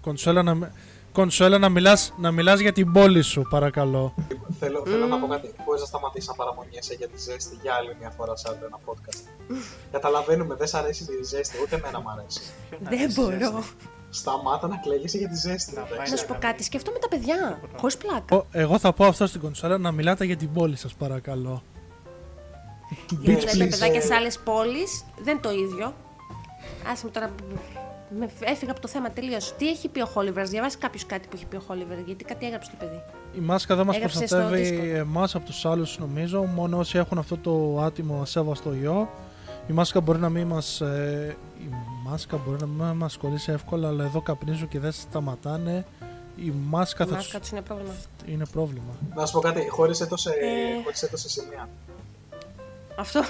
[0.01, 0.69] Κονσουέλα να, μι-
[1.11, 4.13] Κονσουέλα να μιλάς, να μιλάς για την πόλη σου παρακαλώ.
[4.59, 5.53] Θέλω, θέλω να πω κάτι.
[5.65, 8.79] Μπορείς να σταματήσεις να παραμονιέσαι για τη ζέστη για άλλη μια φορά σε άλλο ένα
[8.85, 9.51] podcast.
[9.91, 12.41] Καταλαβαίνουμε, δεν σ' αρέσει η ζέστη, ούτε εμένα μου αρέσει.
[12.69, 13.63] Ποιον Δεν αρέσει η μπορώ.
[14.17, 14.29] Ζέστη.
[14.29, 15.73] Σταμάτα να κλαίγεσαι για τη ζέστη.
[15.73, 15.97] Να εντάξει.
[15.97, 18.35] πάει Να σου πω κάτι, σκεφτόμαι τα παιδιά, χωρίς πλάκα.
[18.35, 21.63] Ο- εγώ θα πω αυτό στην Κονσουέλα να μιλάτε για την πόλη σας παρακαλώ.
[23.21, 23.69] Γιατί Beach τα please.
[23.69, 25.93] παιδάκια σε άλλες πόλεις δεν είναι το ίδιο.
[26.91, 27.29] Άσε με τώρα.
[28.19, 29.53] Με έφυγα από το θέμα τελείως.
[29.57, 32.45] Τι έχει πει ο Χόλιβερς, διαβάσεις κάποιος κάτι που έχει πει ο Χόλιβερς, γιατί κάτι
[32.45, 33.01] έγραψε το παιδί.
[33.35, 34.95] Η μάσκα δεν μας Έγραψε στο προστατεύει Discord.
[34.97, 39.09] εμάς από τους άλλους νομίζω, μόνο όσοι έχουν αυτό το άτιμο ασέβαστο ιό.
[39.69, 41.69] Η μάσκα μπορεί να μην μας, ε, η
[42.09, 45.85] μάσκα μπορεί να μην μας κολλήσει εύκολα, αλλά εδώ καπνίζουν και δεν σταματάνε.
[46.35, 47.49] Η μάσκα Η θα μάσκα τους...
[47.49, 47.93] τους είναι πρόβλημα.
[48.25, 48.91] είναι πρόβλημα.
[49.15, 50.83] Να σου πω κάτι, χώρισε το σε, Ε.
[50.83, 51.69] χώρισε το σε σημεία.
[52.99, 53.23] Αυτό.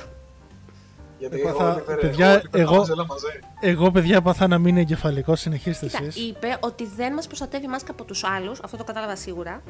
[1.20, 3.26] Γιατί Εγώ ο θα- Όλιβερ- παιδιά, ο Όλιβερ εγώ- τα μαζέλα μαζί.
[3.60, 6.28] Εγώ παιδιά παθά να μην είναι εγκεφαλικός, συνεχίστε Κοίτα, εσείς.
[6.28, 9.62] είπε ότι δεν μας προστατεύει η μάσκα από τους άλλους, αυτό το κατάλαβα σίγουρα.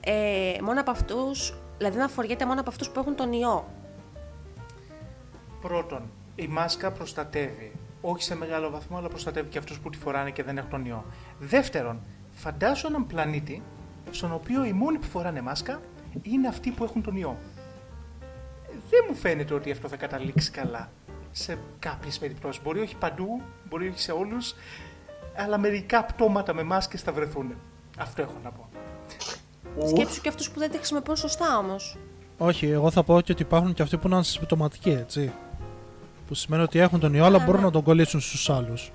[0.00, 3.66] Ε, μόνο από αυτούς, δηλαδή να φοριέται μόνο από αυτούς που έχουν τον ιό.
[5.60, 6.02] Πρώτον,
[6.34, 7.72] η μάσκα προστατεύει.
[8.00, 10.84] Όχι σε μεγάλο βαθμό, αλλά προστατεύει και αυτούς που τη φοράνε και δεν έχουν τον
[10.84, 11.04] ιό.
[11.38, 13.62] Δεύτερον, φαντάσου έναν πλανήτη
[14.10, 15.80] στον οποίο οι μόνοι που φοράνε μάσκα
[16.22, 17.38] είναι αυτοί που έχουν τον ιό.
[18.90, 20.90] Δεν μου φαίνεται ότι αυτό θα καταλήξει καλά
[21.32, 22.62] σε κάποιες περιπτώσεις.
[22.62, 24.54] Μπορεί όχι παντού, μπορεί όχι σε όλους,
[25.36, 27.54] αλλά μερικά πτώματα με μάσκες θα βρεθούν.
[27.98, 28.68] Αυτό έχω να πω.
[29.86, 31.98] Σκέψου και αυτούς που δεν τη χρησιμοποιούν σωστά όμως.
[32.38, 35.32] Όχι, εγώ θα πω και ότι υπάρχουν και αυτοί που είναι ασυμπτωματικοί, έτσι.
[36.34, 37.66] Που σημαίνει ότι έχουν τον ιό, αλλά Α, μπορούν ναι.
[37.66, 38.90] να τον κολλήσουν στους άλλους.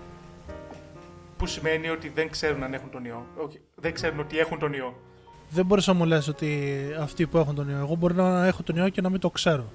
[1.38, 3.26] Που σημαίνει ότι δεν ξέρουν αν έχουν τον ιό.
[3.38, 5.00] Όχι, δεν ξέρουν ότι έχουν τον ιό.
[5.50, 7.78] Δεν μπορείς να μου λες ότι αυτοί που έχουν τον ιό.
[7.78, 9.72] Εγώ μπορεί να έχω τον ιό και να μην το ξέρω.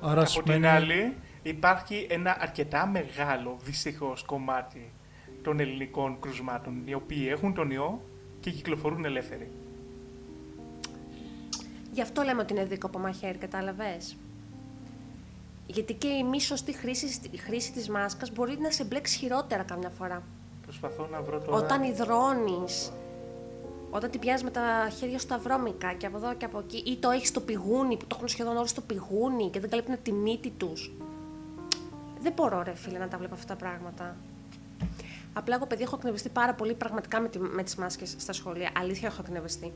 [0.00, 0.60] Άρα Από σημαίνει.
[0.60, 4.92] την άλλη, υπάρχει ένα αρκετά μεγάλο δυστυχώς κομμάτι
[5.42, 8.00] των ελληνικών κρουσμάτων, οι οποίοι έχουν τον ιό
[8.40, 9.50] και κυκλοφορούν ελεύθεροι.
[11.92, 14.16] Γι' αυτό λέμε ότι είναι δίκοπο μαχαίρι, κατάλαβες;
[15.66, 19.62] Γιατί και η μη σωστή χρήση, η χρήση της μάσκας μπορεί να σε μπλέξει χειρότερα
[19.62, 20.22] καμιά φορά.
[20.62, 21.56] Προσπαθώ να βρω τώρα.
[21.56, 22.92] Όταν υδρώνεις,
[23.90, 26.82] όταν την πιάνεις με τα χέρια σου τα βρώμικα και από εδώ και από εκεί,
[26.90, 29.96] ή το έχεις στο πηγούνι, που το έχουν σχεδόν όλοι στο πηγούνι και δεν καλύπτουν
[30.02, 30.92] τη μύτη τους.
[32.20, 34.16] Δεν μπορώ, ρε φίλε, να τα βλέπω αυτά τα πράγματα.
[35.32, 38.70] Απλά εγώ, παιδί, έχω εκνευριστεί πάρα πολύ πραγματικά με, τη, με τις μάσκες στα σχολεία.
[38.78, 39.72] Αλήθεια, έχω εκνευριστεί.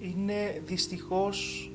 [0.00, 1.70] Είναι δυστυχώς.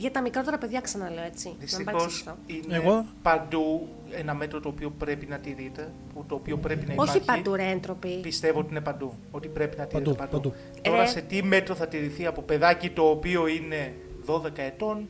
[0.00, 1.46] Για τα μικρότερα παιδιά, ξαναλέω έτσι.
[1.46, 2.36] Να μην Δυστυχώς παρεξηγηθώ.
[2.46, 6.94] είναι Εγώ- παντού ένα μέτρο το οποίο πρέπει να τηρείται, που το οποίο πρέπει να
[6.96, 7.42] Όχι υπάρχει.
[7.42, 8.18] παντού, ρε έντροποι.
[8.22, 9.14] Πιστεύω ότι είναι παντού.
[9.30, 10.50] Ότι πρέπει να τηρείται Παντού, παντού.
[10.50, 10.54] παντού.
[10.82, 11.06] Τώρα Ε.
[11.06, 13.94] σε τι μέτρο θα τηρηθεί από παιδάκι το οποίο είναι
[14.26, 15.08] 12 ετών,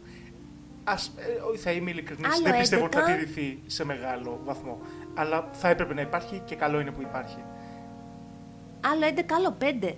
[0.85, 1.13] ας,
[1.55, 3.15] ε, θα είμαι ειλικρινής, Άλλο δεν πιστεύω ότι θα 11.
[3.15, 4.79] τηρηθεί σε μεγάλο βαθμό.
[5.15, 7.39] Αλλά θα έπρεπε να υπάρχει και καλό είναι που υπάρχει.
[8.93, 9.97] Άλλο 11, άλλο 5.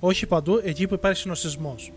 [0.00, 1.92] Όχι παντού, εκεί που υπάρχει συνωστισμός.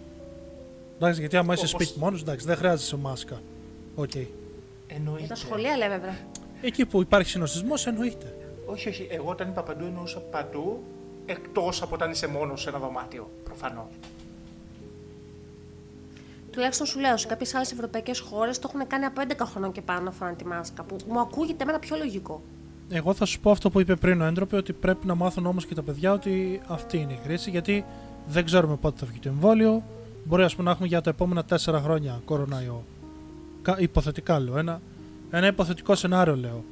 [0.95, 3.41] Εντάξει, γιατί άμα είσαι Όπως- σπίτι μόνος, εντάξει, δεν χρειάζεσαι μάσκα.
[3.95, 4.11] Οκ.
[4.15, 4.25] Για
[4.87, 5.27] Εννοείται.
[5.27, 6.17] τα σχολεία λέμε, βέβαια.
[6.61, 8.37] Εκεί που υπάρχει συνωστισμός, εννοείται.
[8.65, 9.07] Όχι, όχι.
[9.11, 10.83] Εγώ όταν είπα παντού εννοούσα παντού,
[11.25, 13.29] εκτός από όταν είσαι μόνος σε ένα δωμάτιο.
[13.43, 13.85] Προφανώς.
[16.51, 19.81] Τουλάχιστον σου λέω, σε κάποιες άλλες ευρωπαϊκές χώρες το έχουν κάνει από 11 χρονών και
[19.81, 20.83] πάνω να φοράνε τη μάσκα.
[20.83, 22.41] Που μου ακούγεται εμένα πιο λογικό.
[22.89, 25.65] Εγώ θα σου πω αυτό που είπε πριν ο Έντροπε, ότι πρέπει να μάθουν όμως
[25.65, 27.85] και τα παιδιά ότι αυτή είναι η χρήση, γιατί
[28.27, 29.83] δεν ξέρουμε πότε θα βγει το εμβόλιο.
[30.27, 32.83] Μπορεί ας πούμε, να έχουμε για τα επόμενα 4 χρόνια κοροναϊό.
[33.61, 34.57] Κα- Υποθετικά λέω.
[34.57, 34.81] Ένα,
[35.31, 36.63] ένα υποθετικό σενάριο λέω.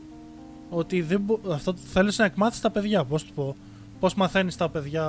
[0.69, 1.39] Ότι δεν μπο...
[1.51, 3.03] αυτό θέλεις να εκμάθεις τα παιδιά.
[3.03, 3.55] Πώς του πω,
[3.99, 5.03] Πώς μαθαίνεις τα παιδιά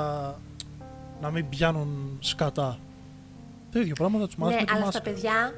[1.21, 2.79] να μην πιάνουν σκατά.
[3.73, 5.01] Το ίδιο πράγμα θα τους μάθει ναι, με τη αλλά μάσκα.
[5.01, 5.55] στα παιδιά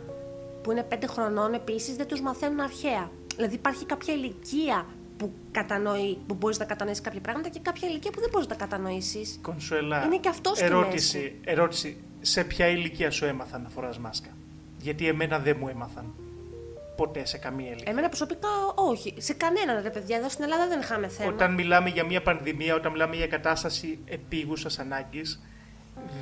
[0.63, 3.11] που είναι 5 χρονών επίσης δεν τους μαθαίνουν αρχαία.
[3.37, 8.11] Δηλαδή υπάρχει κάποια ηλικία που, κατανοεί, που μπορείς να κατανοήσεις κάποια πράγματα και κάποια ηλικία
[8.11, 9.39] που δεν μπορείς να τα κατανοήσεις.
[9.43, 11.41] Κονσουέλα, Είναι και αυτός στη ερώτηση, μέση.
[11.45, 11.97] ερώτηση.
[12.27, 14.31] Σε ποια ηλικία σου έμαθαν να φοράς μάσκα;
[14.79, 16.15] Γιατί εμένα δεν μου έμαθαν.
[16.97, 17.91] Ποτέ σε καμία ηλικία.
[17.91, 19.15] Εμένα προσωπικά όχι.
[19.19, 20.17] Σε κανέναν ρε παιδιά.
[20.17, 21.33] Εδώ στην Ελλάδα δεν είχαμε θέμα.
[21.33, 25.43] Όταν μιλάμε για μια πανδημία, όταν μιλάμε για κατάσταση επίγουσας ανάγκης,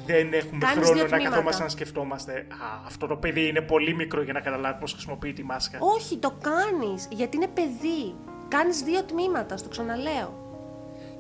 [0.07, 1.31] δεν έχουμε Κάνεις χρόνο δύο να τμήματα.
[1.31, 5.33] καθόμαστε να σκεφτόμαστε Α, αυτό το παιδί είναι πολύ μικρό για να καταλάβει πώς χρησιμοποιεί
[5.33, 5.79] τη μάσκα.
[5.81, 7.09] Όχι, το κάνεις.
[7.11, 8.15] Γιατί είναι παιδί.
[8.49, 10.44] Κάνεις δύο τμήματα, στο ξαναλέω.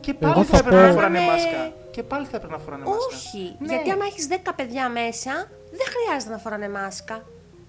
[0.05, 1.27] Και πάλι Εγώ θα θα έπρεπε να πω- φοράνε Ναι.
[1.27, 1.73] μάσκα.
[1.91, 3.07] Και πάλι θα έπρεπε να φοράνε μάσκα.
[3.17, 3.67] Όχι, Ναι.
[3.75, 5.33] γιατί άμα έχεις 10 παιδιά μέσα,
[5.71, 7.25] δεν χρειάζεται να φοράνε μάσκα.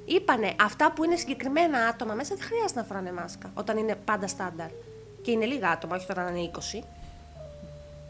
[0.06, 3.52] Είπανε, αυτά που είναι συγκεκριμένα άτομα μέσα δεν χρειάζεται να φοράνε μάσκα.
[3.54, 4.70] Όταν είναι πάντα στάνταρ.
[5.22, 6.84] Και είναι λίγα άτομα, όχι τώρα να είναι 20.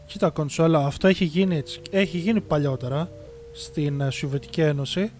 [0.06, 1.80] Κοίτα, κονσόλα, αυτό έχει γίνει, έτσι.
[1.90, 3.08] έχει γίνει παλιότερα
[3.54, 5.12] στην ε, Σοβιετική Ένωση,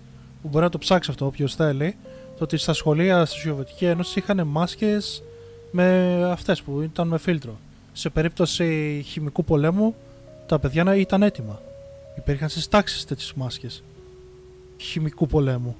[0.42, 1.96] που μπορεί να το ψάξει αυτό όποιος θέλει,
[2.38, 5.22] το ότι στα σχολεία στη Σοβιετική Ένωση είχαν μάσκες
[5.70, 7.58] με αυτές που ήταν με φίλτρο.
[7.98, 9.94] Σε περίπτωση χημικού πολέμου,
[10.46, 11.62] τα παιδιά να ήταν έτοιμα.
[12.16, 13.82] Υπήρχαν στις τάξεις τέτοιες μάσκες
[14.76, 15.76] χημικού πολέμου.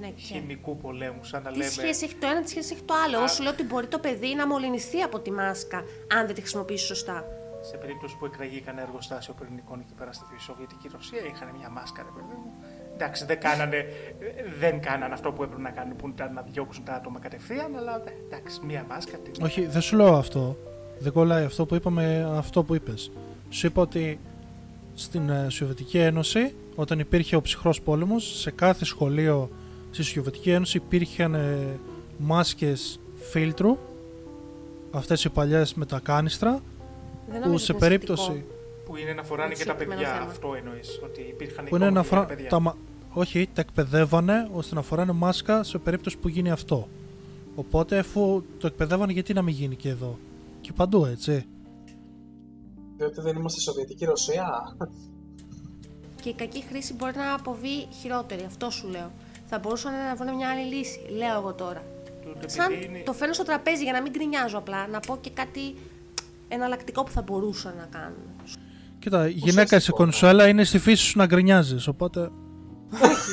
[0.00, 0.22] Ναι, και.
[0.22, 1.70] Χημικού πολέμου, σαν να Τι λέμε.
[1.70, 3.16] σχέση έχει το ένα, τι σχέση έχει το άλλο.
[3.16, 5.78] Εγώ σου λέω ότι μπορεί το παιδί να μολυνηθεί από τη μάσκα,
[6.16, 7.24] αν δεν τη χρησιμοποιήσει σωστά.
[7.70, 12.02] Σε περίπτωση που εκραγεί κανένα εργοστάσιο πυρηνικών εκεί πέρα στη Σοβιετική Ρωσία, είχαν μια μάσκα,
[12.02, 12.52] ρε παιδί μου.
[12.94, 13.86] Εντάξει, δεν κάνανε,
[14.58, 18.02] δεν κάνανε αυτό που έπρεπε να κάνουν, που ήταν να διώξουν τα άτομα κατευθείαν, αλλά
[18.26, 19.16] εντάξει, μια μάσκα.
[19.16, 19.42] Τι...
[19.42, 20.56] Όχι, δεν σου λέω αυτό.
[20.98, 23.10] Δεν κολλάει αυτό που είπαμε, αυτό που είπες.
[23.50, 24.18] Σου είπα ότι
[24.94, 29.50] στην ε, Σοβιετική Ένωση, όταν υπήρχε ο ψυχρός πόλεμος, σε κάθε σχολείο
[29.90, 31.78] στη Σοβιετική Ένωση υπήρχαν ε,
[32.18, 33.78] μάσκες φίλτρου,
[34.90, 36.60] αυτές οι παλιές με τα κάνιστρα, Δεν
[37.40, 38.52] που νομίζω σε ότι είναι περίπτωση σχετικό.
[38.86, 40.16] Που είναι να φοράνε Το και τα συγκεκριμένο παιδιά.
[40.18, 40.30] θέμα.
[40.30, 41.00] Αυτό εννοείς.
[41.04, 42.48] Ότι υπήρχαν που είναι να εικόνες για φορά, παιδιά.
[42.48, 42.76] τα, μα-
[43.12, 46.88] όχι, τα εκπαιδεύανε ώστε να φοράνε μάσκα σε περίπτωση που γίνει αυτό.
[47.54, 50.18] Οπότε αφού το εκπαιδεύανε γιατί να μην γίνει και εδώ;
[50.64, 51.44] Και παντού έτσι.
[52.96, 54.76] Διότι δεν είμαστε Σοβιετική Ρωσία.
[56.22, 58.44] Και η κακή χρήση μπορεί να αποβεί χειρότερη.
[58.46, 59.10] Αυτό σου λέω.
[59.46, 61.00] Θα μπορούσαν να βρουν μια άλλη λύση.
[61.16, 61.82] Λέω εγώ τώρα.
[62.24, 65.16] Τούτο Σαν επειδή είναι- το φέρνω στο τραπέζι για να μην γκρινιάζω απλά, να πω
[65.20, 65.74] και κάτι
[66.48, 68.14] εναλλακτικό που θα μπορούσα να κάνω.
[68.98, 70.04] Κοίτα, η γυναίκα σε Ουσιαστικό, ναι.
[70.10, 71.86] κονσόλα είναι στη φύση σου να γκρινιάζεις.
[71.86, 72.30] Οπότε.
[72.90, 73.32] Όχι.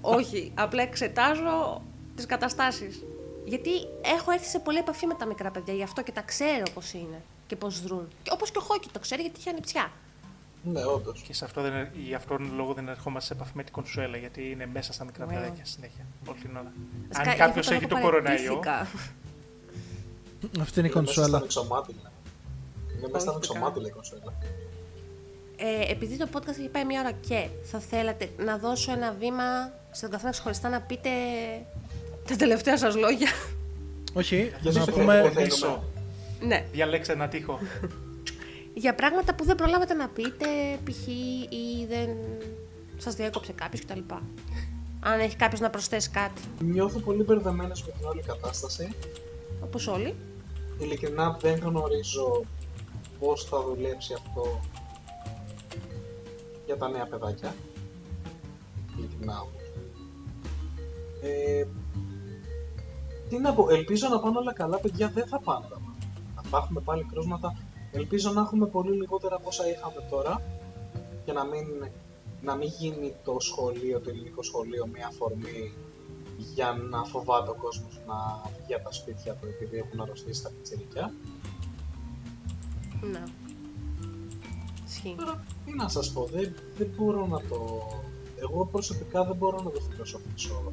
[0.18, 0.52] Όχι.
[0.54, 1.82] Απλά εξετάζω
[2.14, 3.02] τις καταστάσεις.
[3.48, 3.70] Γιατί
[4.16, 6.92] έχω έρθει σε πολλή επαφή με τα μικρά παιδιά, γι' αυτό και τα ξέρω πώς
[6.92, 8.08] είναι και πώς δρούν.
[8.22, 9.90] Και όπως και ο Χόκι το ξέρει, γιατί είχε ανιψιά.
[10.62, 11.20] Ναι, όντως.
[11.20, 14.16] Και σε αυτό δεν, γι' αυτόν τον λόγο δεν ερχόμαστε σε επαφή με την κονσουέλα,
[14.16, 15.28] γιατί είναι μέσα στα μικρά Wow.
[15.28, 16.04] παιδάκια συνέχεια.
[16.28, 16.72] Όλη την ώρα.
[17.08, 18.86] Βασικά, Αν γι' κάποιος αυτό έχει εγώ το κοροναϊό, παραιτήθηκα.
[20.62, 21.40] Αυτή είναι η Είναι μέσα στα κονσόλα.
[21.40, 22.12] μυξομάτιλα.
[22.96, 24.32] Είναι μέσα στα Όχι, μυξομάτιλα η κονσόλα.
[25.56, 29.72] Ε, επειδή το podcast έχει πάει μία ώρα και θα θέλατε να δώσω ένα βήμα
[29.90, 31.10] στον καθένα ξεχωριστά να πείτε
[32.28, 33.28] τα τελευταία σας λόγια.
[34.12, 35.14] Όχι, Γιατί να δεν πούμε.
[35.22, 35.42] θέλουμε.
[35.42, 35.84] Μισό.
[36.40, 36.66] ναι.
[36.72, 37.58] Διαλέξτε ένα τείχο.
[38.74, 40.46] Για πράγματα που δεν προλάβατε να πείτε,
[40.84, 41.06] π.χ.
[41.06, 42.08] ή δεν
[42.96, 44.00] σας διέκοψε κάποιος κτλ.
[45.00, 48.88] Αν έχει κάποιος να προσθέσει κάτι, Νιώθω πολύ μπερδεμένος με την όλη κατάσταση.
[49.64, 50.14] όπως όλοι.
[50.78, 52.44] Ειλικρινά δεν γνωρίζω
[53.20, 54.60] πώς θα δουλέψει αυτό
[56.66, 57.54] για τα νέα παιδάκια.
[58.98, 59.62] Ειλικρινά όμως.
[61.22, 61.64] Ε,
[63.28, 66.08] τι να πω, ελπίζω να πάνε όλα καλά, παιδιά δεν θα πάνε τα μάτια.
[66.50, 67.56] Θα έχουμε πάλι κρούσματα.
[67.92, 70.42] Ελπίζω να έχουμε πολύ λιγότερα από όσα είχαμε τώρα
[71.24, 71.66] και να μην,
[72.40, 75.74] να μην γίνει το σχολείο, το ελληνικό σχολείο, μια αφορμή
[76.54, 78.14] για να φοβάται ο κόσμος να
[78.62, 81.12] βγει από τα σπίτια του επειδή έχουν αρρωστήσει τα πιτσιρικιά.
[83.12, 83.22] Να.
[84.86, 85.14] Ισχύει.
[85.18, 87.88] Τώρα, τι να σας πω, δεν, δεν μπορώ να το...
[88.42, 90.72] Εγώ προσωπικά δεν μπορώ να το φιλοσοφήσω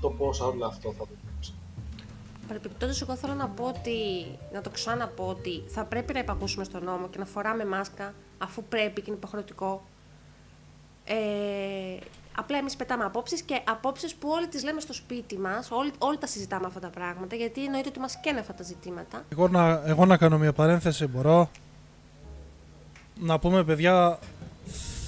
[0.00, 1.04] το πώς όλο αυτό θα
[2.46, 2.68] δουλέψει.
[2.68, 3.92] Παρεπιπτόντως, εγώ θέλω να πω ότι,
[4.52, 8.64] να το ξαναπώ ότι θα πρέπει να υπακούσουμε στον νόμο και να φοράμε μάσκα αφού
[8.64, 9.84] πρέπει και είναι υποχρεωτικό.
[11.04, 11.14] Ε,
[12.36, 16.18] απλά εμείς πετάμε απόψεις και απόψεις που όλοι τις λέμε στο σπίτι μας, όλοι, όλοι
[16.18, 19.24] τα συζητάμε αυτά τα πράγματα, γιατί εννοείται ότι μας καίνε αυτά τα ζητήματα.
[19.28, 21.50] Εγώ να, εγώ να κάνω μια παρένθεση, μπορώ.
[23.20, 24.18] Να πούμε, παιδιά,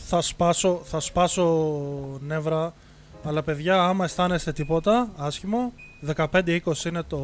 [0.06, 1.74] θα σπάσω, θα σπάσω
[2.20, 2.74] νεύρα,
[3.24, 5.72] αλλά παιδιά, άμα αισθάνεστε τίποτα άσχημο,
[6.06, 7.18] 15-20 είναι το,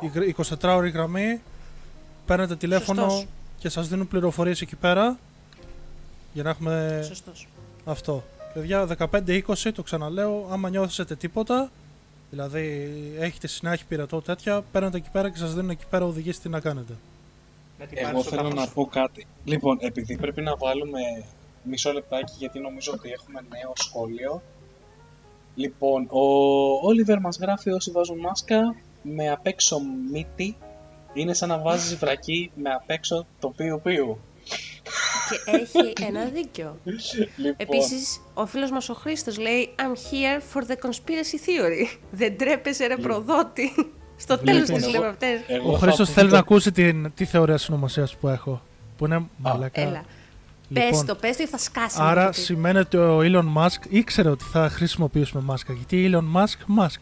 [0.00, 1.40] η γρ- 24ωρη γραμμή,
[2.26, 3.26] παίρνετε τηλέφωνο Σωστός.
[3.58, 5.18] και σας δίνουν πληροφορίες εκεί πέρα,
[6.32, 7.48] για να έχουμε Σωστός.
[7.84, 8.24] αυτό.
[8.54, 11.70] Παιδιά, 15-20, το ξαναλέω, άμα νιώθετε τίποτα,
[12.30, 16.48] δηλαδή έχετε συνάχη πειρατό τέτοια, παίρνετε εκεί πέρα και σας δίνουν εκεί πέρα οδηγίες τι
[16.48, 16.92] να κάνετε.
[17.78, 18.72] Να την πάρεις Εγώ στο θέλω τάφος να σου.
[18.74, 19.26] πω κάτι.
[19.44, 20.98] Λοιπόν, επειδή πρέπει να βάλουμε
[21.62, 24.42] μισό λεπτάκι γιατί νομίζω ότι έχουμε νέο σχόλιο.
[25.54, 26.20] Λοιπόν, ο
[26.86, 28.58] Όλιβερ μας γράφει όσοι βάζουν μάσκα
[29.02, 29.76] με απ' έξω
[30.12, 30.56] μύτη
[31.12, 34.18] είναι σαν να βάζεις βρακί με απ' έξω το πίου πίου.
[35.28, 36.76] και έχει ένα δίκιο.
[37.36, 41.98] Λοιπόν, Επίσης, ο φίλος μας ο Χρήστος λέει I'm here for the conspiracy theory.
[42.10, 43.70] Δεν τρέπεσαι ρε προδότη.
[44.16, 45.40] Στο τέλος Λοιπόν, της εγώ- λέμε αυτές.
[45.46, 48.62] εγώ Ο θα Χρήστος πω θέλει το- να ακούσει την, τη θεωρία συνωμοσίας που έχω.
[48.96, 50.04] Που είναι μαλακά.
[50.72, 50.84] Έλα.
[50.84, 51.96] Λοιπόν, Πες το, πες το ή θα σκάσει.
[52.00, 52.40] Άρα με το τι.
[52.40, 55.72] σημαίνει ότι ο Elon Musk ήξερε ότι θα χρησιμοποιήσουμε μάσκα.
[55.72, 57.00] Γιατί Elon Musk, Musk.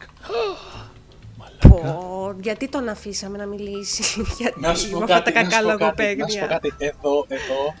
[1.69, 5.49] Πω, γιατί τον αφήσαμε να μιλήσει; Γιατί Να σου πω με αυτά τα κάτι, να
[5.49, 6.47] κακά σου πω κάτι, να σου πω λογοπαίγνια.
[6.47, 6.73] κάτι.
[6.77, 7.73] Εδώ, εδώ,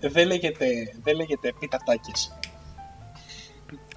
[0.00, 0.66] ε, δεν λέγεται,
[1.02, 2.38] δεν λέγεται πιτατάκης.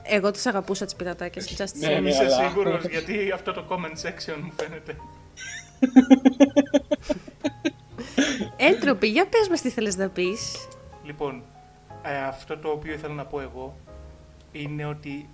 [0.03, 1.55] Εγώ τις αγαπούσα τις πειρατάκες.
[1.57, 2.01] Just Ναι, saying.
[2.01, 2.09] ναι.
[2.09, 4.95] Είσαι αλλά- σίγουρος, γιατί αυτό το comment section μου φαίνεται.
[8.57, 10.67] Έντροπη, για πες μας τι θέλεις να πεις.
[11.09, 11.43] Λοιπόν,
[12.03, 13.75] ε, αυτό το οποίο ήθελα να πω εγώ
[14.51, 15.29] είναι ότι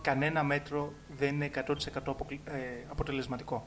[0.00, 2.58] κανένα μέτρο δεν είναι 100% αποκλει- ε,
[2.90, 3.66] αποτελεσματικό.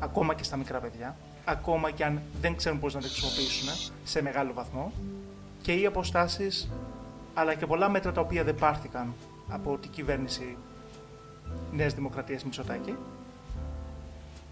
[0.00, 3.68] ακόμα και στα μικρά παιδιά, ακόμα και αν δεν ξέρουν πώς να τα χρησιμοποιήσουν
[4.04, 4.92] σε μεγάλο βαθμό,
[5.62, 6.68] και οι αποστάσεις,
[7.34, 9.14] αλλά και πολλά μέτρα τα οποία δεν πάρθηκαν
[9.48, 10.56] από την κυβέρνηση
[11.72, 12.96] Νέας Δημοκρατίας Μητσοτάκη,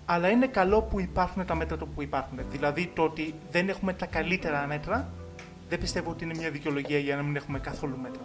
[0.06, 2.39] αλλά είναι καλό που υπάρχουν τα μέτρα το που υπάρχουν.
[2.51, 5.09] Δηλαδή το ότι δεν έχουμε τα καλύτερα μέτρα,
[5.69, 8.23] δεν πιστεύω ότι είναι μια δικαιολογία για να μην έχουμε καθόλου μέτρα.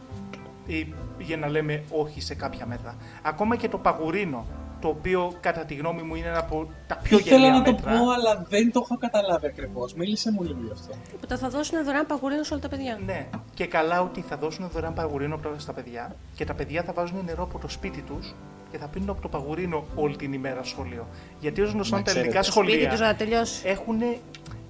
[0.68, 2.96] Ή για να λέμε όχι σε κάποια μέτρα.
[3.22, 4.46] Ακόμα και το παγουρίνο,
[4.82, 7.72] το οποίο κατά τη γνώμη μου είναι ένα από τα πιο Ήθελα γελία να το
[7.72, 7.92] μέτρα.
[7.92, 9.94] πω, αλλά δεν το έχω καταλάβει ακριβώς.
[9.94, 10.94] Μίλησε μου λίγο γι' αυτό.
[11.12, 13.00] Τίποτα, θα δώσουν δωρεάν παγουρίνο σε όλα τα παιδιά.
[13.06, 16.94] Ναι, και καλά ότι θα δώσουν δωρεάν παγουρίνο πρώτα στα παιδιά και τα παιδιά θα
[16.94, 18.36] βάζουν νερό από το σπίτι τους
[18.72, 21.08] και θα πίνουν από το παγουρίνο όλη την ημέρα στο σχολείο.
[21.40, 22.62] Γιατί ω γνωστό Να τα ελληνικά ξέρετε.
[22.72, 23.68] Σπίτι τους σχολεία να τελειώσει.
[23.68, 23.96] έχουν.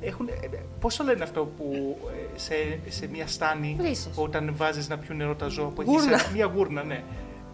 [0.01, 0.29] Έχουν,
[0.79, 2.53] πώς το λένε αυτό που ε, σε,
[2.89, 4.11] σε μια στάνη Βρύσες.
[4.15, 6.13] όταν βάζεις να πιούν νερό τα ζώα που Γούρνα.
[6.13, 7.03] έχεις μια γούρνα, ναι.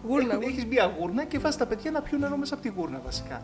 [0.06, 0.46] Γούρνα, Έχουν- γούρνα.
[0.48, 3.42] Έχεις μια γούρνα και βάζεις τα παιδιά να πιούν νερό μέσα από τη γούρνα βασικά.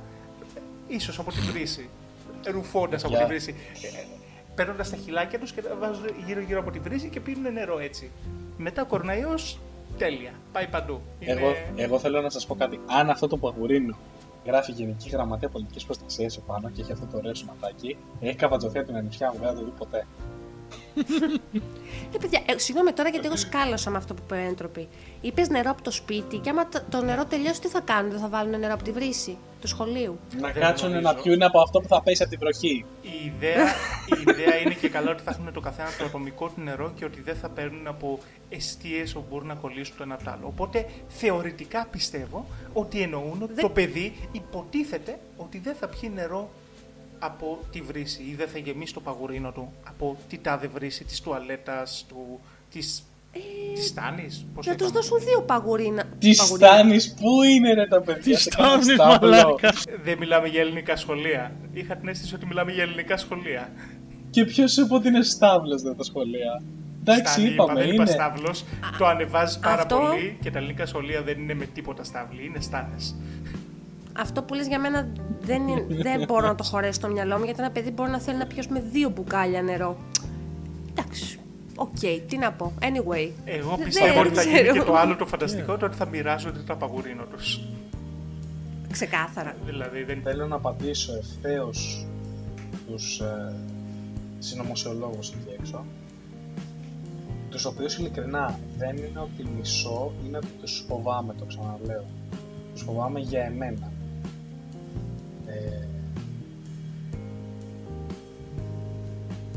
[0.89, 1.89] Ίσως από τη βρύση.
[2.47, 3.55] Ρουφώντας από Για- τη βρύση.
[3.83, 4.05] Ε,
[4.55, 8.11] Παίρνοντας τα χυλάκια τους και τα βάζουν γύρω-γύρω από τη βρύση και πίνουν νερό έτσι.
[8.57, 9.59] Μετά κοροναϊός,
[9.99, 10.31] τέλεια.
[10.53, 11.01] Πάει παντού.
[11.21, 12.81] Είναι- Εγώ, εγώ θέλω να σας πω κάτι.
[12.87, 13.97] Αν αυτό το παγουρίνο
[14.47, 18.87] γράφει Γενική Γραμματεία Πολιτικής Προστασίας επάνω και έχει αυτό το ωραίο σηματάκι, έχει καβατζωθεί από
[18.87, 20.07] την ανιψιά μου, δεν θα το δει ποτέ.
[22.15, 24.89] Ε, παιδιά, ε, συγγνώμη τώρα γιατί εγώ σκάλωσα με αυτό που είπε έντροπη.
[25.21, 28.21] Είπες νερό από το σπίτι και άμα το- το νερό τελειώσει, τι θα κάνουν, δεν
[28.21, 31.23] θα βάλουν νερό από τη βρύση του σχολείου; Να Δεν κάτσουν να γνωρίζω.
[31.23, 32.85] πιούν από αυτό που θα πέσει από τη βροχή.
[33.03, 33.65] Η ιδέα,
[34.07, 37.05] η ιδέα είναι και καλά ότι θα έχουν το καθένα το ατομικό του νερό και
[37.05, 38.19] ότι δεν θα παίρνουν από
[38.49, 40.47] αιστείε όπου μπορούν να κολλήσουν το ένα από το άλλο.
[40.47, 46.51] Οπότε θεωρητικά πιστεύω ότι εννοούν ότι Δεν- το παιδί υποτίθεται ότι δεν θα πιει νερό
[47.23, 51.21] από τη βρύση ή δεν θα γεμίσει το παγουρίνο του από τη τάδε βρύση της
[51.21, 52.41] τουαλέτας, του,
[52.71, 53.03] της,
[53.75, 56.05] της στάνης, πώς Να το τους είπαμε; δώσουν δύο παγουρίνα.
[56.19, 56.69] Τι παγουρίνα.
[56.69, 59.31] στάνει, πού είναι ρε τα παιδιά, Τι σε κανένα στάνεις στάβλο.
[59.31, 59.73] μαλάκα.
[60.05, 61.53] Δεν μιλάμε για ελληνικά σχολεία.
[61.73, 63.73] Είχα την αίσθηση ότι μιλάμε για ελληνικά σχολεία.
[64.31, 66.63] Και ποιος σου είπε ότι είναι στάβλος δε τα σχολεία;
[67.01, 68.13] Εντάξει, Στάνη, είπαμε, είπα, δεν είπα είναι.
[68.13, 68.65] στάβλος.
[68.99, 72.61] Το ανεβάζει πάρα Αυτό- πολύ και τα ελληνικά σχολεία δεν είναι με τίποτα στάβλη, είναι
[72.61, 73.15] στάνες.
[74.19, 75.09] Αυτό που λες για μένα
[75.41, 78.21] δεν, είναι- δεν μπορώ να το χωρέσω στο μυαλό μου γιατί ένα παιδί μπορεί να
[78.21, 79.97] θέλει να πιει με δύο μπουκάλια νερό.
[80.91, 81.39] Εντάξει.
[81.77, 82.73] Οκ, τι να πω.
[82.81, 83.31] Anyway.
[83.45, 84.73] Εγώ Δεν πιστεύω ότι θα γίνει ξέρω.
[84.73, 87.61] και το άλλο το φανταστικό, το ότι θα μοιράζονται το παγουρίνο τους.
[88.91, 89.55] Ξεκάθαρα.
[89.65, 90.21] Δηλαδή δεν.
[90.23, 92.07] Θέλω να απαντήσω ευθέως
[92.87, 93.53] τους ε,
[94.39, 95.85] συνωμοσιολόγους εκεί έξω
[97.51, 102.05] τους οποίους ειλικρινά δεν είναι ότι μισώ, είναι ότι τους φοβάμαι, το ξαναλέω.
[102.73, 103.93] Τους φοβάμαι για εμένα.
[105.51, 105.87] Ε,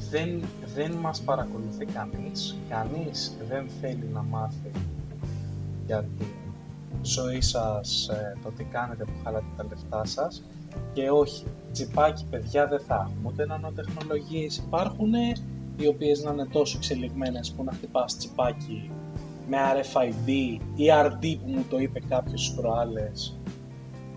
[0.09, 0.43] δεν,
[0.75, 4.71] δεν μας παρακολουθεί κανείς, κανείς δεν θέλει να μάθει
[5.85, 6.25] για τη
[7.01, 10.43] ζωή σας, ε, το τι κάνετε που χαλάτε τα λεφτά σας.
[10.93, 14.57] Και όχι, τσιπάκι παιδιά δεν θα έχουμε, ούτε νανοτεχνολογίες.
[14.57, 15.13] Υπάρχουν
[15.77, 18.91] οι οποίες να είναι τόσο εξελιγμένες που να χτυπάς τσιπάκι
[19.47, 20.27] με RFID
[20.75, 23.37] ή RD που μου το είπε κάποιος στις προάλλες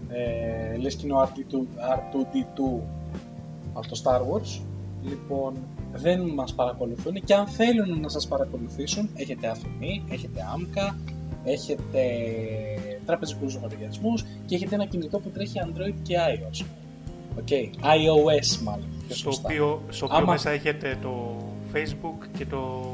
[0.08, 2.80] ε, λες και είναι ο R2, R2D2
[3.72, 4.60] από το Star Wars
[5.02, 5.54] λοιπόν
[5.92, 10.96] δεν μας παρακολουθούν και αν θέλουν να σας παρακολουθήσουν έχετε αφημί, έχετε άμκα
[11.44, 12.02] έχετε
[13.06, 16.64] τραπεζικούς λογαριασμούς και έχετε ένα κινητό που τρέχει Android και iOS
[17.40, 17.84] okay.
[17.84, 19.48] iOS μάλλον πιο Στο σωστά.
[19.48, 21.36] οποίο, στο οποίο Άμα- μέσα έχετε το
[21.74, 22.84] Facebook και το.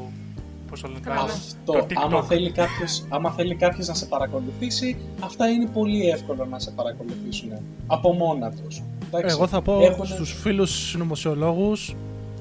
[0.73, 1.21] Πώς το λένε το άλλο.
[1.21, 2.23] Αυτό, Το άμα TikTok.
[2.25, 7.49] θέλει, κάποιος, άμα θέλει κάποιος να σε παρακολουθήσει, αυτά είναι πολύ εύκολο να σε παρακολουθήσουν
[7.87, 8.81] από μόνα τους.
[9.07, 11.95] Εντάξει, Εγώ θα πω έχουνε- στους φίλους συνωμοσιολόγους,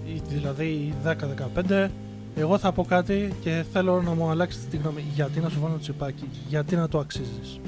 [0.06, 1.90] ή δηλαδή οι 10-15,
[2.36, 5.04] εγώ θα πω κάτι και θέλω να μου αλλάξετε τη γνώμη.
[5.14, 7.60] Γιατί να σου βάλω τσιπάκι, γιατί να το αξίζεις;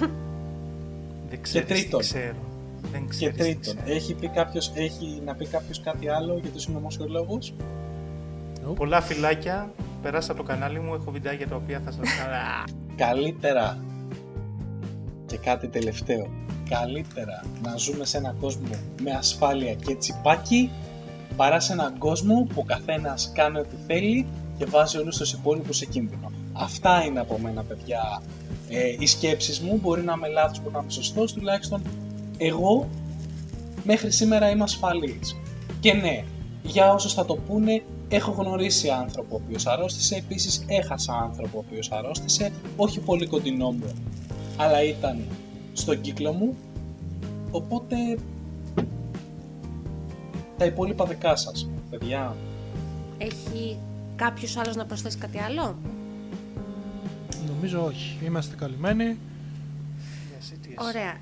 [1.30, 2.00] Δεν ξέρεις τι τρίτον.
[2.00, 2.34] ξέρω.
[2.92, 3.96] Δεν Και ξέρεις τι τρίτον, ξέρω.
[3.96, 6.66] έχει, πει κάποιος, έχει να πει κάποιος κάτι άλλο για τους
[8.62, 8.78] συνωμοσιολόγους.
[8.78, 9.72] Πολλά φυλάκια.
[10.02, 12.64] Περάστε από το κανάλι μου, έχω βιντεάκια τα οποία θα σας κάνω.
[13.06, 13.84] Καλύτερα
[15.26, 16.26] και κάτι τελευταίο.
[16.68, 18.68] Καλύτερα να ζούμε σε έναν κόσμο
[19.02, 20.70] με ασφάλεια και τσιπάκι
[21.36, 24.26] παρά σε έναν κόσμο που ο καθένας κάνει ό,τι θέλει
[24.58, 26.30] και βάζει όλους τους υπόλοιπους σε κίνδυνο.
[26.52, 28.22] Αυτά είναι από μένα παιδιά
[28.68, 29.78] ε, οι σκέψεις μου.
[29.82, 31.32] Μπορεί να είμαι λάθος, μπορεί να είμαι σωστός.
[31.32, 31.82] Τουλάχιστον
[32.38, 32.88] εγώ
[33.84, 35.36] μέχρι σήμερα είμαι ασφαλής.
[35.80, 36.24] Και ναι,
[36.62, 37.82] για όσους θα το πούνε,
[38.16, 43.70] έχω γνωρίσει άνθρωπο ο οποίος αρρώστησε, επίσης έχασα άνθρωπο ο οποίος αρρώστησε, όχι πολύ κοντινό
[43.70, 43.92] μου,
[44.56, 45.24] αλλά ήταν
[45.72, 46.56] στον κύκλο μου,
[47.50, 47.96] οπότε
[50.56, 52.36] τα υπόλοιπα δικά σας, παιδιά.
[53.18, 53.78] Έχει
[54.16, 55.76] κάποιος άλλος να προσθέσει κάτι άλλο;
[57.46, 58.18] Νομίζω όχι.
[58.24, 59.18] Είμαστε καλυμμένοι.
[59.18, 60.84] Yes, it is.
[60.86, 61.16] Ωραία.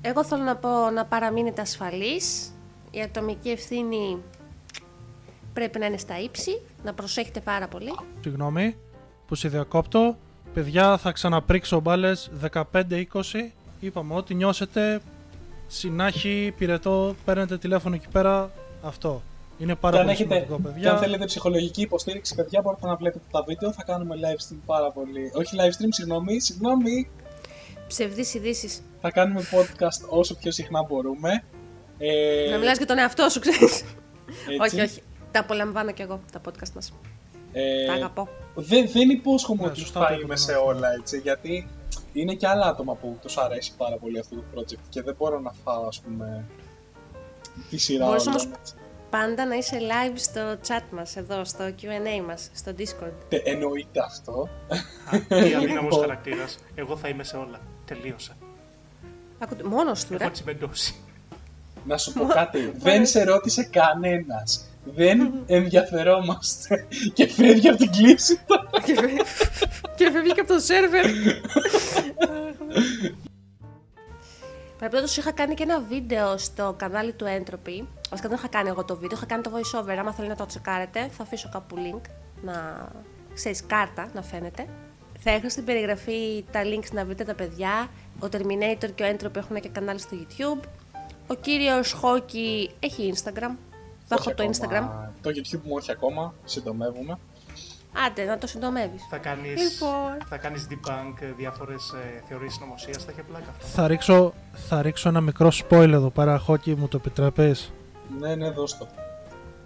[0.00, 2.52] Εγώ θέλω να πω να παραμείνετε ασφαλείς.
[2.90, 4.18] Η ατομική ευθύνη
[5.54, 7.94] πρέπει να είναι στα ύψη, να προσέχετε πάρα πολύ.
[8.20, 8.76] Συγγνώμη
[9.26, 10.16] που σε διακόπτω.
[10.54, 12.30] Παιδιά, θα ξαναπρίξω μπάλες
[12.72, 13.04] 15-20.
[13.80, 15.00] Είπαμε ό,τι νιώσετε.
[15.66, 18.50] Συνάχη, πυρετό, παίρνετε τηλέφωνο εκεί πέρα.
[18.82, 19.22] Αυτό.
[19.58, 20.98] Είναι πάρα Και αν, πολύ έχετε, σημαντικό, και αν παιδιά.
[20.98, 23.72] θέλετε ψυχολογική υποστήριξη, παιδιά, μπορείτε να βλέπετε τα βίντεο.
[23.72, 25.30] Θα κάνουμε live stream πάρα πολύ.
[25.34, 27.10] Όχι live stream, συγγνώμη, συγγνώμη.
[27.88, 28.82] Ψευδείς ειδήσεις.
[29.00, 31.44] Θα κάνουμε podcast όσο πιο συχνά μπορούμε.
[31.98, 33.80] Ε, Να μιλάς για τον εαυτό σου, ξέρεις.
[34.60, 34.60] έτσι.
[34.60, 35.02] όχι, όχι.
[35.34, 36.92] Τα απολαμβάνω κι εγώ, τα podcast μας.
[37.52, 38.28] Ε, Τα αγαπώ.
[38.54, 40.64] δεν, δεν υπόσχομαι Ναι, ότι σωστά θα το είμαι είπαμε σε αυτό.
[40.66, 41.68] όλα, έτσι, γιατί
[42.12, 45.40] είναι και άλλα άτομα που τους αρέσει πάρα πολύ αυτό το project και δεν μπορώ
[45.40, 46.44] να φάω, ας πούμε,
[47.70, 48.74] τη σειρά Μπορείς όλων, όμως έτσι.
[49.10, 53.12] πάντα να είσαι live στο chat μας, εδώ, στο Q&A μας, στο Discord.
[53.28, 54.48] Τε- Εννοείται αυτό.
[55.12, 56.58] Α, Τι αδύναμος χαρακτήρας.
[56.74, 57.60] Εγώ θα είμαι σε όλα.
[57.84, 58.36] Τελείωσα.
[59.38, 60.24] Άκου, μόνος του, ρε.
[60.24, 60.94] Έχω τσιμεντώσει.
[61.86, 64.68] Να σου πω κάτι, δεν σε ρώτησε κανένας.
[64.84, 66.86] Δεν ενδιαφερόμαστε.
[67.14, 68.68] Και φεύγει από την κλίση τώρα.
[68.84, 69.22] και, φε-
[69.96, 71.04] και φεύγει και από το σερβερ.
[74.78, 77.84] Παραπέτω είχα κάνει και ένα βίντεο στο κανάλι του Entropy.
[78.10, 79.96] Βασικά δεν είχα κάνει εγώ το βίντεο, είχα κάνει το voiceover.
[79.98, 82.00] Άμα θέλει να το τσεκάρετε, θα αφήσω κάπου link
[82.42, 82.88] να
[83.34, 84.66] ξέρεις κάρτα να φαίνεται.
[85.18, 87.88] Θα έχω στην περιγραφή τα links να βρείτε τα παιδιά.
[88.20, 90.68] Ο Terminator και ο Entropy έχουν και κανάλι στο YouTube.
[91.26, 93.50] Ο κύριος Χόκι έχει Instagram.
[94.06, 94.74] Θα Όχι έχω το Instagram.
[94.74, 95.12] ακόμα.
[95.22, 97.18] Το YouTube μου όχι ακόμα, συντομεύουμε.
[98.06, 99.02] Άντε, να το συντομεύεις.
[99.10, 100.16] Θα κάνεις, Λοιπόν.
[100.28, 103.04] θα κάνεις debunk ε, διάφορες ε, θεωρίες συνωμοσίας.
[103.04, 103.66] Θα έχει πλάκα αυτό.
[103.66, 107.72] Θα ρίξω, θα ρίξω ένα μικρό spoiler εδώ πέρα, Χόκι, μου το επιτρέπεις;
[108.20, 108.86] Ναι, ναι, δώσ' το.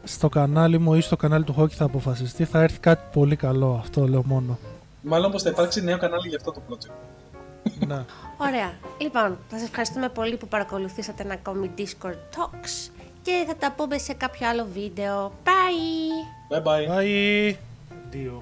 [0.05, 3.79] Στο κανάλι μου ή στο κανάλι του Χόκι θα αποφασιστεί, θα έρθει κάτι πολύ καλό,
[3.81, 4.59] αυτό λέω μόνο.
[5.03, 6.93] Μάλλον πως θα υπάρξει νέο κανάλι για αυτό το project.
[7.87, 8.05] ναι.
[8.37, 8.73] Ωραία.
[9.01, 12.91] Λοιπόν, θα σας ευχαριστούμε πολύ που παρακολουθήσατε ένα ακόμη Discord Talks
[13.23, 15.33] και θα τα πούμε σε κάποιο άλλο βίντεο.
[15.45, 16.55] Bye!
[16.55, 16.89] Bye bye.
[16.89, 17.55] Bye.
[18.11, 18.35] Δύο.